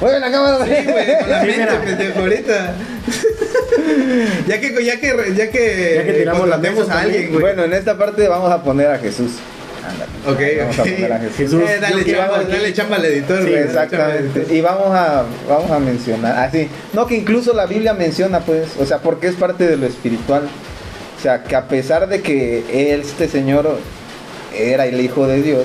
mueve 0.00 0.20
la 0.20 0.30
cámara, 0.30 0.64
Sí, 0.64 0.84
güey, 0.90 1.18
con 1.18 1.30
la 1.30 1.42
mente, 1.42 1.66
pendejo, 1.84 2.20
ahorita. 2.20 2.74
ya 4.46 4.60
que, 4.60 4.84
ya 4.84 5.00
que, 5.00 5.34
ya 5.34 5.50
que, 5.50 5.94
Ya 5.96 6.04
que 6.04 6.12
tiramos 6.18 6.48
la 6.48 6.56
a 6.56 7.00
alguien, 7.00 7.28
güey. 7.30 7.40
Bueno, 7.40 7.64
en 7.64 7.72
esta 7.72 7.96
parte 7.96 8.28
vamos 8.28 8.50
a 8.50 8.62
poner 8.62 8.88
a 8.88 8.98
Jesús. 8.98 9.32
Ándale. 9.88 10.10
Ok, 10.26 10.58
Vamos 10.60 10.78
ok. 10.78 10.86
a 10.86 10.94
poner 10.94 11.12
a 11.12 11.18
Jesús. 11.36 11.62
Eh, 11.62 11.78
dale, 11.80 12.04
chamba, 12.04 12.42
dale 12.44 12.72
chamba 12.74 12.96
al 12.96 13.04
editor, 13.06 13.42
Sí, 13.42 13.50
güey. 13.50 13.62
exactamente. 13.62 14.54
Y 14.54 14.60
vamos 14.60 14.94
a, 14.94 15.24
vamos 15.48 15.70
a 15.70 15.78
mencionar, 15.78 16.36
así, 16.38 16.68
no 16.92 17.06
que 17.06 17.14
incluso 17.16 17.54
la 17.54 17.66
Biblia 17.66 17.94
menciona, 17.94 18.40
pues, 18.40 18.68
o 18.78 18.84
sea, 18.84 18.98
porque 18.98 19.28
es 19.28 19.34
parte 19.34 19.66
de 19.66 19.76
lo 19.76 19.86
espiritual. 19.86 20.42
O 21.18 21.20
sea, 21.22 21.42
que 21.42 21.56
a 21.56 21.66
pesar 21.66 22.08
de 22.08 22.22
que 22.22 22.92
este 23.00 23.28
señor 23.28 23.78
era 24.56 24.86
el 24.86 25.00
hijo 25.00 25.26
de 25.26 25.42
Dios, 25.42 25.64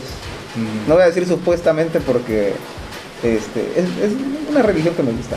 Mm. 0.55 0.87
no 0.87 0.93
voy 0.95 1.03
a 1.03 1.07
decir 1.07 1.25
supuestamente 1.27 1.99
porque 1.99 2.53
este, 3.23 3.61
es, 3.75 3.85
es 4.03 4.13
una 4.51 4.61
religión 4.61 4.93
que 4.93 5.01
me 5.03 5.11
gusta. 5.11 5.35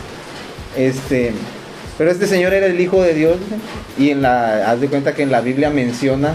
Este, 0.76 1.32
pero 1.96 2.10
este 2.10 2.26
señor 2.26 2.52
era 2.52 2.66
el 2.66 2.78
hijo 2.78 3.02
de 3.02 3.14
Dios 3.14 3.36
y 3.98 4.10
en 4.10 4.20
la, 4.22 4.70
haz 4.70 4.80
de 4.80 4.88
cuenta 4.88 5.14
que 5.14 5.22
en 5.22 5.30
la 5.32 5.40
Biblia 5.40 5.70
menciona 5.70 6.34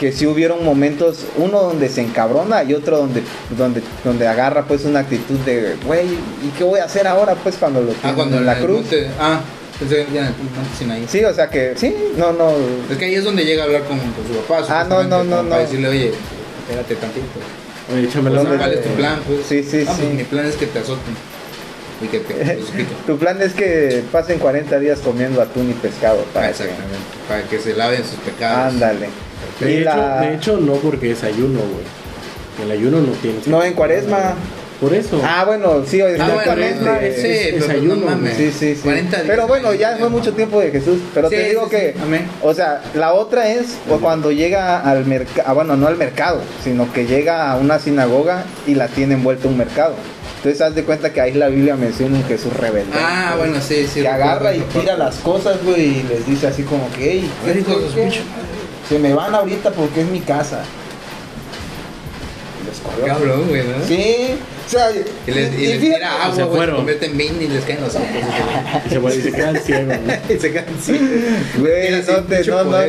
que 0.00 0.10
sí 0.10 0.26
hubieron 0.26 0.64
momentos, 0.64 1.26
uno 1.36 1.60
donde 1.62 1.88
se 1.90 2.00
encabrona 2.00 2.64
y 2.64 2.72
otro 2.74 2.96
donde, 2.96 3.22
donde, 3.58 3.82
donde 4.04 4.26
agarra 4.26 4.64
pues 4.64 4.84
una 4.86 5.00
actitud 5.00 5.38
de, 5.40 5.76
güey, 5.84 6.06
¿y 6.06 6.48
qué 6.56 6.64
voy 6.64 6.80
a 6.80 6.84
hacer 6.84 7.06
ahora 7.06 7.34
pues 7.34 7.56
cuando 7.56 7.82
lo 7.82 7.92
Ah, 8.02 8.12
cuando 8.16 8.38
en 8.38 8.46
la 8.46 8.58
cruz? 8.58 8.80
monte- 8.80 9.08
ah, 9.20 9.40
pensé 9.78 10.06
que 10.06 10.12
ya 10.14 10.22
monte 10.24 10.76
Sinaí. 10.78 11.04
Sí, 11.08 11.24
o 11.24 11.32
sea 11.34 11.48
que, 11.50 11.74
sí, 11.76 11.94
no, 12.16 12.32
no, 12.32 12.52
Es 12.90 12.96
que 12.98 13.04
ahí 13.06 13.14
es 13.14 13.24
donde 13.24 13.44
llega 13.44 13.62
a 13.62 13.66
hablar 13.66 13.82
con, 13.84 13.98
con 13.98 14.26
su 14.26 14.34
papá. 14.42 14.64
Ah, 14.68 14.86
no, 14.88 15.02
no, 15.04 15.24
no, 15.24 15.36
Para 15.36 15.42
no. 15.42 15.58
decirle, 15.58 15.88
oye, 15.88 16.12
espérate 16.62 16.94
tantito. 16.96 17.26
Oye, 17.94 18.04
échamelo. 18.08 18.42
¿Dónde- 18.42 18.58
¿Cuál 18.58 18.72
es 18.74 18.82
tu 18.82 18.88
plan? 18.90 19.20
Pues? 19.26 19.40
Sí, 19.48 19.62
sí, 19.62 19.84
Ah, 19.86 19.92
pues, 19.96 19.98
sí. 20.08 20.16
mi 20.16 20.24
plan 20.24 20.46
es 20.46 20.56
que 20.56 20.66
te 20.66 20.78
azoten. 20.78 21.14
Y 22.02 22.06
que 22.06 22.18
te. 22.20 22.34
Tu 23.06 23.16
plan 23.18 23.40
es 23.42 23.52
que 23.52 24.02
pasen 24.10 24.38
40 24.40 24.78
días 24.80 24.98
comiendo 25.00 25.40
atún 25.40 25.70
y 25.70 25.74
pescado. 25.74 26.18
Ah, 26.22 26.30
Para 26.34 26.46
que- 26.46 26.50
Exactamente. 26.52 26.96
Para 27.28 27.42
que 27.44 27.58
se 27.60 27.74
laven 27.74 28.02
sus 28.04 28.18
pecados. 28.20 28.72
Ándale. 28.74 29.08
De 29.60 29.78
hecho, 29.80 29.84
la- 29.84 30.20
de 30.20 30.34
hecho, 30.34 30.56
no 30.58 30.72
porque 30.74 31.12
es 31.12 31.22
ayuno, 31.22 31.60
güey. 31.60 32.64
El 32.64 32.70
ayuno 32.72 33.00
no 33.00 33.12
tiene. 33.14 33.38
No, 33.46 33.62
en 33.62 33.74
cuaresma. 33.74 34.34
Por 34.82 34.92
eso. 34.92 35.22
Ah, 35.24 35.44
bueno, 35.46 35.84
sí, 35.86 36.00
Ah, 36.00 36.06
bueno, 36.08 36.22
exactamente. 36.64 37.08
es- 37.08 37.22
sí, 37.22 37.28
es 37.56 37.64
pero 37.64 37.78
ayuno, 37.78 37.94
no 37.94 38.06
mames. 38.06 38.36
Sí, 38.36 38.50
sí, 38.50 38.74
sí. 38.74 38.80
40 38.82 39.16
días 39.18 39.26
Pero 39.28 39.46
bueno, 39.46 39.72
ya 39.74 39.96
fue 39.96 40.08
mucho 40.08 40.32
tiempo 40.34 40.60
de 40.60 40.72
Jesús. 40.72 40.98
Pero 41.14 41.30
Sí, 41.30 41.36
te 41.36 41.48
digo 41.50 41.64
sí, 41.66 41.70
que. 41.70 41.94
Amén. 42.02 42.26
o 42.42 42.52
sea, 42.52 42.82
la 42.94 43.14
otra 43.14 43.48
es 43.48 43.76
cuando 44.00 44.32
llega 44.32 44.80
al 44.80 45.06
mercado, 45.06 45.54
bueno, 45.54 45.76
no 45.76 45.86
al 45.86 45.96
mercado, 45.96 46.40
sino 46.64 46.92
que 46.92 47.06
llega 47.06 47.52
a 47.52 47.56
una 47.58 47.78
sinagoga 47.78 48.42
y 48.66 48.74
la 48.74 48.88
tiene 48.88 49.14
envuelta 49.14 49.46
un 49.46 49.56
mercado. 49.56 49.94
Entonces, 50.38 50.60
haz 50.60 50.74
de 50.74 50.82
cuenta 50.82 51.12
que 51.12 51.20
ahí 51.20 51.34
la 51.34 51.46
Biblia 51.46 51.76
menciona 51.76 52.16
un 52.16 52.24
Jesús 52.24 52.52
rebelde. 52.56 52.90
Ah, 53.00 53.36
bueno, 53.38 53.58
sí, 53.60 53.86
sí. 53.86 54.00
Que 54.00 54.08
agarra 54.08 54.52
y 54.52 54.58
recuerdo, 54.58 54.80
tira 54.80 54.96
las 54.96 55.14
cosas, 55.18 55.62
güey, 55.64 56.00
y 56.00 56.02
les 56.08 56.26
dice 56.26 56.48
así 56.48 56.64
como 56.64 56.90
que, 56.90 57.12
hey, 57.12 57.30
qué? 57.44 57.52
pinche 57.94 58.22
Se 58.88 58.98
me 58.98 59.14
van 59.14 59.32
ahorita 59.32 59.70
porque 59.70 60.00
es 60.00 60.08
mi 60.08 60.18
casa. 60.18 60.64
Cabrón, 63.06 63.48
güey, 63.48 63.62
¿no? 63.62 63.84
Sí, 63.86 64.34
sea, 64.72 64.90
Y 64.90 65.30
les, 65.30 65.52
y 65.54 65.66
les 65.66 65.80
fíjate- 65.80 65.80
tira 65.80 65.98
se 65.98 66.22
agua, 66.22 66.34
se 66.36 66.44
fueron. 66.46 66.76
convierte 66.76 67.06
en 67.06 67.16
vino 67.18 67.42
y 67.42 67.48
les 67.48 67.64
caen 67.64 67.80
los 67.80 67.94
ojos. 67.94 68.06
Y 68.86 68.88
se, 68.90 69.18
y 69.18 69.22
se 69.22 69.32
quedan 69.32 69.56
ciegos, 69.62 69.96
¿no? 70.06 70.12
y 70.34 70.38
se 70.38 70.52
quedan. 70.52 70.64
Güey, 71.58 71.90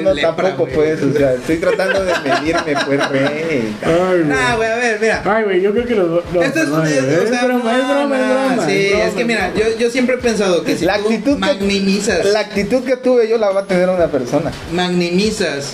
no, 0.03 0.15
tampoco 0.21 0.57
güey. 0.65 0.73
pues, 0.75 1.01
o 1.03 1.13
sea, 1.17 1.33
estoy 1.33 1.57
tratando 1.57 2.03
de 2.05 2.13
medirme, 2.23 2.73
pues, 2.85 3.09
güey. 3.09 3.63
Ah, 3.85 4.53
güey, 4.55 4.69
a 4.71 4.75
ver, 4.75 4.99
mira. 4.99 5.21
Ay, 5.25 5.43
güey, 5.43 5.61
yo 5.61 5.71
creo 5.71 5.85
que 5.85 5.95
los 5.95 6.09
no, 6.33 6.41
Esto 6.41 6.59
es, 6.59 6.65
perdón, 6.65 6.87
es- 6.87 7.03
güey, 7.05 7.15
o 7.15 7.27
sea, 7.27 7.39
es 7.39 7.45
broma, 7.45 7.77
es 7.77 7.87
broma, 7.87 8.15
es 8.19 8.27
no, 8.27 8.33
broma. 8.55 8.65
Sí, 8.67 8.71
es 8.85 8.89
broma, 8.91 9.03
es 9.05 9.13
que 9.13 9.25
mira, 9.25 9.51
yo, 9.55 9.77
yo 9.77 9.89
siempre 9.89 10.15
he 10.15 10.19
pensado 10.19 10.63
que 10.63 10.77
si 10.77 10.85
La 10.85 10.97
tú 10.97 11.03
actitud 11.09 11.33
que- 11.33 11.39
magnimizas, 11.39 12.25
La 12.25 12.39
actitud 12.41 12.83
que 12.83 12.97
tuve 12.97 13.27
yo 13.27 13.37
la 13.37 13.49
va 13.51 13.61
a 13.61 13.65
tener 13.65 13.89
una 13.89 14.07
persona. 14.07 14.51
magnimizas 14.71 15.73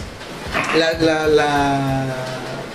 la, 0.78 0.94
la, 0.94 1.28
la, 1.28 2.06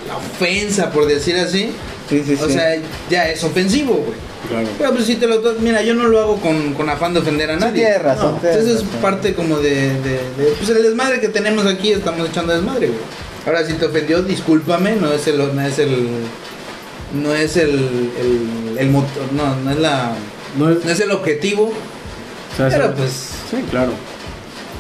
la 0.09 0.16
ofensa, 0.16 0.90
por 0.90 1.07
decir 1.07 1.37
así, 1.37 1.70
Sí, 2.09 2.23
sí, 2.27 2.37
sí. 2.37 2.43
o 2.45 2.49
sea, 2.49 2.77
ya 3.11 3.29
es 3.31 3.43
ofensivo, 3.45 3.95
güey. 3.95 4.19
Claro. 4.49 4.69
Pero 4.77 4.93
pues 4.93 5.07
si 5.07 5.17
te 5.17 5.27
lo... 5.27 5.40
Mira, 5.61 5.83
yo 5.83 5.95
no 5.95 6.07
lo 6.07 6.21
hago 6.21 6.37
con, 6.37 6.75
con 6.75 6.88
afán 6.90 7.14
de 7.14 7.21
ofender 7.21 7.51
a 7.51 7.55
Sí, 7.55 7.61
nadie. 7.61 7.83
tienes 7.85 8.03
razón, 8.03 8.35
No, 8.35 8.40
tienes 8.40 8.59
entonces 8.61 8.83
es 8.87 8.97
parte 9.01 9.33
como 9.35 9.59
de, 9.59 9.71
de, 10.01 10.11
de- 10.37 10.53
Pues 10.59 10.69
el 10.69 10.83
desmadre 10.83 11.19
que 11.21 11.29
tenemos 11.29 11.64
aquí, 11.67 11.93
estamos 11.93 12.29
echando 12.29 12.53
desmadre, 12.53 12.88
güey. 12.88 12.99
Ahora, 13.47 13.64
si 13.67 13.73
te 13.75 13.87
ofendió, 13.87 14.23
discúlpame, 14.23 14.97
no 14.97 15.11
es 15.12 15.27
el... 15.29 15.38
No 15.55 15.62
es 15.62 15.79
el... 15.79 16.09
No 17.23 17.35
es 17.35 17.57
el... 17.57 17.71
el, 17.71 18.79
el 18.79 18.90
motor, 18.90 19.33
no, 19.33 19.57
no 19.57 19.71
es 19.71 19.79
la... 19.79 20.12
No 20.59 20.71
es, 20.71 20.85
No 20.85 20.90
es 20.90 21.01
el 21.01 21.11
objetivo. 21.11 21.73
o 22.53 22.57
sea, 22.57 22.69
Pero 22.69 22.95
pues... 22.95 23.11
Sí, 23.51 23.57
claro. 23.71 23.93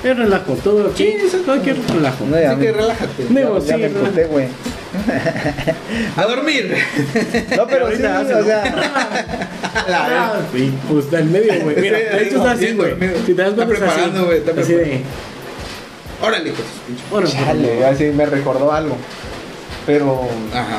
Es 0.02 0.14
relajo, 0.14 0.52
todo 0.62 0.88
aquí. 0.88 1.04
Sí, 1.30 1.42
aquí 1.50 1.70
es 1.70 1.88
relajo. 1.90 2.26
No, 2.26 2.38
ya 2.38 2.50
Así 2.50 2.56
me- 2.60 2.66
que 2.66 2.72
relájate. 2.72 3.24
Digo, 3.30 3.58
ya 3.64 3.74
sí, 3.76 3.80
me 3.80 3.88
¿no? 3.88 4.00
emputé, 4.00 4.24
güey. 4.26 4.48
A 6.16 6.22
dormir. 6.24 6.76
No, 7.56 7.66
pero 7.66 7.88
sí, 7.88 7.94
o 8.02 8.44
sea, 8.44 8.64
Ah, 9.88 10.40
sí, 10.52 10.72
pues 10.90 11.12
en 11.12 11.32
medio, 11.32 11.60
güey. 11.62 11.76
Mira, 11.76 11.98
de 11.98 12.22
hecho 12.22 12.30
digo, 12.30 12.44
es 12.46 12.50
así, 12.52 12.64
bien 12.64 12.76
güey. 12.76 12.94
Si 13.26 13.34
te 13.34 13.42
das 13.42 13.50
Está 13.50 13.64
cuenta, 13.66 13.74
es 13.74 13.82
así. 13.82 13.92
preparando, 13.94 14.24
güey, 14.26 14.38
está 14.38 14.60
Así 14.60 14.72
de. 14.72 15.02
Órale, 16.22 16.48
hijos. 16.50 16.64
pinche. 16.86 17.02
Bueno, 17.10 17.28
chale, 17.28 17.84
así 17.86 18.04
me 18.04 18.26
recordó 18.26 18.72
algo. 18.72 18.96
Pero, 19.84 20.22
Ajá. 20.52 20.78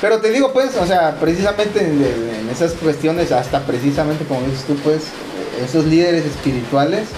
pero 0.00 0.18
te 0.20 0.30
digo, 0.30 0.52
pues, 0.52 0.76
o 0.76 0.86
sea, 0.86 1.16
precisamente 1.20 1.80
en, 1.80 2.02
en 2.40 2.48
esas 2.50 2.72
cuestiones, 2.72 3.30
hasta 3.32 3.60
precisamente 3.60 4.24
como 4.24 4.40
dices 4.46 4.64
tú, 4.64 4.74
pues, 4.76 5.02
esos 5.64 5.84
líderes 5.84 6.24
espirituales 6.24 7.08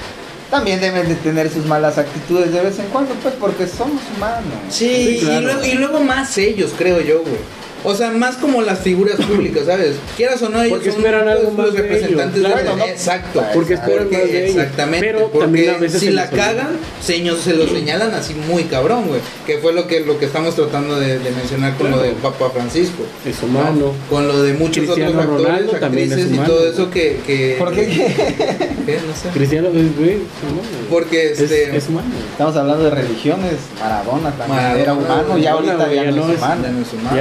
también 0.52 0.82
deben 0.82 1.08
de 1.08 1.14
tener 1.14 1.50
sus 1.50 1.64
malas 1.64 1.96
actitudes 1.96 2.52
de 2.52 2.60
vez 2.60 2.78
en 2.78 2.84
cuando, 2.88 3.14
pues, 3.22 3.32
porque 3.40 3.66
somos 3.66 4.02
humanos. 4.14 4.44
Sí, 4.68 5.16
Sí, 5.18 5.24
claro. 5.24 5.40
y, 5.40 5.44
luego, 5.44 5.64
y 5.64 5.72
luego 5.72 6.00
más 6.00 6.36
ellos, 6.36 6.72
creo 6.76 7.00
yo, 7.00 7.22
güey. 7.22 7.38
O 7.84 7.94
sea, 7.94 8.10
más 8.12 8.36
como 8.36 8.62
las 8.62 8.78
figuras 8.80 9.16
públicas, 9.16 9.64
¿sabes? 9.66 9.96
Quieras 10.16 10.40
o 10.42 10.48
no, 10.48 10.60
ellos 10.62 10.78
Porque 10.78 10.90
son 10.92 11.00
esperan 11.00 11.28
algo 11.28 11.42
los 11.44 11.52
más 11.54 11.72
de 11.72 11.82
representantes 11.82 12.36
ellos, 12.38 12.50
de 12.50 12.54
claro, 12.62 12.76
la- 12.76 12.76
¿no? 12.76 12.84
Exacto. 12.90 13.44
Porque 13.54 13.74
esperan 13.74 14.04
Porque- 14.04 14.18
más 14.18 14.26
de 14.26 14.44
ellos. 14.46 14.56
Exactamente. 14.56 15.06
Pero 15.06 15.18
porque 15.30 15.38
también 15.40 15.70
a 15.74 15.78
veces 15.78 16.00
si 16.00 16.06
se 16.06 16.12
la 16.12 16.30
cagan, 16.30 16.76
señor, 17.02 17.38
se 17.38 17.54
lo 17.54 17.66
señalan 17.66 18.14
así 18.14 18.34
muy 18.34 18.64
cabrón, 18.64 19.06
güey. 19.08 19.20
Que 19.46 19.58
fue 19.58 19.72
lo 19.72 19.86
que, 19.86 20.00
lo 20.00 20.18
que 20.18 20.26
estamos 20.26 20.54
tratando 20.54 20.98
de, 21.00 21.18
de 21.18 21.30
mencionar 21.32 21.74
con 21.76 21.90
lo 21.90 21.96
Claro. 21.96 22.08
del 22.12 22.16
Papa 22.22 22.50
Francisco. 22.50 23.02
Es 23.26 23.42
humano. 23.42 23.72
¿no? 23.72 23.92
Con 24.08 24.28
lo 24.28 24.42
de 24.42 24.52
muchos 24.54 24.84
Cristiano 24.84 25.10
otros 25.10 25.24
actores, 25.24 25.46
Ronaldo 25.46 25.72
también 25.72 26.06
es 26.06 26.12
actrices 26.12 26.30
y 26.32 26.34
humano. 26.38 26.52
todo 26.54 26.68
eso 26.70 26.90
que... 26.90 27.20
que 27.26 27.56
¿Por 27.58 27.72
qué? 27.74 27.86
¿Qué? 28.86 28.98
No 29.06 29.14
sé. 29.14 29.28
Cristiano 29.32 29.68
es, 29.68 29.96
güey, 29.96 30.10
es 30.10 30.42
humano. 30.42 30.68
güey. 30.72 30.88
Porque 30.90 31.32
Es, 31.32 31.40
este... 31.40 31.76
es 31.76 31.88
humano. 31.88 32.08
Estamos 32.32 32.56
hablando 32.56 32.84
de 32.84 32.90
religiones, 32.90 33.54
Maradona 33.80 34.30
también 34.30 34.48
Maradona, 34.56 34.80
era 34.82 34.92
humano, 34.94 35.38
ya 35.38 35.54
Maradona, 35.54 35.72
ahorita 35.84 35.94
ya, 35.94 36.10
no 36.10 36.32
es 36.32 36.38
humano. 36.38 36.62
ya 36.64 36.70
no 36.72 36.80
es 36.82 36.92
humano. 36.92 37.16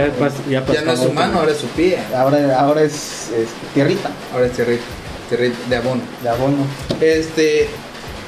Ya, 0.51 0.65
ya 0.65 0.81
no 0.81 0.91
es 0.91 0.99
humano, 0.99 1.39
ahora 1.39 1.53
es 1.53 1.59
su 1.59 1.67
pie. 1.67 1.97
Ahora, 2.13 2.59
ahora 2.59 2.83
es, 2.83 3.29
es 3.29 3.47
tierrita 3.73 4.11
Ahora 4.33 4.47
es 4.47 4.51
terrible, 4.51 4.81
terrible 5.29 5.57
de 5.69 5.75
abono. 5.77 6.01
de 6.21 6.29
abono. 6.29 6.67
Este, 6.99 7.69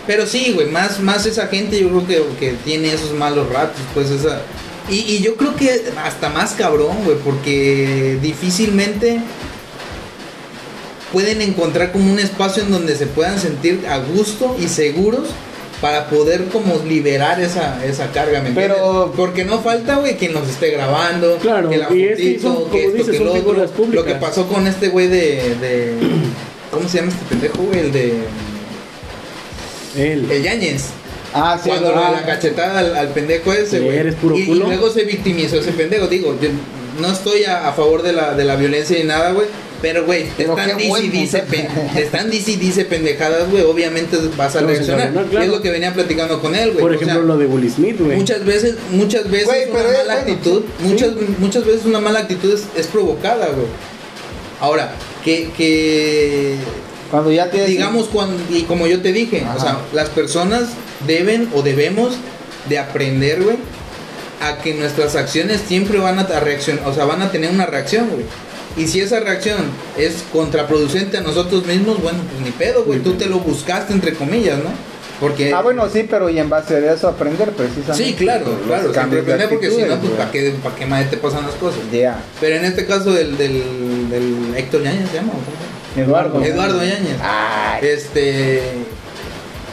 pero 0.07 0.25
sí, 0.25 0.53
güey, 0.53 0.67
más, 0.67 1.01
más 1.01 1.25
esa 1.25 1.47
gente 1.47 1.77
yo 1.79 1.89
creo 1.89 2.07
que, 2.07 2.23
que 2.39 2.53
tiene 2.63 2.93
esos 2.93 3.12
malos 3.12 3.49
ratos, 3.49 3.81
pues 3.93 4.09
esa... 4.09 4.41
Y, 4.89 4.99
y 4.99 5.21
yo 5.21 5.36
creo 5.36 5.55
que 5.57 5.83
hasta 6.01 6.29
más 6.29 6.53
cabrón, 6.53 7.03
güey, 7.03 7.17
porque 7.17 8.17
difícilmente 8.21 9.19
pueden 11.12 11.41
encontrar 11.41 11.91
como 11.91 12.09
un 12.09 12.19
espacio 12.19 12.63
en 12.63 12.71
donde 12.71 12.95
se 12.95 13.05
puedan 13.05 13.38
sentir 13.38 13.86
a 13.88 13.97
gusto 13.97 14.55
y 14.59 14.69
seguros 14.69 15.27
para 15.84 16.08
poder 16.08 16.46
como 16.46 16.82
liberar 16.88 17.41
esa, 17.41 17.86
esa 17.86 18.10
carga, 18.13 18.39
¿me 18.39 18.48
entiendes? 18.50 18.78
Pero- 18.78 19.12
Porque 19.17 19.43
no 19.43 19.60
falta, 19.60 19.98
güey, 19.98 20.15
quien 20.15 20.32
los 20.34 20.48
esté 20.48 20.69
grabando, 20.72 21.36
Claro, 21.39 21.69
que 21.69 21.78
la 21.78 21.89
que 21.89 22.13
esto, 22.13 22.69
dices, 22.72 23.10
que 23.10 23.19
lo 23.19 23.34
otro. 23.34 23.67
Lo 23.91 24.06
que 24.06 24.15
pasó 24.15 24.48
con 24.48 24.65
este 24.65 24.88
güey 24.88 25.08
de, 25.10 25.56
de... 25.60 25.93
¿Cómo 26.72 26.88
se 26.88 27.00
llama 27.00 27.12
este 27.12 27.26
pendejo, 27.26 27.58
güey? 27.63 27.80
El 27.82 27.91
de... 27.91 28.13
Él. 29.98 30.32
El 30.32 30.41
Yañez. 30.41 30.86
Ah, 31.34 31.60
sí, 31.62 31.67
Cuando 31.69 31.89
verdad. 31.89 32.12
la 32.13 32.26
cachetada 32.26 32.80
al, 32.80 32.96
al 32.96 33.08
pendejo 33.10 33.52
ese, 33.52 33.80
güey. 33.82 33.98
eres 33.98 34.15
puro 34.15 34.38
y, 34.38 34.41
y 34.43 34.54
luego 34.56 34.89
se 34.89 35.04
victimizó 35.04 35.58
ese 35.60 35.72
pendejo. 35.74 36.08
Digo, 36.08 36.38
yo 36.41 36.50
no 37.02 37.12
estoy 37.12 37.43
a, 37.43 37.67
a 37.67 37.74
favor 37.74 38.04
de 38.04 38.13
la, 38.13 38.36
de 38.36 38.46
la 38.46 38.56
violencia 38.56 38.98
ni 38.98 39.04
nada, 39.04 39.32
güey. 39.34 39.48
Pero, 39.84 40.06
güey, 40.06 40.30
te 40.38 40.43
están 40.43 40.78
qué 40.78 41.10
dice 41.12 41.41
te 41.41 42.02
están 42.02 42.30
dice 42.30 42.86
pendejadas, 42.86 43.50
güey. 43.52 43.63
Obviamente 43.63 44.15
vas 44.38 44.56
a 44.56 44.60
a 44.60 44.62
reaccionar. 44.62 45.12
reaccionar, 45.12 45.26
claro. 45.30 45.43
Y 45.43 45.48
es 45.48 45.52
lo 45.52 45.62
que 45.62 45.72
venía 45.72 45.93
platicando 45.93 46.39
con 46.39 46.56
él, 46.56 46.69
güey. 46.69 46.80
Por 46.80 46.91
O 46.91 46.93
ejemplo, 46.96 47.15
sea, 47.15 47.24
lo 47.24 47.38
de 47.38 47.46
Will 47.48 47.69
Smith, 47.69 48.00
güey. 48.00 48.15
Muchas 48.15 48.46
veces, 48.46 48.76
muchas 48.91 49.30
veces 49.30 49.48
Güey, 49.48 49.69
una 49.69 49.84
mala 49.84 50.04
bueno, 50.06 50.13
actitud, 50.13 50.62
sí. 50.62 50.88
muchas, 50.88 51.12
muchas 51.38 51.65
veces 51.65 51.86
una 51.86 52.00
mala 52.00 52.19
actitud 52.19 52.54
es, 52.54 52.63
es 52.78 52.88
provocada, 52.88 53.48
güey. 53.48 53.67
Ahora, 54.62 54.93
que, 55.26 55.50
que 55.58 56.56
Cuando 57.12 57.30
ya 57.34 57.52
tienes 57.52 57.67
digamos 57.67 58.08
cuando 58.08 58.41
y 58.50 58.62
como 58.62 58.88
yo 58.88 59.02
te 59.02 59.12
dije, 59.12 59.41
Ajá. 59.41 59.56
o 59.58 59.60
sea, 59.60 59.78
las 59.91 60.08
personas 60.08 60.69
deben 61.06 61.50
o 61.54 61.62
debemos 61.62 62.13
de 62.69 62.80
aprender, 62.80 63.44
güey, 63.44 63.58
a 64.40 64.60
que 64.60 64.75
nuestras 64.75 65.17
acciones 65.17 65.60
siempre 65.67 66.00
van 66.00 66.19
a 66.19 66.23
reaccionar, 66.40 66.88
o 66.88 66.94
sea, 66.94 67.04
van 67.04 67.21
a 67.21 67.34
tener 67.34 67.52
una 67.52 67.65
reacción, 67.65 68.08
güey. 68.08 68.23
Y 68.76 68.88
si 68.88 69.02
esa 69.02 69.19
reacción 69.19 69.58
es 69.98 70.24
contraproducente 70.34 71.17
a 71.17 71.21
nosotros 71.21 71.65
mismos, 71.65 72.02
bueno, 72.02 72.19
pues 72.32 72.42
ni 72.44 72.52
pedo, 72.52 72.84
güey, 72.86 73.00
tú 73.00 73.13
te 73.13 73.28
lo 73.28 73.40
buscaste 73.40 73.94
entre 73.94 74.13
comillas, 74.15 74.58
¿no? 74.60 74.71
Porque 75.19 75.54
Ah, 75.54 75.62
bueno, 75.62 75.88
sí, 75.94 76.06
pero 76.10 76.28
y 76.30 76.40
en 76.40 76.50
base 76.50 76.76
a 76.76 76.94
eso 76.94 77.08
aprender 77.08 77.52
precisamente. 77.52 78.04
Sí, 78.04 78.13
claro, 78.13 78.46
claro, 78.65 78.92
siempre 78.92 79.19
aprender 79.21 79.48
porque 79.50 79.69
si 79.69 79.82
no, 79.84 79.98
pues 80.00 80.12
para 80.13 80.32
qué, 80.32 80.54
pa' 80.63 80.76
qué 80.76 80.86
madre 80.88 81.06
te 81.06 81.17
pasan 81.17 81.44
las 81.46 81.56
cosas. 81.56 81.80
Ya. 81.92 82.19
Pero 82.42 82.56
en 82.56 82.65
este 82.65 82.86
caso 82.88 83.12
del, 83.13 83.38
del, 83.38 84.10
del 84.10 84.54
Héctor 84.58 84.84
Yañez 84.84 85.10
se 85.10 85.15
llama. 85.17 85.34
Eduardo. 85.96 86.44
Eduardo 86.44 86.80
Yañez. 86.84 87.17
Ay. 87.21 87.88
Este. 87.88 88.62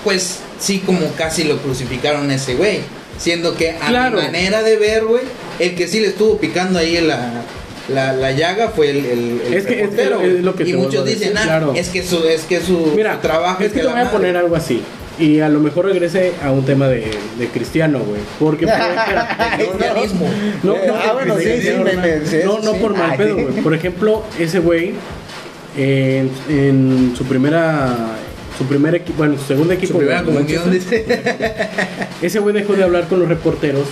pues 0.05 0.39
sí 0.61 0.81
como 0.85 1.01
casi 1.17 1.45
lo 1.45 1.57
crucificaron 1.59 2.31
ese 2.31 2.55
güey. 2.55 2.81
Siendo 3.19 3.55
que 3.57 3.71
a 3.73 3.89
Claro. 3.89 4.19
mi 4.19 4.23
manera 4.25 4.63
de 4.63 4.77
ver, 4.77 5.05
güey, 5.05 5.23
el 5.59 5.75
que 5.75 5.89
sí 5.89 6.01
le 6.01 6.09
estuvo 6.09 6.39
picando 6.39 6.79
ahí 6.79 6.97
en 6.97 7.09
la, 7.09 7.43
la, 7.89 8.13
la 8.13 8.33
llaga 8.33 8.69
fue 8.69 8.91
el, 8.91 8.97
el, 9.07 9.41
el 9.47 9.55
Es 9.55 9.67
que- 9.67 9.83
es 9.83 10.45
lo 10.45 10.55
que 10.55 10.69
y 10.69 10.73
muchos 10.75 11.05
dicen, 11.07 11.33
ah, 11.37 11.41
claro. 11.45 11.73
es 11.75 11.89
que 11.89 12.03
su, 12.03 12.25
es 12.27 12.43
que 12.43 12.61
su, 12.61 12.93
Mira, 12.95 13.15
su 13.15 13.21
trabajo 13.21 13.63
es 13.63 13.73
que 13.73 13.81
te 13.81 13.87
voy 13.87 14.01
a 14.01 14.11
poner 14.11 14.37
algo 14.37 14.55
así. 14.57 14.83
Y 15.19 15.41
a 15.41 15.49
lo 15.51 15.61
mejor 15.61 15.85
regrese 15.85 16.33
a 16.43 16.51
un 16.51 16.65
tema 16.65 16.89
de, 16.89 17.11
de 17.39 17.47
cristiano, 17.49 17.99
güey. 18.01 18.21
Porque. 18.39 18.65
Cristianismo. 19.57 20.27
No, 20.63 20.75
no, 22.47 22.61
no, 22.63 22.73
por 22.75 22.95
mal 22.97 23.17
pedo, 23.17 23.35
güey. 23.35 23.63
Por 23.63 23.75
ejemplo, 23.75 24.23
ese 24.39 24.61
güey, 24.61 24.93
en, 25.77 26.31
en 26.49 27.15
su 27.17 27.25
primera. 27.25 28.17
Su 28.57 28.67
primer 28.67 28.95
equipo, 28.95 29.19
bueno, 29.19 29.39
su 29.39 29.45
segundo 29.45 29.73
equipo. 29.73 29.93
Su 29.95 29.99
primera 29.99 30.23
comunión, 30.23 30.71
dice. 30.71 31.05
Ese 32.21 32.39
güey 32.41 32.55
dejó 32.55 32.75
de 32.75 32.85
hablar 32.85 33.07
con 33.09 33.19
los 33.21 33.29
reporteros 33.29 33.87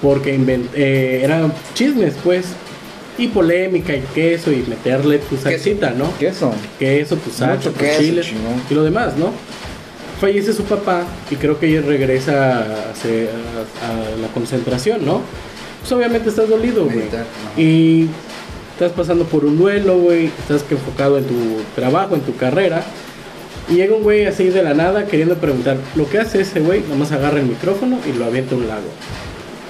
porque 0.00 0.36
inven- 0.36 0.68
eh, 0.74 1.20
eran 1.24 1.52
chismes, 1.74 2.14
pues. 2.22 2.46
Y 3.18 3.28
polémica 3.28 3.94
y 3.94 4.00
queso 4.14 4.50
y 4.50 4.64
meterle 4.68 5.18
tu 5.18 5.36
salsita, 5.36 5.90
¿no? 5.90 6.16
Queso. 6.18 6.52
queso, 6.78 7.16
tu 7.16 7.30
salsa, 7.30 7.70
tus 7.70 7.78
chiles 7.98 8.26
chingón. 8.26 8.62
y 8.70 8.74
lo 8.74 8.84
demás, 8.84 9.16
¿no? 9.16 9.30
Fallece 10.20 10.52
su 10.52 10.62
papá 10.64 11.04
y 11.30 11.34
creo 11.36 11.58
que 11.58 11.66
ella 11.66 11.82
regresa 11.86 12.58
a, 12.58 12.90
hacer- 12.92 13.28
a- 13.82 14.14
a 14.14 14.16
la 14.20 14.28
concentración, 14.32 15.04
¿no? 15.04 15.20
Pues 15.80 15.90
obviamente 15.92 16.28
estás 16.28 16.48
dolido, 16.48 16.84
güey. 16.84 16.96
Meditar, 16.96 17.20
ajá. 17.22 17.60
Y 17.60 18.06
estás 18.72 18.92
pasando 18.92 19.24
por 19.24 19.44
un 19.44 19.58
duelo, 19.58 19.98
güey. 19.98 20.26
Estás 20.26 20.62
que 20.62 20.74
enfocado 20.74 21.18
en 21.18 21.24
tu 21.24 21.34
trabajo, 21.74 22.14
en 22.14 22.20
tu 22.22 22.36
carrera. 22.36 22.82
Y 23.68 23.74
llega 23.74 23.94
un 23.96 24.02
güey 24.04 24.26
así 24.26 24.44
de 24.48 24.62
la 24.62 24.74
nada 24.74 25.06
queriendo 25.06 25.34
preguntar. 25.36 25.76
Lo 25.96 26.08
que 26.08 26.18
hace 26.18 26.40
ese 26.40 26.60
güey, 26.60 26.82
nomás 26.88 27.10
agarra 27.12 27.40
el 27.40 27.46
micrófono 27.46 27.98
y 28.08 28.16
lo 28.16 28.24
avienta 28.24 28.54
a 28.54 28.58
un 28.58 28.68
lago. 28.68 28.88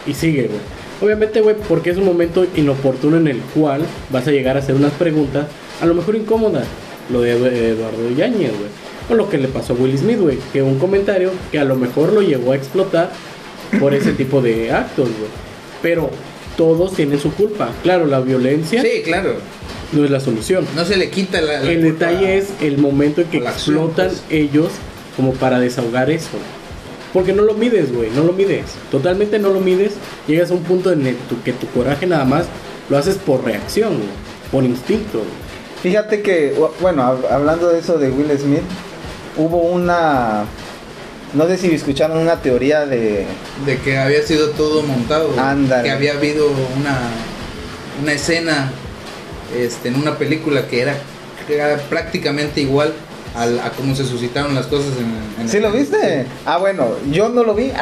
Y 0.07 0.13
sigue, 0.15 0.43
güey. 0.49 0.61
Obviamente, 1.03 1.41
güey, 1.41 1.57
porque 1.69 1.91
es 1.91 1.97
un 1.97 2.05
momento 2.05 2.47
inoportuno 2.57 3.17
en 3.17 3.27
el 3.29 3.39
cual 3.55 3.83
vas 4.11 4.27
a 4.29 4.31
llegar 4.31 4.57
a 4.57 4.61
hacer 4.61 4.75
unas 4.75 4.93
preguntas, 4.93 5.47
a 5.81 5.87
lo 5.87 5.95
mejor 5.95 6.15
incómodas. 6.17 6.67
Lo 7.11 7.21
de 7.21 7.37
Edu- 7.37 7.53
Eduardo 7.53 8.11
Yáñez, 8.17 8.51
güey. 8.51 8.71
O 9.11 9.15
lo 9.15 9.29
que 9.29 9.37
le 9.37 9.49
pasó 9.49 9.73
a 9.73 9.77
Will 9.77 9.99
Smith, 9.99 10.19
güey. 10.21 10.39
Que 10.53 10.63
un 10.63 10.79
comentario 10.79 11.31
que 11.51 11.59
a 11.59 11.65
lo 11.65 11.75
mejor 11.75 12.13
lo 12.13 12.23
llegó 12.23 12.53
a 12.53 12.57
explotar 12.57 13.11
por 13.81 13.93
ese 13.95 14.13
tipo 14.13 14.41
de 14.41 14.71
actos, 14.71 15.09
güey. 15.09 15.31
Pero 15.83 16.11
todos 16.57 16.95
tienen 16.95 17.19
su 17.19 17.33
culpa. 17.35 17.71
Claro, 17.83 18.07
la 18.07 18.21
violencia 18.21 18.81
Sí, 18.83 19.03
claro. 19.05 19.35
no 19.93 20.05
es 20.05 20.11
la 20.11 20.21
solución. 20.21 20.65
No 20.77 20.85
se 20.85 20.97
le 20.97 21.11
quita 21.11 21.41
la. 21.41 21.61
la 21.61 21.71
El 21.71 21.81
culpa 21.83 22.07
detalle 22.07 22.39
es 22.39 22.51
el 22.61 22.79
momento 22.79 23.23
en 23.23 23.27
que 23.27 23.39
acción, 23.39 23.77
explotan 23.77 24.09
pues. 24.09 24.23
ellos 24.31 24.69
como 25.17 25.33
para 25.35 25.59
desahogar 25.59 26.11
eso. 26.11 26.29
Porque 27.13 27.33
no 27.33 27.43
lo 27.43 27.55
mides, 27.55 27.93
güey, 27.95 28.11
no 28.11 28.25
lo 28.25 28.33
mides. 28.33 28.65
Totalmente 28.91 29.39
no 29.39 29.51
lo 29.51 29.61
mides. 29.61 29.93
Llegas 30.27 30.51
a 30.51 30.55
un 30.55 30.63
punto 30.63 30.93
en 30.93 31.07
el 31.07 31.17
tu- 31.17 31.43
que 31.43 31.53
tu 31.53 31.67
coraje 31.69 32.07
nada 32.07 32.25
más 32.25 32.47
lo 32.89 32.97
haces 32.97 33.17
por 33.17 33.45
reacción, 33.45 33.91
güey, 33.97 34.09
por 34.51 34.65
instinto. 34.65 35.23
Fíjate 35.83 36.23
que, 36.23 36.55
bu- 36.57 36.71
bueno, 36.81 37.03
hab- 37.03 37.31
hablando 37.31 37.69
de 37.69 37.81
eso 37.81 37.99
de 37.99 38.11
Will 38.11 38.31
Smith, 38.39 38.63
hubo 39.37 39.59
una. 39.59 40.45
No 41.35 41.47
sé 41.47 41.57
si 41.57 41.75
escucharon 41.75 42.19
una 42.19 42.37
teoría 42.41 42.87
de. 42.87 43.27
De 43.67 43.79
que 43.85 43.99
había 43.99 44.23
sido 44.23 44.51
todo 44.51 44.83
montado. 44.83 45.29
güey. 45.29 45.39
Ándale. 45.39 45.85
Que 45.85 45.91
había 45.91 46.13
habido 46.15 46.47
una, 46.79 46.99
una 48.03 48.13
escena 48.13 48.71
este, 49.57 49.89
en 49.89 49.97
una 49.97 50.17
película 50.19 50.67
que 50.69 50.81
era, 50.83 50.95
que 51.47 51.55
era 51.57 51.77
prácticamente 51.89 52.61
igual 52.63 52.93
al- 53.37 53.61
a 53.61 53.71
cómo 53.71 53.95
se 53.95 54.05
suscitaron 54.05 54.55
las 54.55 54.67
cosas 54.67 54.93
en, 54.99 55.43
en 55.43 55.49
¿Sí 55.49 55.57
el- 55.59 55.63
lo 55.65 55.73
viste? 55.73 56.27
Ah, 56.47 56.59
bueno, 56.59 56.89
yo 57.11 57.29
no 57.29 57.43
lo 57.45 57.55
vi. 57.55 57.71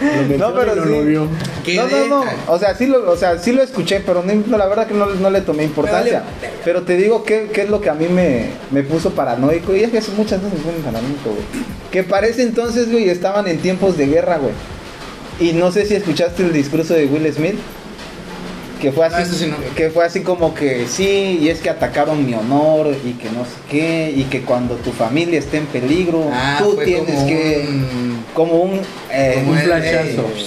Menciona 0.00 0.54
pero 0.54 0.76
no 0.76 0.84
sí. 0.84 0.88
lo 0.90 1.02
vio. 1.04 1.28
¿Qué 1.64 1.74
No, 1.74 1.88
no, 1.88 2.06
no. 2.06 2.24
O 2.46 2.58
sea, 2.58 2.76
sí 2.76 2.86
lo, 2.86 3.10
o 3.10 3.16
sea, 3.16 3.36
sí 3.40 3.50
lo 3.50 3.62
escuché, 3.62 3.98
pero 4.00 4.22
no, 4.22 4.32
no, 4.46 4.56
la 4.56 4.66
verdad 4.66 4.86
que 4.86 4.94
no, 4.94 5.06
no 5.06 5.28
le 5.30 5.40
tomé 5.40 5.64
importancia. 5.64 6.22
Pero 6.64 6.82
te 6.82 6.96
digo 6.96 7.24
qué, 7.24 7.50
qué 7.52 7.62
es 7.62 7.68
lo 7.70 7.80
que 7.80 7.90
a 7.90 7.94
mí 7.94 8.06
me, 8.06 8.50
me 8.70 8.84
puso 8.84 9.10
paranoico. 9.10 9.74
Y 9.74 9.82
es 9.82 9.90
que 9.90 10.00
muchas 10.16 10.40
veces 10.42 10.58
me 10.60 10.64
ponen 10.64 10.82
paranoico, 10.82 11.30
güey. 11.30 11.42
Que 11.90 12.04
parece 12.04 12.42
entonces, 12.42 12.92
güey, 12.92 13.08
estaban 13.08 13.48
en 13.48 13.58
tiempos 13.58 13.96
de 13.96 14.06
guerra, 14.06 14.38
güey. 14.38 14.52
Y 15.40 15.52
no 15.54 15.72
sé 15.72 15.84
si 15.84 15.94
escuchaste 15.96 16.44
el 16.44 16.52
discurso 16.52 16.94
de 16.94 17.06
Will 17.06 17.32
Smith. 17.32 17.56
Que 18.80 18.92
fue 18.92 19.06
así, 19.06 19.16
Ah, 19.18 19.22
eso 19.22 19.34
sí 19.34 19.46
no. 19.46 19.56
que 19.74 19.90
fue 19.90 20.04
así 20.04 20.20
como 20.20 20.54
que 20.54 20.86
sí, 20.86 21.38
y 21.42 21.48
es 21.48 21.60
que 21.60 21.68
atacaron 21.68 22.24
mi 22.24 22.34
honor 22.34 22.94
y 23.04 23.12
que 23.14 23.28
no 23.30 23.44
sé 23.44 23.50
qué, 23.68 24.12
y 24.16 24.24
que 24.24 24.42
cuando 24.42 24.76
tu 24.76 24.92
familia 24.92 25.38
esté 25.38 25.56
en 25.56 25.66
peligro, 25.66 26.30
Ah, 26.32 26.58
tú 26.60 26.76
tienes 26.84 27.14
como 27.16 27.26
que, 27.26 27.64
un- 27.68 28.24
como 28.34 28.52
un, 28.62 28.80
eh, 29.12 29.32
como 29.36 29.50
un 29.52 29.58
flashazo. 29.58 30.26
ey, 30.36 30.46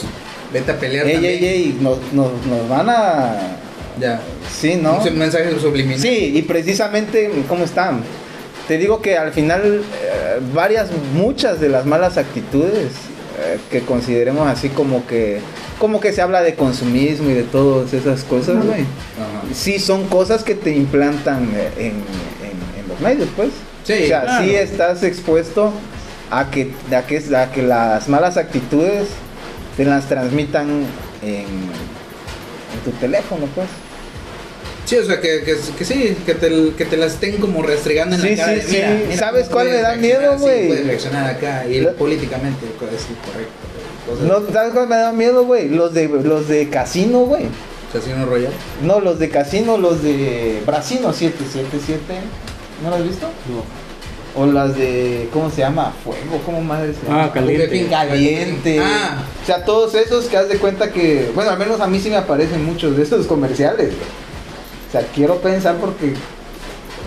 Vete 0.53 0.71
a 0.71 0.79
pelear 0.79 1.05
Ey, 1.07 1.13
también. 1.13 1.33
ey, 1.33 1.45
ey, 1.45 1.77
nos, 1.81 1.97
nos, 2.13 2.31
nos 2.45 2.67
van 2.69 2.89
a... 2.89 3.57
Ya. 3.99 4.21
Sí, 4.49 4.75
¿no? 4.81 4.97
Un 4.99 5.17
mensaje 5.17 5.57
subliminal. 5.59 5.99
Sí, 5.99 6.31
y 6.35 6.41
precisamente, 6.41 7.29
¿cómo 7.47 7.63
están? 7.65 8.01
Te 8.67 8.77
digo 8.77 9.01
que 9.01 9.17
al 9.17 9.31
final, 9.33 9.81
eh, 10.03 10.39
varias, 10.53 10.87
muchas 11.15 11.59
de 11.59 11.67
las 11.69 11.85
malas 11.85 12.17
actitudes 12.17 12.91
eh, 13.43 13.57
que 13.69 13.81
consideremos 13.81 14.47
así 14.47 14.69
como 14.69 15.05
que, 15.07 15.39
como 15.81 15.99
que 15.99 16.13
se 16.13 16.21
habla 16.21 16.41
de 16.43 16.53
consumismo 16.53 17.29
y 17.31 17.33
de 17.33 17.41
todas 17.43 17.91
esas 17.93 18.23
cosas, 18.23 18.63
güey. 18.63 18.85
Sí, 19.53 19.79
son 19.79 20.05
cosas 20.07 20.43
que 20.43 20.53
te 20.53 20.75
implantan 20.75 21.49
eh, 21.55 21.69
en, 21.77 21.85
en- 21.87 22.79
en 22.83 22.87
los 22.87 22.99
medios, 22.99 23.27
pues. 23.35 23.49
Sí, 23.83 23.93
o 24.03 24.07
sea, 24.07 24.21
claro. 24.21 24.45
sí 24.45 24.53
estás 24.55 25.01
expuesto 25.01 25.73
a 26.29 26.51
que, 26.51 26.71
a 26.95 27.01
que, 27.01 27.35
a 27.35 27.51
que 27.51 27.63
las 27.63 28.07
malas 28.07 28.37
actitudes 28.37 29.07
te 29.75 29.83
las 29.85 30.07
transmitan 30.07 30.69
en, 31.23 31.33
en 31.33 32.79
tu 32.85 32.91
teléfono, 32.99 33.47
pues. 33.55 33.67
Sí, 34.85 34.97
o 34.97 35.05
sea, 35.05 35.19
que, 35.19 35.41
que, 35.43 35.55
que 35.77 35.85
sí, 35.85 36.15
que 36.25 36.35
te, 36.35 36.73
que 36.77 36.85
te 36.85 36.97
las 36.97 37.13
estén 37.13 37.37
como 37.37 37.63
restregando 37.63 38.15
en 38.17 38.21
Sí, 38.21 38.29
la 38.35 38.45
cara. 38.45 38.51
sí, 38.53 38.55
de, 38.59 38.67
sí. 38.67 38.75
mira, 38.77 38.99
mira 39.07 39.17
¿Sabes 39.17 39.47
cuál 39.47 39.67
me 39.69 39.77
da 39.81 39.95
miedo, 39.95 40.37
güey? 40.37 40.67
Puedes 40.67 40.85
reaccionar 40.85 41.25
acá 41.29 41.65
y 41.67 41.79
Lo- 41.81 41.95
políticamente 41.95 42.65
es 42.65 42.71
correcto. 43.25 43.70
No, 44.27 44.41
¿Sabes 44.51 44.73
cuál 44.73 44.87
me 44.87 44.95
da 44.95 45.11
miedo, 45.11 45.45
güey? 45.45 45.69
Los 45.69 45.93
de, 45.93 46.07
los 46.07 46.47
de 46.47 46.69
casino, 46.69 47.19
güey. 47.19 47.45
Casino 47.93 48.25
Royal. 48.25 48.51
No, 48.83 48.99
los 48.99 49.19
de 49.19 49.29
casino, 49.29 49.77
los 49.77 50.01
de 50.01 50.63
Brasino 50.65 51.13
777. 51.13 52.01
¿No 52.83 52.89
lo 52.89 52.95
has 52.95 53.03
visto? 53.03 53.27
No. 53.49 53.81
O 54.33 54.45
las 54.45 54.75
de, 54.77 55.27
¿cómo 55.33 55.49
se 55.49 55.57
lla? 55.61 55.91
Fuego, 56.03 56.41
¿cómo 56.45 56.61
madre 56.61 56.93
se 56.93 57.05
llama? 57.05 57.25
Ah, 57.25 57.31
caliente. 57.33 57.87
Caliente. 57.89 58.79
Ah. 58.79 59.23
O 59.43 59.45
sea, 59.45 59.65
todos 59.65 59.93
esos 59.93 60.25
que 60.25 60.37
haz 60.37 60.47
de 60.47 60.57
cuenta 60.57 60.91
que, 60.91 61.31
bueno, 61.35 61.51
al 61.51 61.59
menos 61.59 61.81
a 61.81 61.87
mí 61.87 61.99
sí 61.99 62.09
me 62.09 62.15
aparecen 62.15 62.63
muchos 62.63 62.95
de 62.95 63.03
esos 63.03 63.27
comerciales, 63.27 63.89
güey. 63.89 64.09
O 64.87 64.91
sea, 64.91 65.01
quiero 65.13 65.37
pensar 65.37 65.75
porque 65.75 66.13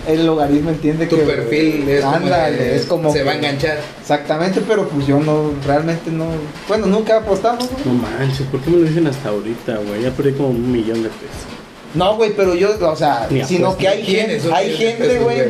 el 0.07 0.25
logaritmo 0.25 0.69
entiende 0.71 1.05
Tu 1.07 1.17
que... 1.17 1.23
perfil 1.23 1.87
es 1.89 2.03
como, 2.03 2.15
Ándale, 2.15 2.57
de- 2.57 2.75
es 2.75 2.85
como 2.85 3.11
se 3.11 3.23
va 3.23 3.31
a 3.31 3.35
enganchar. 3.35 3.79
Exactamente, 4.01 4.61
pero 4.67 4.87
pues 4.87 5.05
yo 5.07 5.19
no, 5.19 5.51
realmente 5.65 6.11
no... 6.11 6.25
Bueno, 6.67 6.85
nunca 6.87 7.17
apostamos, 7.17 7.69
güey. 7.69 7.83
No 7.85 7.93
manches, 7.93 8.47
¿por 8.47 8.59
qué 8.61 8.69
me 8.69 8.77
lo 8.77 8.83
dicen 8.87 9.07
hasta 9.07 9.29
ahorita, 9.29 9.77
güey? 9.87 10.03
Ya 10.03 10.11
perdí 10.11 10.33
como 10.33 10.49
un 10.49 10.71
millón 10.71 11.03
de 11.03 11.09
pesos. 11.09 11.45
No, 11.93 12.17
güey, 12.17 12.33
pero 12.35 12.55
yo, 12.55 12.71
o 12.89 12.95
sea, 12.95 13.25
Ni 13.29 13.43
sino 13.45 13.77
que 13.77 13.87
hay 13.87 14.03
¿Quiénes 14.03 14.41
gente, 14.43 14.55
hay 14.57 14.75
gente, 14.75 15.03
pesos, 15.07 15.23
güey, 15.23 15.41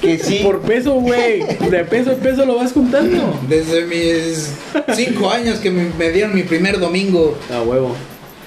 que 0.00 0.18
sí. 0.18 0.40
Por 0.42 0.60
peso, 0.62 0.94
güey. 0.94 1.42
De 1.70 1.84
peso 1.84 2.12
en 2.12 2.18
peso 2.18 2.46
lo 2.46 2.56
vas 2.56 2.72
contando. 2.72 3.38
Desde 3.46 3.84
mis 3.84 4.52
cinco 4.96 5.28
años 5.30 5.58
que 5.58 5.70
me, 5.70 5.90
me 5.98 6.10
dieron 6.10 6.34
mi 6.34 6.44
primer 6.44 6.78
domingo. 6.80 7.36
A 7.54 7.60
huevo. 7.60 7.94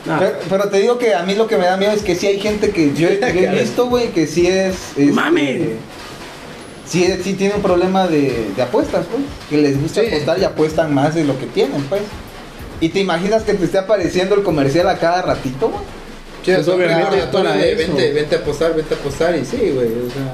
Ah, 0.07 0.17
Pero, 0.19 0.37
pero 0.49 0.69
te 0.69 0.79
digo 0.79 0.97
que 0.99 1.15
a 1.15 1.23
mí 1.23 1.33
lo 1.35 1.47
que 1.47 1.57
me 1.57 1.65
da 1.65 1.77
miedo 1.77 1.91
es 1.91 2.03
que 2.03 2.15
sí 2.15 2.27
hay 2.27 2.39
gente 2.39 2.69
que 2.69 2.93
yo, 2.93 3.09
yo 3.19 3.25
he 3.25 3.59
visto, 3.61 3.87
güey, 3.87 4.09
que 4.09 4.27
sí 4.27 4.45
es. 4.47 4.75
este, 4.95 5.05
¡Mames! 5.11 5.61
Sí, 6.87 7.07
sí 7.23 7.33
tiene 7.33 7.55
un 7.55 7.61
problema 7.61 8.07
de, 8.07 8.45
de 8.55 8.61
apuestas, 8.61 9.05
pues. 9.09 9.23
Que 9.49 9.57
les 9.57 9.81
gusta 9.81 10.01
Sí. 10.01 10.07
apostar 10.07 10.39
y 10.39 10.43
apuestan 10.43 10.93
más 10.93 11.15
de 11.15 11.23
lo 11.23 11.37
que 11.39 11.47
tienen, 11.47 11.81
pues. 11.83 12.01
Y 12.79 12.89
te 12.89 12.99
imaginas 12.99 13.43
que 13.43 13.53
te 13.55 13.65
esté 13.65 13.79
apareciendo 13.79 14.35
el 14.35 14.43
comercial 14.43 14.87
a 14.89 14.97
cada 14.97 15.21
ratito, 15.23 15.69
güey. 15.69 15.81
Sí, 16.45 16.51
Pues 16.53 16.67
obviamente 16.67 17.17
es 17.17 17.25
para 17.25 17.53
de. 17.53 17.73
Vente, 17.73 18.13
vente 18.13 18.35
a 18.35 18.39
apostar, 18.39 18.75
vente 18.75 18.93
a 18.93 18.97
apostar. 18.97 19.35
Y 19.35 19.43
sí, 19.45 19.57
güey. 19.73 19.87
O 19.87 20.11
sea, 20.13 20.33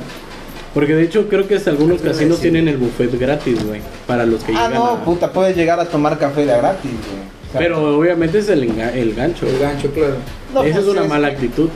Porque 0.73 0.93
de 0.95 1.03
hecho 1.03 1.29
creo 1.29 1.47
que 1.47 1.55
hasta 1.55 1.69
algunos 1.69 2.01
casinos 2.01 2.41
tienen 2.41 2.67
el 2.67 2.75
buffet 2.77 3.17
gratis, 3.17 3.63
güey. 3.65 3.79
Para 4.05 4.25
los 4.25 4.43
que 4.43 4.51
Ah, 4.53 4.67
llegan 4.67 4.73
no, 4.73 4.85
a- 4.87 5.05
puta, 5.05 5.31
puedes 5.31 5.55
llegar 5.55 5.79
a 5.79 5.85
tomar 5.85 6.17
café 6.19 6.41
de 6.45 6.57
gratis, 6.57 6.91
güey. 6.91 7.40
Pero 7.57 7.97
obviamente 7.97 8.39
es 8.39 8.49
el, 8.49 8.63
el 8.79 9.13
gancho. 9.15 9.47
el 9.47 9.59
gancho, 9.59 9.91
claro. 9.91 10.15
no, 10.53 10.63
Esa 10.63 10.75
pues, 10.75 10.85
es 10.87 10.91
una 10.91 11.01
es- 11.03 11.09
mala 11.09 11.27
actitud. 11.27 11.69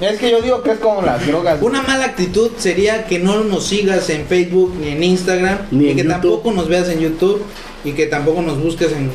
Es 0.00 0.18
que 0.18 0.30
yo 0.30 0.42
digo 0.42 0.62
que 0.62 0.72
es 0.72 0.78
como 0.78 1.02
las 1.02 1.24
drogas. 1.26 1.62
Una 1.62 1.82
mala 1.82 2.04
actitud 2.06 2.50
sería 2.58 3.06
que 3.06 3.20
no 3.20 3.44
nos 3.44 3.64
sigas 3.66 4.10
en 4.10 4.26
Facebook 4.26 4.74
ni 4.80 4.88
en 4.88 5.02
Instagram 5.04 5.58
Ni 5.70 5.84
y 5.84 5.90
en 5.90 5.96
que 5.96 6.02
YouTube. 6.02 6.12
tampoco 6.20 6.52
nos 6.52 6.68
veas 6.68 6.88
en 6.88 6.98
YouTube 7.00 7.42
y 7.84 7.92
que 7.92 8.06
tampoco 8.06 8.42
nos 8.42 8.60
busques 8.60 8.90
en 8.92 9.10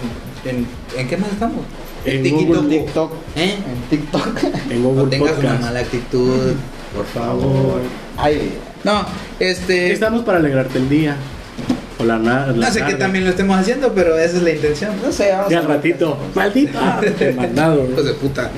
en, 0.46 0.66
¿en 0.98 1.08
qué 1.08 1.18
más 1.18 1.32
estamos? 1.34 1.66
En 2.06 2.24
TikTok. 2.24 2.48
Google, 2.48 2.78
TikTok. 2.80 3.12
¿Eh? 3.36 3.56
En 3.56 3.90
TikTok. 3.90 4.38
En 4.72 4.82
No 4.84 4.90
Google 4.90 5.10
tengas 5.10 5.32
una 5.32 5.42
Podcast. 5.42 5.62
mala 5.62 5.80
actitud, 5.82 6.54
por 6.96 7.06
favor. 7.08 7.82
Ay, 8.18 8.54
No, 8.86 9.06
este 9.40 9.92
Estamos 9.92 10.24
para 10.24 10.38
alegrarte 10.38 10.78
el 10.78 10.88
día. 10.88 11.18
O 12.00 12.06
la 12.06 12.18
nada. 12.18 12.54
No 12.54 12.72
sé 12.72 12.84
que 12.86 12.94
también 12.96 13.26
lo 13.26 13.32
estemos 13.32 13.58
haciendo, 13.60 13.94
pero 13.94 14.18
esa 14.18 14.38
es 14.38 14.44
la 14.44 14.52
intención. 14.52 14.92
No 15.04 15.12
sé, 15.12 15.32
vamos 15.32 15.52
Y 15.52 15.56
a 15.56 15.60
al 15.60 15.68
ratito, 15.68 16.18
maldita, 16.34 17.00
te 17.20 17.34
mandado. 17.34 17.86
Hijos 17.92 18.06
de 18.06 18.14
puta. 18.14 18.50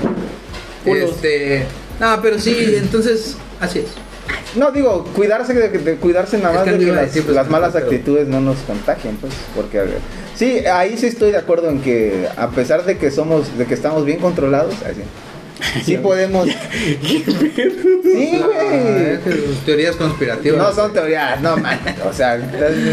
Este. 0.86 1.66
No, 2.00 2.20
pero 2.22 2.39
sí, 2.39 2.56
entonces, 2.78 3.36
así 3.60 3.80
es. 3.80 3.86
No, 4.56 4.72
digo, 4.72 5.06
cuidarse 5.16 5.54
de, 5.54 5.70
de 5.70 5.96
cuidarse 5.96 6.38
nada 6.38 6.52
Es 6.52 6.56
más 6.60 6.66
que 6.66 6.72
de 6.72 6.86
que 6.86 6.92
las, 6.92 7.02
decir, 7.06 7.24
pues, 7.24 7.36
las 7.36 7.50
malas 7.50 7.72
pero- 7.74 7.86
actitudes 7.86 8.28
no 8.28 8.42
nos 8.42 8.58
contagien, 8.60 9.16
pues, 9.18 9.34
porque 9.56 9.80
a 9.80 9.84
ver, 9.84 9.98
sí, 10.36 10.60
ahí 10.66 10.98
sí 10.98 11.08
estoy 11.08 11.32
de 11.32 11.38
acuerdo 11.38 11.70
en 11.70 11.82
que 11.82 12.28
a 12.38 12.50
pesar 12.50 12.86
de 12.86 12.98
que 12.98 13.12
somos, 13.12 13.58
de 13.58 13.66
que 13.66 13.74
estamos 13.74 14.06
bien 14.06 14.20
controlados, 14.20 14.76
así, 14.84 15.02
sí 15.86 15.97
podemos, 15.97 16.47
sí, 16.47 17.24
Ah, 18.43 19.20
güey, 19.24 19.38
sus 19.47 19.57
teorías 19.66 19.95
conspirativas. 19.95 20.57
no 20.57 20.74
son 20.74 20.93
teorías, 20.93 21.39
no 21.41 21.57
man, 21.57 21.80
o 22.09 22.14
sea, 22.14 22.39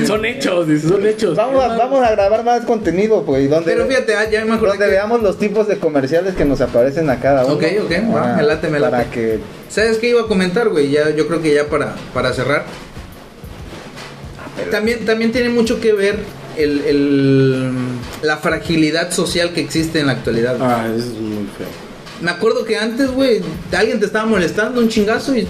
Son 0.06 0.24
hechos, 0.24 0.68
dice, 0.68 0.88
son 0.88 1.06
hechos. 1.06 1.36
vamos 1.36 1.64
a, 1.64 1.68
vamos 1.76 2.04
a 2.06 2.10
grabar 2.10 2.44
más 2.44 2.64
contenido, 2.64 3.24
pues, 3.24 3.48
donde, 3.48 3.72
Pero 3.72 3.86
fíjate, 3.86 4.14
ah, 4.14 4.28
ya 4.30 4.44
me 4.44 4.54
acordé 4.54 4.72
donde 4.72 4.84
que- 4.86 4.90
veamos 4.92 5.22
los 5.22 5.38
tipos 5.38 5.66
de 5.68 5.78
comerciales 5.78 6.34
que 6.34 6.44
nos 6.44 6.60
aparecen 6.60 7.08
a 7.10 7.20
cada 7.20 7.44
uno, 7.46 7.54
Ok, 7.54 7.64
ok, 7.84 7.90
me 8.36 8.42
late, 8.42 8.68
me 8.68 8.80
para 8.80 9.04
que, 9.10 9.38
¿Sabes 9.68 9.98
qué 9.98 10.08
iba 10.10 10.22
a 10.22 10.26
comentar, 10.26 10.68
güey? 10.68 10.90
Ya, 10.90 11.10
yo 11.10 11.26
creo 11.28 11.42
que 11.42 11.54
ya 11.54 11.66
para, 11.66 11.94
para 12.14 12.32
cerrar. 12.32 12.64
También, 14.70 15.04
también 15.04 15.30
tiene 15.32 15.50
mucho 15.50 15.80
que 15.80 15.92
ver 15.92 16.18
el, 16.56 16.80
el- 16.84 17.72
la 18.22 18.36
fragilidad 18.38 19.12
social 19.12 19.52
que 19.52 19.60
existe 19.60 20.00
en 20.00 20.06
la 20.06 20.12
actualidad. 20.12 20.56
Ah, 20.60 20.86
eso 20.88 21.06
es 21.06 21.12
muy 21.14 21.46
feo. 21.56 21.88
Me 22.20 22.30
acuerdo 22.30 22.64
que 22.64 22.76
antes, 22.76 23.10
güey, 23.10 23.40
alguien 23.76 24.00
te 24.00 24.06
estaba 24.06 24.26
molestando 24.26 24.80
un 24.80 24.88
chingazo 24.88 25.36
y 25.36 25.46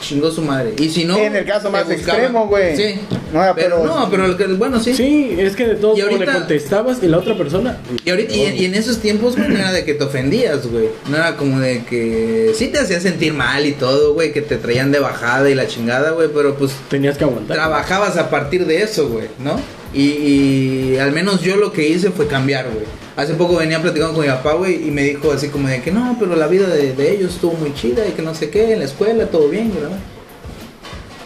chingó 0.00 0.30
su 0.30 0.42
madre. 0.42 0.74
Y 0.78 0.88
si 0.90 1.04
no. 1.04 1.16
En 1.16 1.34
el 1.34 1.44
caso 1.46 1.70
más 1.70 1.86
buscaba. 1.88 2.18
extremo, 2.18 2.46
güey. 2.48 2.76
Sí. 2.76 3.00
No, 3.32 3.40
pero, 3.54 3.78
pero- 3.80 3.84
no, 3.86 4.08
pero 4.10 4.26
el 4.26 4.36
que- 4.36 4.46
bueno, 4.46 4.78
sí. 4.78 4.94
Sí, 4.94 5.34
es 5.38 5.56
que 5.56 5.66
de 5.66 5.74
todo 5.76 5.96
Y 5.96 6.00
como 6.02 6.12
le 6.12 6.14
ahorita- 6.18 6.32
contestabas 6.34 6.98
y 7.02 7.08
la 7.08 7.18
otra 7.18 7.36
persona. 7.36 7.78
Y, 8.04 8.10
ahorita, 8.10 8.34
y, 8.34 8.42
y 8.60 8.64
en 8.66 8.74
esos 8.74 8.98
tiempos, 8.98 9.36
güey, 9.36 9.48
no 9.48 9.56
era 9.58 9.72
de 9.72 9.84
que 9.84 9.94
te 9.94 10.04
ofendías, 10.04 10.66
güey. 10.66 10.90
No 11.08 11.16
era 11.16 11.36
como 11.36 11.58
de 11.60 11.82
que 11.84 12.52
sí 12.54 12.68
te 12.68 12.78
hacía 12.78 13.00
sentir 13.00 13.32
mal 13.32 13.64
y 13.66 13.72
todo, 13.72 14.12
güey, 14.14 14.32
que 14.32 14.42
te 14.42 14.56
traían 14.58 14.92
de 14.92 14.98
bajada 15.00 15.48
y 15.50 15.54
la 15.54 15.66
chingada, 15.66 16.10
güey, 16.12 16.28
pero 16.32 16.54
pues 16.56 16.72
Tenías 16.88 17.16
que 17.18 17.24
aguantar. 17.24 17.56
trabajabas 17.56 18.16
a 18.18 18.30
partir 18.30 18.66
de 18.66 18.82
eso, 18.82 19.08
güey, 19.08 19.26
¿no? 19.42 19.58
Y, 19.96 20.02
y 20.02 20.98
al 20.98 21.12
menos 21.12 21.40
yo 21.40 21.56
lo 21.56 21.72
que 21.72 21.88
hice 21.88 22.10
fue 22.10 22.26
cambiar, 22.26 22.66
güey. 22.70 22.84
Hace 23.16 23.32
poco 23.32 23.56
venía 23.56 23.80
platicando 23.80 24.12
con 24.12 24.26
mi 24.26 24.30
papá, 24.30 24.52
güey, 24.52 24.86
y 24.86 24.90
me 24.90 25.02
dijo 25.02 25.32
así 25.32 25.48
como 25.48 25.68
de 25.68 25.80
que 25.80 25.90
no, 25.90 26.16
pero 26.20 26.36
la 26.36 26.48
vida 26.48 26.68
de, 26.68 26.92
de 26.92 27.12
ellos 27.12 27.34
estuvo 27.34 27.54
muy 27.54 27.72
chida 27.72 28.06
y 28.06 28.12
que 28.12 28.20
no 28.20 28.34
sé 28.34 28.50
qué, 28.50 28.74
en 28.74 28.80
la 28.80 28.84
escuela, 28.84 29.26
todo 29.26 29.48
bien, 29.48 29.70
güey. 29.70 29.84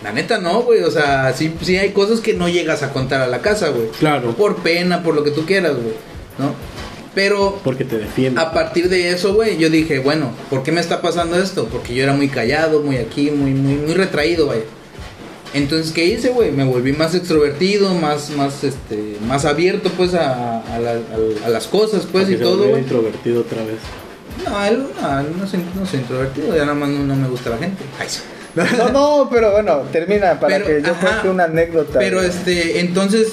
La 0.05 0.12
neta 0.12 0.39
no, 0.39 0.62
güey, 0.62 0.83
o 0.85 0.91
sea, 0.91 1.35
sí, 1.35 1.53
sí 1.61 1.77
hay 1.77 1.91
cosas 1.91 2.21
que 2.21 2.33
no 2.33 2.49
llegas 2.49 2.85
a 2.85 2.93
contar 2.93 3.21
a 3.21 3.27
la 3.27 3.43
casa, 3.43 3.71
güey. 3.71 3.89
Claro, 3.99 4.37
Por 4.37 4.62
pena, 4.62 5.03
por 5.03 5.16
lo 5.16 5.25
que 5.25 5.33
tú 5.33 5.45
quieras, 5.45 5.75
güey, 5.75 5.95
¿no? 6.39 6.55
Pero 7.12 7.59
porque 7.64 7.85
te 7.85 7.99
defiende. 7.99 8.41
a 8.41 8.53
partir 8.53 8.89
de 8.89 9.11
eso, 9.11 9.35
güey, 9.35 9.59
yo 9.59 9.68
dije, 9.68 9.99
bueno, 9.99 10.31
¿por 10.49 10.62
qué 10.62 10.71
me 10.71 10.81
está 10.81 11.03
pasando 11.03 11.37
esto? 11.43 11.66
Porque 11.66 11.93
yo 11.93 12.05
era 12.05 12.12
muy 12.12 12.29
callado, 12.29 12.83
muy 12.83 12.99
aquí, 12.99 13.33
muy, 13.33 13.51
muy, 13.51 13.75
muy 13.75 13.95
retraído, 13.95 14.47
vaya. 14.47 14.62
Entonces, 15.53 15.93
¿qué 15.93 16.05
hice, 16.05 16.29
güey? 16.31 16.53
Me 16.53 16.65
volví 16.65 16.93
más 16.93 17.15
extrovertido, 17.15 17.93
más, 17.95 18.31
más, 18.31 18.63
este, 18.63 19.17
más 19.27 19.45
abierto, 19.45 19.91
pues, 19.97 20.15
a, 20.15 20.61
a, 20.61 20.79
la- 20.79 20.93
a- 20.93 21.47
a 21.47 21.49
las 21.49 21.67
cosas, 21.67 22.03
pues, 22.11 22.25
Porque 22.27 22.33
y 22.35 22.37
se 22.39 22.43
todo, 22.43 22.69
güey. 22.69 22.83
introvertido 22.83 23.41
otra 23.41 23.59
vez. 23.65 23.79
No, 24.49 24.65
él, 24.65 24.85
no, 25.03 25.23
no 25.23 25.47
soy, 25.49 25.61
no 25.79 25.85
soy 25.87 26.01
introvertido, 26.01 26.55
ya 26.55 26.63
nada 26.63 26.75
más 26.75 26.89
no, 26.89 27.05
no 27.05 27.17
me 27.17 27.29
gusta 27.29 27.51
la 27.51 27.59
gente. 27.59 27.83
Ay, 27.99 28.07
no, 28.79 28.89
no, 28.91 29.29
pero 29.31 29.53
bueno, 29.53 29.83
termina 29.93 30.39
para 30.39 30.57
Pero, 30.59 30.67
que 30.67 30.83
yo 30.87 30.93
ajá, 30.93 31.01
cuente 31.09 31.29
una 31.29 31.45
anécdota. 31.45 31.99
Pero 31.99 32.23
este, 32.23 32.81
entonces, 32.81 33.29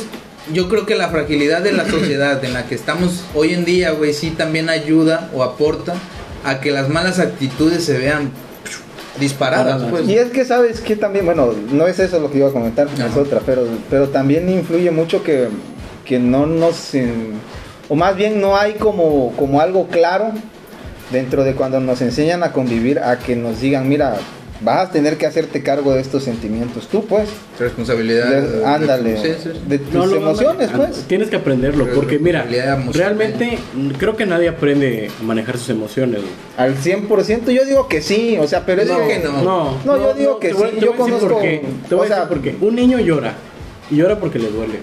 yo 0.53 0.70
creo 0.70 0.86
que 0.86 0.95
la 0.95 1.09
fragilidad 1.09 1.61
de 1.61 1.72
la 1.72 1.88
sociedad 1.89 2.43
en 2.43 2.53
la 2.53 2.65
que 2.68 2.76
estamos 2.76 3.22
hoy 3.36 3.53
en 3.53 3.63
día, 3.63 3.91
güey, 3.91 4.13
sí 4.13 4.32
también 4.32 4.70
ayuda 4.70 5.30
o 5.34 5.43
aporta 5.43 5.93
a 6.43 6.59
que 6.61 6.72
las 6.72 6.89
malas 6.89 7.20
actitudes 7.20 7.84
se 7.84 7.97
vean 7.97 8.32
disparadas, 9.20 9.82
Paradas. 9.82 9.89
pues. 9.91 10.07
Y 10.07 10.18
es 10.18 10.32
que 10.32 10.45
sabes 10.45 10.82
que 10.82 10.95
también, 10.95 11.26
bueno, 11.26 11.53
no 11.72 11.88
es 11.88 11.99
eso 11.99 12.20
lo 12.20 12.32
que 12.32 12.39
iba 12.39 12.49
a 12.49 12.53
comentar, 12.53 12.88
es 12.88 13.18
otra, 13.18 13.41
pero, 13.45 13.63
pero 13.89 14.09
también 14.09 14.49
influye 14.49 14.91
mucho 14.91 15.24
que, 15.24 15.49
que 16.05 16.20
no 16.20 16.45
nos, 16.45 16.91
o 17.89 17.95
más 17.95 18.15
bien 18.15 18.41
no 18.41 18.57
hay 18.57 18.74
como, 18.74 19.34
como 19.38 19.61
algo 19.61 19.88
claro 19.88 20.32
dentro 21.11 21.43
de 21.43 21.53
cuando 21.53 21.80
nos 21.80 22.01
enseñan 22.01 22.43
a 22.43 22.51
convivir, 22.51 22.99
a 22.99 23.20
que 23.20 23.36
nos 23.36 23.61
digan, 23.61 23.88
mira, 23.88 24.18
vas 24.61 24.89
a 24.89 24.91
tener 24.91 25.17
que 25.17 25.25
hacerte 25.27 25.61
cargo 25.61 25.93
de 25.93 26.01
estos 26.01 26.23
sentimientos, 26.23 26.87
tú 26.87 27.05
pues, 27.05 27.29
Responsabilidad. 27.59 28.41
de- 28.41 28.65
ándale, 28.65 29.17
Sí, 29.21 29.29
sí. 29.43 29.49
de 29.67 29.77
tus 29.79 29.93
No, 29.93 30.15
emociones 30.15 30.71
no, 30.71 30.77
pues. 30.77 31.03
Tienes 31.07 31.29
que 31.29 31.35
aprenderlo, 31.35 31.83
Pero 31.85 31.95
porque 31.95 32.17
mira, 32.19 32.45
realmente 32.93 33.59
mm, 33.73 33.89
creo 33.99 34.15
que 34.15 34.25
nadie 34.25 34.49
aprende 34.49 35.09
a 35.19 35.23
manejar 35.23 35.57
sus 35.57 35.69
emociones. 35.69 36.21
Al 36.57 36.75
100%, 36.75 37.51
yo 37.51 37.65
digo 37.65 37.87
que 37.87 38.01
sí, 38.01 38.37
o 38.39 38.47
sea, 38.47 38.65
pero 38.65 38.81
es 38.81 38.87
No, 38.87 39.07
que- 39.07 39.19
no. 39.19 39.41
No, 39.43 39.77
No, 39.85 39.97
yo 39.97 40.13
digo 40.15 40.39
que 40.39 40.47
te 40.49 40.53
voy- 40.55 40.69
sí, 40.71 40.75
te 40.79 40.85
yo 40.85 40.93
voy 40.93 41.01
a 41.11 41.13
decir 41.13 41.27
conozco- 41.29 41.41
Te 41.41 41.95
voy 41.95 41.99
o 41.99 42.01
a 42.01 42.03
decir 42.05 42.15
sea- 42.15 42.27
por 42.29 42.41
qué. 42.41 42.55
Un 42.59 42.75
niño 42.75 42.99
llora 42.99 43.33
y 43.91 43.95
llora 43.97 44.19
porque 44.19 44.39
le 44.39 44.49
duele. 44.49 44.79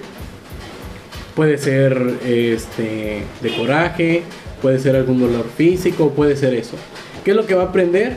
Puede 1.35 1.59
ser 1.59 2.01
este 2.25 3.23
de 3.43 3.57
coraje, 3.57 4.23
puede 4.63 4.79
ser 4.79 4.95
algún 4.95 5.21
dolor 5.21 5.47
físico, 5.57 6.11
puede 6.11 6.37
ser 6.37 6.55
eso. 6.55 6.77
¿Qué 7.25 7.33
es 7.33 7.37
lo 7.37 7.45
que 7.45 7.55
va 7.55 7.63
a 7.65 7.67
aprender? 7.67 8.15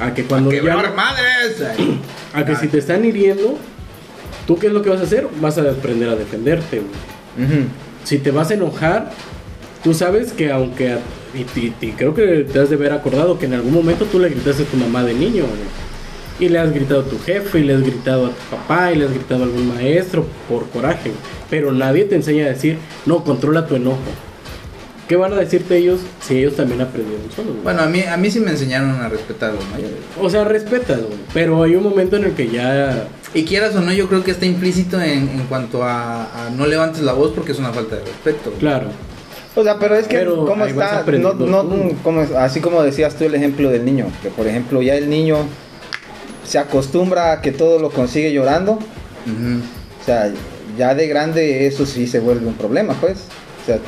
A 0.00 0.12
que 0.14 0.24
cuando 0.24 0.50
ya 0.50 0.58
¡Quebrar 0.60 0.90
no- 0.90 0.96
madres! 0.96 1.62
a 2.34 2.44
que 2.44 2.56
si 2.56 2.68
te 2.68 2.78
están 2.78 3.04
hiriendo, 3.04 3.58
¿tú 4.46 4.56
qué 4.58 4.66
es 4.68 4.72
lo 4.72 4.82
que 4.82 4.90
vas 4.90 5.00
a 5.00 5.04
hacer? 5.04 5.28
Vas 5.40 5.56
a 5.58 5.62
aprender 5.62 6.08
a 6.08 6.16
defenderte. 6.16 6.80
güey. 7.36 7.64
Si 8.04 8.18
te 8.18 8.30
vas 8.30 8.50
a 8.50 8.54
enojar, 8.54 9.10
tú 9.82 9.94
sabes 9.94 10.32
que 10.32 10.50
aunque... 10.52 10.92
a- 10.92 10.98
y, 11.34 11.58
y- 11.58 11.74
y 11.80 11.90
creo 11.92 12.14
que 12.14 12.46
te 12.50 12.60
has 12.60 12.70
de 12.70 12.76
haber 12.76 12.92
acordado 12.92 13.38
que 13.38 13.46
en 13.46 13.54
algún 13.54 13.72
momento 13.72 14.04
tú 14.04 14.18
le 14.20 14.28
gritaste 14.28 14.62
a 14.62 14.66
tu 14.66 14.76
mamá 14.76 15.02
de 15.02 15.14
niño. 15.14 15.44
güey. 15.44 15.84
Y 16.40 16.48
le 16.48 16.58
has 16.58 16.72
gritado 16.72 17.00
a 17.00 17.04
tu 17.04 17.18
jefe, 17.20 17.60
y 17.60 17.62
le 17.64 17.74
has 17.74 17.82
gritado 17.82 18.26
a 18.26 18.30
tu 18.30 18.56
papá, 18.56 18.90
y 18.92 18.96
le 18.96 19.04
has 19.04 19.12
gritado 19.12 19.42
a 19.42 19.46
algún 19.46 19.68
maestro 19.74 20.26
por 20.48 20.68
coraje. 20.70 21.12
Pero 21.48 21.70
nadie 21.72 22.04
te 22.04 22.16
enseña 22.16 22.46
a 22.46 22.48
decir, 22.48 22.78
no, 23.06 23.22
controla 23.24 23.66
tu 23.68 23.76
enojo. 23.76 23.98
¿Qué 25.08 25.16
van 25.16 25.32
a 25.32 25.36
decirte 25.36 25.76
ellos 25.76 26.00
si 26.26 26.38
ellos 26.38 26.56
también 26.56 26.80
aprendieron 26.80 27.30
solos? 27.30 27.52
güey? 27.52 27.62
Bueno, 27.64 27.82
a 27.82 27.86
mí, 27.86 28.02
a 28.02 28.16
mí 28.16 28.30
sí 28.30 28.40
me 28.40 28.52
enseñaron 28.52 28.90
a 29.00 29.08
respetar 29.08 29.50
a 29.50 29.52
los 29.54 29.68
mayores. 29.68 29.96
O 30.20 30.30
sea, 30.30 30.44
respetas, 30.44 31.00
güey. 31.02 31.18
Pero 31.34 31.62
hay 31.62 31.76
un 31.76 31.82
momento 31.82 32.16
en 32.16 32.24
el 32.24 32.32
que 32.32 32.48
ya... 32.48 33.08
Y 33.34 33.44
quieras 33.44 33.74
o 33.74 33.80
no, 33.80 33.92
yo 33.92 34.08
creo 34.08 34.24
que 34.24 34.30
está 34.30 34.46
implícito 34.46 35.00
en, 35.00 35.28
en 35.28 35.46
cuanto 35.48 35.82
a, 35.84 36.46
a 36.46 36.50
no 36.50 36.66
levantes 36.66 37.02
la 37.02 37.12
voz 37.12 37.32
porque 37.32 37.52
es 37.52 37.58
una 37.58 37.72
falta 37.72 37.96
de 37.96 38.02
respeto. 38.04 38.50
güey. 38.50 38.60
Claro. 38.60 38.86
O 39.56 39.62
sea, 39.62 39.78
pero 39.78 39.94
es 39.94 40.08
que, 40.08 40.16
Pero 40.16 40.44
¿cómo 40.46 40.64
está? 40.64 41.04
No, 41.18 41.34
no, 41.34 41.90
como, 42.02 42.22
así 42.38 42.60
como 42.60 42.82
decías 42.82 43.14
tú 43.16 43.24
el 43.24 43.34
ejemplo 43.34 43.70
del 43.70 43.84
niño, 43.84 44.06
que 44.22 44.28
por 44.28 44.46
ejemplo 44.48 44.82
ya 44.82 44.96
el 44.96 45.08
niño 45.08 45.36
se 46.44 46.58
acostumbra 46.58 47.32
a 47.32 47.40
que 47.40 47.52
todo 47.52 47.78
lo 47.78 47.90
consigue 47.90 48.32
llorando, 48.32 48.72
o 48.72 50.04
sea, 50.04 50.32
ya 50.76 50.94
de 50.96 51.06
grande 51.06 51.66
eso 51.68 51.86
sí 51.86 52.06
se 52.08 52.18
vuelve 52.18 52.46
un 52.46 52.54
problema, 52.54 52.94
pues. 52.94 53.18
O 53.62 53.66
sea, 53.66 53.78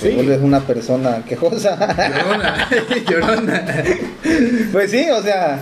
se 0.00 0.08
Sí. 0.08 0.14
vuelve 0.14 0.38
una 0.38 0.60
persona 0.60 1.22
quejosa. 1.28 1.76
Llorona, 2.10 2.68
llorona. 3.10 3.84
pues 4.72 4.90
sí, 4.90 5.06
o 5.10 5.22
sea, 5.22 5.58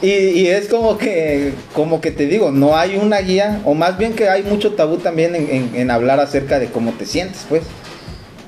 y, 0.00 0.08
y 0.10 0.46
es 0.48 0.68
como 0.68 0.98
que, 0.98 1.52
como 1.74 2.00
que 2.00 2.10
te 2.10 2.26
digo, 2.26 2.50
no 2.50 2.76
hay 2.76 2.96
una 2.96 3.18
guía, 3.20 3.60
o 3.64 3.74
más 3.74 3.98
bien 3.98 4.14
que 4.14 4.28
hay 4.28 4.42
mucho 4.42 4.72
tabú 4.72 4.96
también 4.98 5.34
en, 5.34 5.48
en- 5.50 5.70
en 5.74 5.90
hablar 5.90 6.20
acerca 6.20 6.58
de 6.58 6.66
cómo 6.66 6.92
te 6.92 7.06
sientes, 7.06 7.44
pues. 7.48 7.62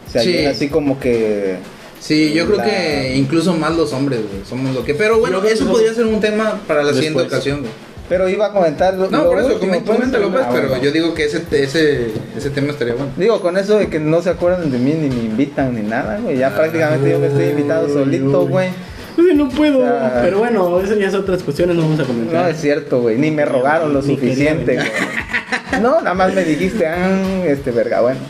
O 0.08 0.10
sea, 0.12 0.22
Sí. 0.22 0.44
así 0.46 0.68
como 0.68 0.98
que... 1.00 1.56
Sí, 2.00 2.32
yo 2.34 2.46
creo 2.46 2.62
que 2.62 3.14
incluso 3.16 3.54
más 3.54 3.74
los 3.76 3.92
hombres, 3.94 4.20
güey, 4.20 4.44
somos 4.48 4.74
lo 4.74 4.84
que... 4.84 4.94
Pero 4.94 5.18
bueno, 5.20 5.42
Yo 5.42 5.48
eso 5.48 5.66
podría 5.66 5.94
ser 5.94 6.04
un 6.06 6.20
tema 6.20 6.60
para 6.68 6.82
la 6.82 6.92
siguiente 6.92 7.22
ocasión, 7.22 7.60
güey. 7.60 7.72
Pero 8.14 8.28
iba 8.28 8.46
a 8.46 8.52
comentar. 8.52 8.94
lo- 8.94 9.10
No, 9.10 9.24
lo 9.24 9.30
por 9.30 9.38
eso, 9.40 9.54
último, 9.54 9.84
coméntalo, 9.84 10.30
pues, 10.30 10.44
Ah, 10.44 10.50
pero 10.52 10.68
bueno. 10.68 10.84
yo 10.84 10.92
digo 10.92 11.14
que 11.14 11.24
ese, 11.24 11.42
ese, 11.50 12.12
ese 12.36 12.50
tema 12.50 12.70
estaría 12.70 12.94
bueno. 12.94 13.10
Digo, 13.16 13.40
con 13.40 13.56
eso 13.58 13.76
de 13.76 13.88
que 13.88 13.98
no 13.98 14.22
se 14.22 14.30
acuerdan 14.30 14.70
de 14.70 14.78
mí 14.78 14.92
ni 14.92 15.08
me 15.08 15.24
invitan 15.24 15.74
ni 15.74 15.82
nada, 15.82 16.18
güey. 16.22 16.38
Ya 16.38 16.46
Ah, 16.46 16.54
prácticamente 16.54 17.10
yo 17.10 17.18
me 17.18 17.26
estoy 17.26 17.46
invitado 17.46 17.88
solito, 17.88 18.46
güey. 18.46 18.68
Pues 19.16 19.34
no 19.34 19.48
puedo. 19.48 19.80
O 19.80 19.84
sea- 19.84 20.20
pero 20.22 20.38
bueno, 20.38 20.80
eso 20.80 20.94
ya 20.94 21.08
es 21.08 21.14
otras 21.14 21.42
cuestiones, 21.42 21.74
no 21.74 21.82
vamos 21.82 21.98
a 21.98 22.04
comentar. 22.04 22.42
No 22.44 22.48
es 22.48 22.60
cierto, 22.60 23.00
güey. 23.00 23.18
Ni 23.18 23.32
me 23.32 23.44
rogaron 23.44 23.92
lo 23.92 24.00
Ni 24.00 24.14
suficiente, 24.14 24.76
güey. 24.76 25.82
No, 25.82 26.00
nada 26.00 26.14
más 26.14 26.32
me 26.32 26.44
dijiste, 26.44 26.86
ah, 26.86 27.42
este 27.48 27.72
verga, 27.72 28.00
bueno. 28.00 28.20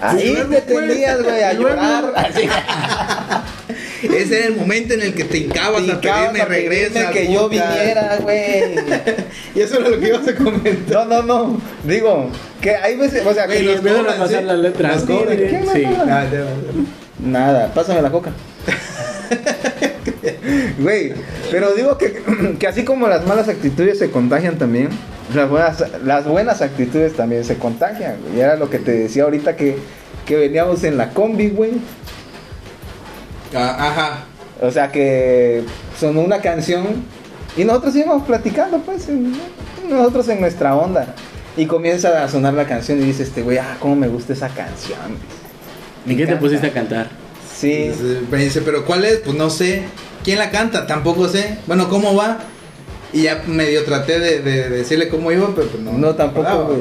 Ahí 0.00 0.34
luego, 0.34 0.50
te 0.50 0.60
tenías, 0.60 1.20
güey, 1.20 1.42
a 1.42 1.52
llorar. 1.54 2.12
Así. 2.14 2.48
Ese 4.06 4.38
era 4.38 4.46
el 4.46 4.56
momento 4.56 4.94
en 4.94 5.02
el 5.02 5.14
que 5.14 5.24
te 5.24 5.38
hincabas 5.38 5.82
Y 5.82 5.90
a 5.90 6.00
pedirme 6.00 6.02
cabas 6.10 6.28
a 6.40 6.46
pedirme 6.46 6.48
regresa. 6.78 7.10
que 7.10 7.32
yo 7.32 7.48
viniera, 7.48 8.18
güey. 8.22 8.74
Y 9.54 9.60
eso 9.60 9.78
era 9.78 9.88
lo 9.88 10.00
que 10.00 10.08
ibas 10.08 10.26
a 10.28 10.34
comentar. 10.34 11.06
No, 11.06 11.14
no, 11.22 11.22
no. 11.22 11.60
Digo, 11.84 12.30
que 12.60 12.74
hay 12.76 12.96
veces, 12.96 13.24
o 13.26 13.32
sea, 13.34 13.46
Güey, 13.46 13.58
que 13.58 13.64
Y 13.64 13.66
los 13.66 13.76
empiezan 13.76 14.00
a 14.00 14.04
cobran, 14.04 14.18
pasar 14.20 14.40
¿sí? 14.40 14.46
las 14.46 14.58
letras. 14.58 15.02
Cobran. 15.04 15.36
Sí. 15.38 15.44
¿Qué, 15.44 15.60
Sí. 15.74 15.82
mamá? 15.86 16.04
Ah. 16.08 16.26
Nada, 17.24 17.72
pásame 17.74 18.02
la 18.02 18.10
coca. 18.10 18.30
Güey, 20.78 21.12
pero 21.50 21.72
digo 21.72 21.96
que, 21.98 22.22
que 22.58 22.66
así 22.66 22.84
como 22.84 23.08
las 23.08 23.26
malas 23.26 23.48
actitudes 23.48 23.98
se 23.98 24.10
contagian 24.10 24.58
también, 24.58 24.88
las 25.34 25.48
buenas, 25.48 25.84
las 26.04 26.26
buenas 26.26 26.62
actitudes 26.62 27.14
también 27.14 27.44
se 27.44 27.56
contagian. 27.56 28.16
Y 28.36 28.40
era 28.40 28.56
lo 28.56 28.70
que 28.70 28.78
te 28.78 28.92
decía 28.92 29.24
ahorita 29.24 29.56
que, 29.56 29.76
que 30.26 30.36
veníamos 30.36 30.84
en 30.84 30.96
la 30.98 31.10
combi, 31.10 31.48
güey. 31.50 31.72
Ah, 33.54 33.76
ajá. 33.90 34.24
O 34.60 34.70
sea 34.70 34.90
que 34.90 35.62
sonó 35.98 36.20
una 36.20 36.40
canción 36.40 36.84
y 37.56 37.64
nosotros 37.64 37.94
íbamos 37.96 38.22
platicando, 38.24 38.78
pues, 38.78 39.08
en- 39.08 39.34
nosotros 39.88 40.28
en 40.28 40.40
nuestra 40.40 40.74
onda. 40.76 41.14
Y 41.56 41.66
comienza 41.66 42.24
a 42.24 42.28
sonar 42.28 42.54
la 42.54 42.66
canción 42.66 42.98
y 43.00 43.02
dice 43.04 43.22
este 43.22 43.42
güey, 43.42 43.58
ah, 43.58 43.76
cómo 43.78 43.94
me 43.96 44.08
gusta 44.08 44.32
esa 44.32 44.48
canción. 44.48 44.98
¿Y 46.04 46.10
Me 46.10 46.16
qué 46.16 46.26
te 46.26 46.36
pusiste 46.36 46.66
a 46.66 46.72
cantar? 46.72 47.08
Sí. 47.56 47.90
Me 48.30 48.38
dice, 48.38 48.60
pero 48.62 48.84
¿cuál 48.84 49.04
es? 49.04 49.18
Pues 49.18 49.36
no 49.36 49.50
sé. 49.50 49.82
¿Quién 50.24 50.38
la 50.38 50.50
canta? 50.50 50.86
Tampoco 50.86 51.28
sé. 51.28 51.58
Bueno, 51.66 51.88
¿cómo 51.88 52.16
va? 52.16 52.38
Y 53.12 53.22
ya 53.22 53.44
medio 53.46 53.84
traté 53.84 54.18
de, 54.18 54.40
de 54.40 54.68
decirle 54.70 55.08
cómo 55.08 55.30
iba, 55.30 55.48
pero 55.54 55.68
pues 55.68 55.80
no. 55.82 55.92
No, 55.92 56.14
tampoco 56.16 56.76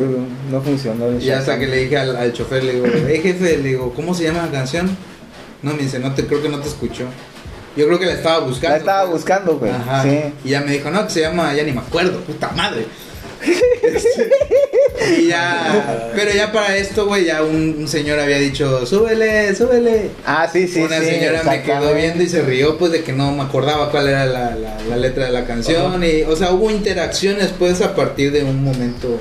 no 0.49 0.61
funcionó. 0.61 1.05
Y 1.19 1.29
hasta 1.29 1.59
que 1.59 1.67
le 1.67 1.77
dije 1.77 1.97
al, 1.97 2.15
al 2.15 2.33
chofer, 2.33 2.63
le 2.63 2.73
digo, 2.73 2.85
hey 3.07 3.19
jefe, 3.21 3.57
le 3.57 3.69
digo, 3.69 3.93
¿cómo 3.95 4.15
se 4.15 4.23
llama 4.23 4.43
la 4.45 4.51
canción? 4.51 4.89
No, 5.63 5.73
me 5.73 5.81
dice, 5.83 5.97
no 5.99 6.13
te 6.13 6.25
creo 6.27 6.41
que 6.41 6.49
no 6.49 6.59
te 6.59 6.67
escuchó. 6.69 7.05
Yo 7.75 7.87
creo 7.87 7.97
que 7.97 8.05
la 8.05 8.13
estaba 8.13 8.39
buscando. 8.39 8.69
La 8.75 8.77
estaba 8.77 9.01
pues. 9.01 9.13
buscando, 9.13 9.57
güey. 9.57 9.71
Ajá. 9.71 10.03
Sí. 10.03 10.19
Y 10.45 10.49
ya 10.49 10.61
me 10.61 10.71
dijo, 10.73 10.91
no, 10.91 11.05
que 11.07 11.13
se 11.13 11.21
llama, 11.21 11.53
ya 11.55 11.63
ni 11.63 11.71
me 11.71 11.79
acuerdo, 11.79 12.19
puta 12.19 12.49
madre. 12.51 12.85
y 15.19 15.27
ya, 15.27 16.11
pero 16.15 16.31
ya 16.31 16.51
para 16.51 16.77
esto, 16.77 17.07
güey, 17.07 17.25
ya 17.25 17.43
un, 17.43 17.75
un 17.79 17.87
señor 17.87 18.19
había 18.19 18.37
dicho, 18.39 18.85
súbele, 18.85 19.53
súbele. 19.55 20.11
Ah, 20.25 20.47
sí, 20.51 20.67
sí, 20.67 20.81
Una 20.81 20.99
sí, 20.99 21.05
señora 21.07 21.43
me 21.43 21.61
quedó 21.61 21.93
viendo 21.93 22.23
y 22.23 22.29
se 22.29 22.41
rió, 22.41 22.77
pues, 22.77 22.91
de 22.91 23.03
que 23.03 23.11
no 23.11 23.31
me 23.33 23.43
acordaba 23.43 23.89
cuál 23.91 24.07
era 24.07 24.25
la, 24.25 24.55
la- 24.55 24.77
la 24.89 24.95
letra 24.97 25.25
de 25.25 25.31
la 25.31 25.45
canción. 25.45 26.01
Y, 26.03 26.21
o 26.23 26.35
sea, 26.35 26.51
hubo 26.51 26.69
interacciones, 26.71 27.49
pues, 27.57 27.81
a 27.81 27.95
partir 27.95 28.31
de 28.31 28.43
un 28.43 28.63
momento. 28.63 29.19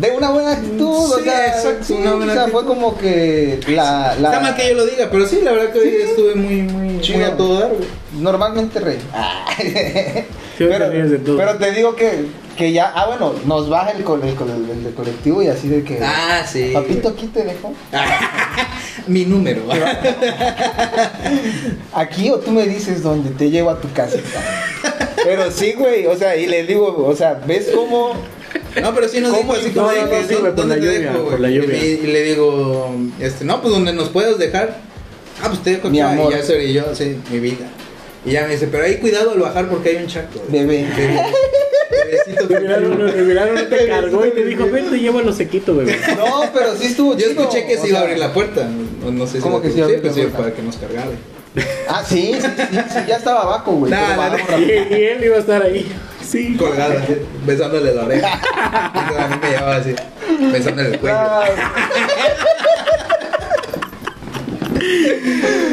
De 0.00 0.10
una 0.10 0.30
buena 0.30 0.52
actitud, 0.52 1.12
o 1.12 1.20
sea, 1.20 1.46
exacto, 1.48 1.84
sí, 1.84 1.92
una 1.94 2.14
buena 2.14 2.32
o 2.32 2.34
sea, 2.34 2.44
actitud. 2.44 2.60
fue 2.60 2.66
como 2.68 2.98
que 2.98 3.60
la, 3.68 4.14
la 4.20 4.28
Está 4.28 4.40
mal 4.40 4.54
que 4.56 4.68
yo 4.68 4.74
lo 4.74 4.86
diga, 4.86 5.08
pero 5.10 5.26
sí, 5.26 5.40
la 5.42 5.52
verdad 5.52 5.72
que 5.72 5.78
hoy 5.78 5.90
Sí. 5.90 5.96
estuve 6.10 6.34
muy, 6.34 6.62
muy, 6.62 7.00
Chido. 7.00 7.18
muy 7.18 7.26
a 7.26 7.36
todo 7.36 7.60
dar, 7.60 7.68
güey. 7.70 7.88
normalmente 8.20 8.80
rey. 8.80 8.98
Sí, 10.56 10.64
pero, 10.66 10.88
te 10.88 11.18
pero 11.18 11.72
digo 11.74 11.96
que, 11.96 12.24
que 12.56 12.72
ya, 12.72 12.90
ah 12.94 13.06
bueno, 13.08 13.34
nos 13.44 13.68
baja 13.68 13.90
el, 13.90 13.98
el, 13.98 14.94
colectivo 14.94 15.42
y 15.42 15.48
así 15.48 15.68
de 15.68 15.84
que 15.84 15.98
Ah, 16.02 16.42
sí. 16.50 16.70
papito 16.72 17.08
aquí 17.10 17.26
te 17.26 17.44
dejo. 17.44 17.74
Mi 19.06 19.26
número. 19.26 19.60
Aquí 21.92 22.30
o 22.30 22.38
tú 22.38 22.50
me 22.52 22.64
dices 22.66 23.02
dónde 23.02 23.30
te 23.30 23.50
llevo 23.50 23.68
a 23.70 23.78
tu 23.80 23.92
casita. 23.92 24.40
Pero 25.24 25.50
sí, 25.50 25.72
güey, 25.72 26.06
o 26.06 26.16
sea, 26.16 26.36
y 26.36 26.46
le 26.46 26.64
digo, 26.64 27.04
o 27.06 27.14
sea, 27.14 27.34
¿ves 27.46 27.70
cómo? 27.74 28.12
No, 28.82 28.94
pero 28.94 29.08
sí 29.08 29.20
nos 29.20 29.36
dijo 29.36 29.52
así 29.52 29.70
como 29.70 29.86
No, 29.86 29.92
de 29.92 30.02
no, 30.02 30.10
que, 30.10 30.24
sí, 30.28 30.34
por 30.34 30.54
¿dónde 30.54 30.76
la 30.76 30.80
te 30.80 30.94
lluvia, 30.94 31.12
por 31.12 31.40
la 31.40 31.50
lluvia. 31.50 31.76
Y, 31.76 32.00
y 32.04 32.06
le 32.06 32.22
digo, 32.22 32.94
este, 33.20 33.44
no, 33.44 33.60
pues 33.60 33.72
donde 33.72 33.92
nos 33.92 34.08
puedas 34.10 34.38
dejar. 34.38 34.78
Ah, 35.42 35.48
pues 35.48 35.62
te 35.62 35.70
dejo 35.70 35.90
Mi 35.90 36.00
amor. 36.00 36.32
Y 36.32 36.36
ya 36.36 36.42
se 36.42 36.72
yo, 36.72 36.94
sí, 36.94 37.16
mi 37.30 37.40
vida. 37.40 37.66
Y 38.24 38.32
ya 38.32 38.42
me 38.46 38.54
dice, 38.54 38.66
pero 38.66 38.84
ahí 38.84 38.96
cuidado 38.96 39.32
al 39.32 39.38
bajar 39.38 39.68
porque 39.68 39.90
hay 39.90 39.96
un 39.96 40.06
charco. 40.08 40.42
Bebé. 40.48 40.86
No 42.36 43.66
te 43.68 43.86
cargó 43.86 44.26
y 44.26 44.30
te 44.30 44.44
dijo, 44.44 44.68
ven, 44.70 44.90
te 44.90 44.98
llevo 44.98 45.20
a 45.20 45.22
los 45.22 45.36
sequitos, 45.36 45.76
bebé. 45.76 45.96
No, 46.16 46.50
pero 46.52 46.76
sí 46.76 46.86
estuvo 46.86 47.16
Yo 47.16 47.28
escuché 47.28 47.66
que 47.66 47.78
se 47.78 47.88
iba 47.88 48.00
a 48.00 48.02
abrir 48.02 48.18
la 48.18 48.32
puerta. 48.32 48.68
No, 48.68 49.26
sé 49.26 49.34
si 49.34 49.38
¿Cómo 49.40 49.60
que 49.60 49.70
se 49.70 49.78
iba 49.78 49.86
a 49.86 49.88
abrir 49.90 50.04
la 50.04 50.12
sí, 50.12 50.20
puerta? 50.20 50.38
para 50.38 50.52
que 50.52 50.62
nos 50.62 50.76
cargara. 50.76 51.10
Ah, 51.88 52.04
sí, 52.06 52.34
sí, 52.34 52.40
sí, 52.40 52.78
sí, 52.90 52.98
ya 53.08 53.16
estaba 53.16 53.42
abajo, 53.42 53.72
güey. 53.72 53.90
Nah, 53.90 54.36
y 54.58 54.70
él 54.70 55.24
iba 55.24 55.36
a 55.36 55.40
estar 55.40 55.62
ahí. 55.62 55.86
Sí. 56.26 56.56
Colgada, 56.56 57.04
besándole 57.46 57.94
la 57.94 58.04
oreja. 58.04 58.40
Entonces 58.94 59.18
a 59.24 59.28
mí 59.28 59.36
me 59.42 59.48
llevaba 59.50 59.76
así, 59.76 59.94
besándole 60.52 60.88
el 60.90 60.98
cuello. 60.98 61.16
Ah, 61.18 61.44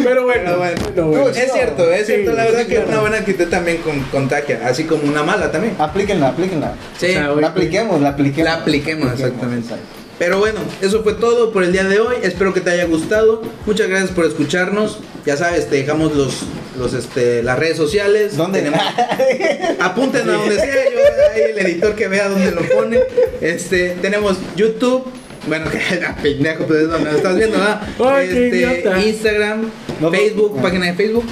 Pero 0.04 0.24
bueno, 0.24 0.44
Pero 0.44 0.58
bueno, 0.58 0.82
no, 0.96 1.08
bueno. 1.08 1.30
es 1.30 1.52
cierto, 1.52 1.92
es 1.92 2.08
Sí, 2.08 2.14
cierto, 2.14 2.34
la 2.34 2.44
verdad 2.46 2.60
sí, 2.62 2.68
que 2.68 2.76
claro. 2.76 2.90
una 2.90 3.00
buena 3.02 3.18
actitud 3.18 3.48
también 3.48 3.78
con, 3.78 4.00
contagia, 4.04 4.62
así 4.66 4.84
como 4.86 5.04
una 5.04 5.24
mala 5.24 5.52
también. 5.52 5.76
Aplíquenla, 5.80 6.30
aplíquenla. 6.30 6.74
Sí, 6.98 7.08
O 7.08 7.10
sea, 7.10 7.28
La 7.36 7.48
apliquemos, 7.48 8.02
la 8.02 8.10
apliquemos. 8.10 8.52
la 8.52 8.56
apliquemos 8.60 9.12
exactamente. 9.14 9.66
exacto. 9.74 9.86
Pero 10.20 10.40
bueno, 10.40 10.60
eso 10.82 11.04
fue 11.04 11.14
todo 11.14 11.52
por 11.52 11.64
el 11.64 11.72
día 11.72 11.84
de 11.84 12.00
hoy. 12.00 12.16
Espero 12.24 12.54
que 12.54 12.62
te 12.62 12.70
haya 12.72 12.86
gustado. 12.86 13.42
Muchas 13.66 13.88
gracias 13.88 14.12
por 14.12 14.26
escucharnos. 14.26 15.00
Ya 15.26 15.36
sabes, 15.38 15.70
te 15.70 15.78
dejamos 15.78 16.16
los, 16.16 16.42
los 16.78 16.94
este, 16.94 17.44
las 17.44 17.58
redes 17.60 17.78
sociales. 17.78 18.36
¿Dónde? 18.38 18.60
Tenemos- 18.60 18.80
Apunten 19.80 20.30
a 20.30 20.34
donde 20.34 20.56
sea, 20.56 20.66
yo 20.66 21.00
ahí 21.34 21.42
el 21.52 21.60
editor 21.66 21.96
que 21.96 22.08
vea 22.08 22.30
dónde 22.30 22.52
lo 22.52 22.62
pone. 22.64 23.00
Este, 23.42 23.96
tenemos 24.02 24.38
YouTube. 24.56 25.06
Bueno, 25.48 25.66
que 25.72 26.00
la 26.00 26.16
pendejo, 26.16 26.66
pues 26.66 26.84
es 26.84 26.90
donde 26.90 27.12
lo 27.12 27.18
estás 27.18 27.36
viendo, 27.36 27.58
¿verdad? 27.58 27.82
Ay, 28.00 28.28
este. 28.30 29.10
Instagram, 29.10 29.62
No, 30.00 30.10
no, 30.10 30.12
Facebook, 30.12 30.56
no. 30.56 30.62
página 30.62 30.86
de 30.88 30.94
Facebook. 30.94 31.26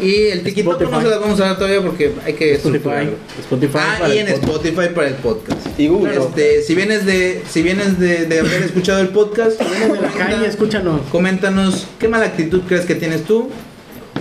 Y 0.00 0.26
el 0.26 0.42
TikTok 0.42 0.80
no 0.90 1.00
se 1.00 1.06
las 1.08 1.20
vamos 1.20 1.40
a 1.40 1.44
dar 1.44 1.56
todavía 1.56 1.80
porque 1.80 2.12
hay 2.26 2.32
que 2.34 2.54
Spotify. 2.54 3.10
Spotify 3.40 3.78
Ah, 3.80 3.96
para 4.00 4.14
y 4.14 4.18
el 4.18 4.26
en 4.26 4.32
podcast. 4.34 4.50
Spotify 4.56 4.88
para 4.94 5.06
el 5.06 5.14
podcast. 5.14 5.60
Y 5.78 5.86
Google. 5.86 6.16
Este, 6.16 6.62
si 6.62 6.74
vienes 6.74 7.06
de, 7.06 7.42
si 7.48 7.62
vienes 7.62 8.00
de, 8.00 8.26
de 8.26 8.40
haber 8.40 8.64
escuchado 8.64 9.00
el 9.00 9.10
podcast, 9.10 9.58
de 9.60 10.00
la 10.00 10.10
calle, 10.10 10.46
escúchanos. 10.48 11.00
coméntanos 11.12 11.86
qué 12.00 12.08
mala 12.08 12.26
actitud 12.26 12.62
crees 12.66 12.84
que 12.86 12.96
tienes 12.96 13.22
tú 13.22 13.50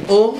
o 0.07 0.37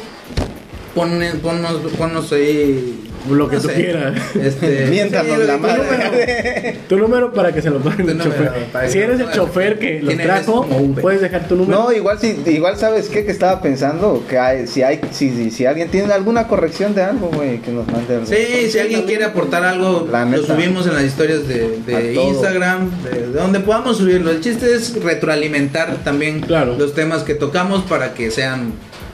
pon, 0.96 1.20
ponnos, 1.42 1.74
ponnos 1.98 2.32
ahí 2.32 3.00
Lo 3.30 3.48
que 3.50 3.56
no 3.56 3.62
tú 3.62 3.68
sé, 3.70 3.74
quieras. 3.76 4.14
Este, 4.36 4.86
Miéntanos 4.90 5.38
sí, 5.40 5.48
la 5.48 5.54
tu 5.56 5.60
madre. 5.62 5.78
número. 5.84 6.80
Tu 6.90 6.98
número 6.98 7.34
para 7.34 7.54
que 7.54 7.62
se 7.62 7.70
lo 7.70 7.80
paguen 7.80 8.06
Tu 8.06 8.12
el 8.12 8.18
número, 8.18 8.36
chofer. 8.46 8.66
para 8.72 8.90
Si 8.90 9.00
eres 9.00 9.20
lo 9.20 9.26
el 9.30 9.32
chofer 9.32 9.80
que 9.80 10.00
los 10.02 10.08
¿Quién 10.14 10.20
eres? 10.22 10.44
trajo, 10.46 10.68
puedes 11.02 11.22
dejar 11.22 11.48
tu 11.48 11.56
número. 11.56 11.80
No, 11.84 11.92
igual 11.94 12.20
si, 12.20 12.38
igual 12.48 12.78
sabes 12.78 13.08
qué 13.10 13.24
que 13.26 13.32
estaba 13.32 13.62
pensando 13.62 14.24
que 14.30 14.38
hay, 14.38 14.68
si 14.68 14.84
hay, 14.84 15.00
si, 15.12 15.30
si, 15.32 15.52
si 15.52 15.66
alguien 15.66 15.88
tiene 15.90 16.12
alguna 16.14 16.48
corrección 16.48 16.94
de 16.96 17.04
algo, 17.04 17.30
güey, 17.34 17.60
que 17.60 17.72
nos 17.72 17.88
mande 17.88 18.16
algo. 18.16 18.26
Sí, 18.26 18.70
si 18.70 18.80
alguien 18.80 19.04
quiere 19.04 19.24
aportar 19.26 19.64
algo, 19.64 20.08
lo 20.12 20.44
subimos 20.44 20.86
en 20.88 20.94
las 20.96 21.04
historias 21.04 21.48
de, 21.48 21.80
de. 21.86 22.14
Instagram, 22.16 22.90
de, 23.04 23.28
de 23.28 23.40
donde 23.40 23.60
podamos 23.62 23.98
subirlo. 23.98 24.32
El 24.32 24.42
chiste 24.42 24.74
es 24.76 25.02
retroalimentar 25.02 25.96
también 26.04 26.42
Claro. 26.42 26.76
los 26.78 26.94
temas 26.94 27.24
que 27.24 27.36
tocamos 27.36 27.84
para 27.84 28.14
que 28.14 28.30
sean 28.32 28.74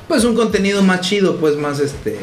pues 0.09 0.25
un 0.25 0.35
contenido 0.35 0.83
más 0.83 1.01
chido, 1.01 1.37
pues 1.37 1.55
más 1.55 1.79
este 1.79 2.17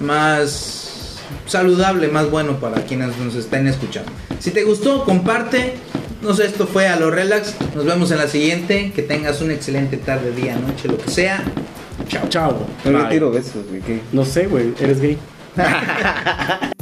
más 0.00 1.20
saludable, 1.46 2.08
más 2.08 2.30
bueno 2.30 2.58
para 2.58 2.82
quienes 2.82 3.16
nos 3.18 3.36
estén 3.36 3.68
escuchando. 3.68 4.10
Si 4.40 4.50
te 4.50 4.64
gustó, 4.64 5.04
comparte. 5.04 5.74
No 6.22 6.34
sé, 6.34 6.46
esto 6.46 6.66
fue 6.66 6.88
a 6.88 6.96
lo 6.96 7.10
relax. 7.10 7.54
Nos 7.74 7.84
vemos 7.84 8.10
en 8.10 8.18
la 8.18 8.28
siguiente. 8.28 8.92
Que 8.94 9.02
tengas 9.02 9.40
una 9.42 9.52
excelente 9.52 9.98
tarde, 9.98 10.32
día, 10.32 10.56
noche, 10.56 10.88
lo 10.88 10.96
que 10.96 11.10
sea. 11.10 11.44
Chao. 12.08 12.28
Chao. 12.28 12.66
Yo 12.84 12.92
le 12.92 13.04
tiro 13.04 13.30
besos, 13.30 13.66
güey. 13.68 13.82
¿qué? 13.82 14.00
No 14.12 14.24
sé, 14.24 14.46
güey. 14.46 14.74
Eres 14.80 15.00
gay. 15.00 15.18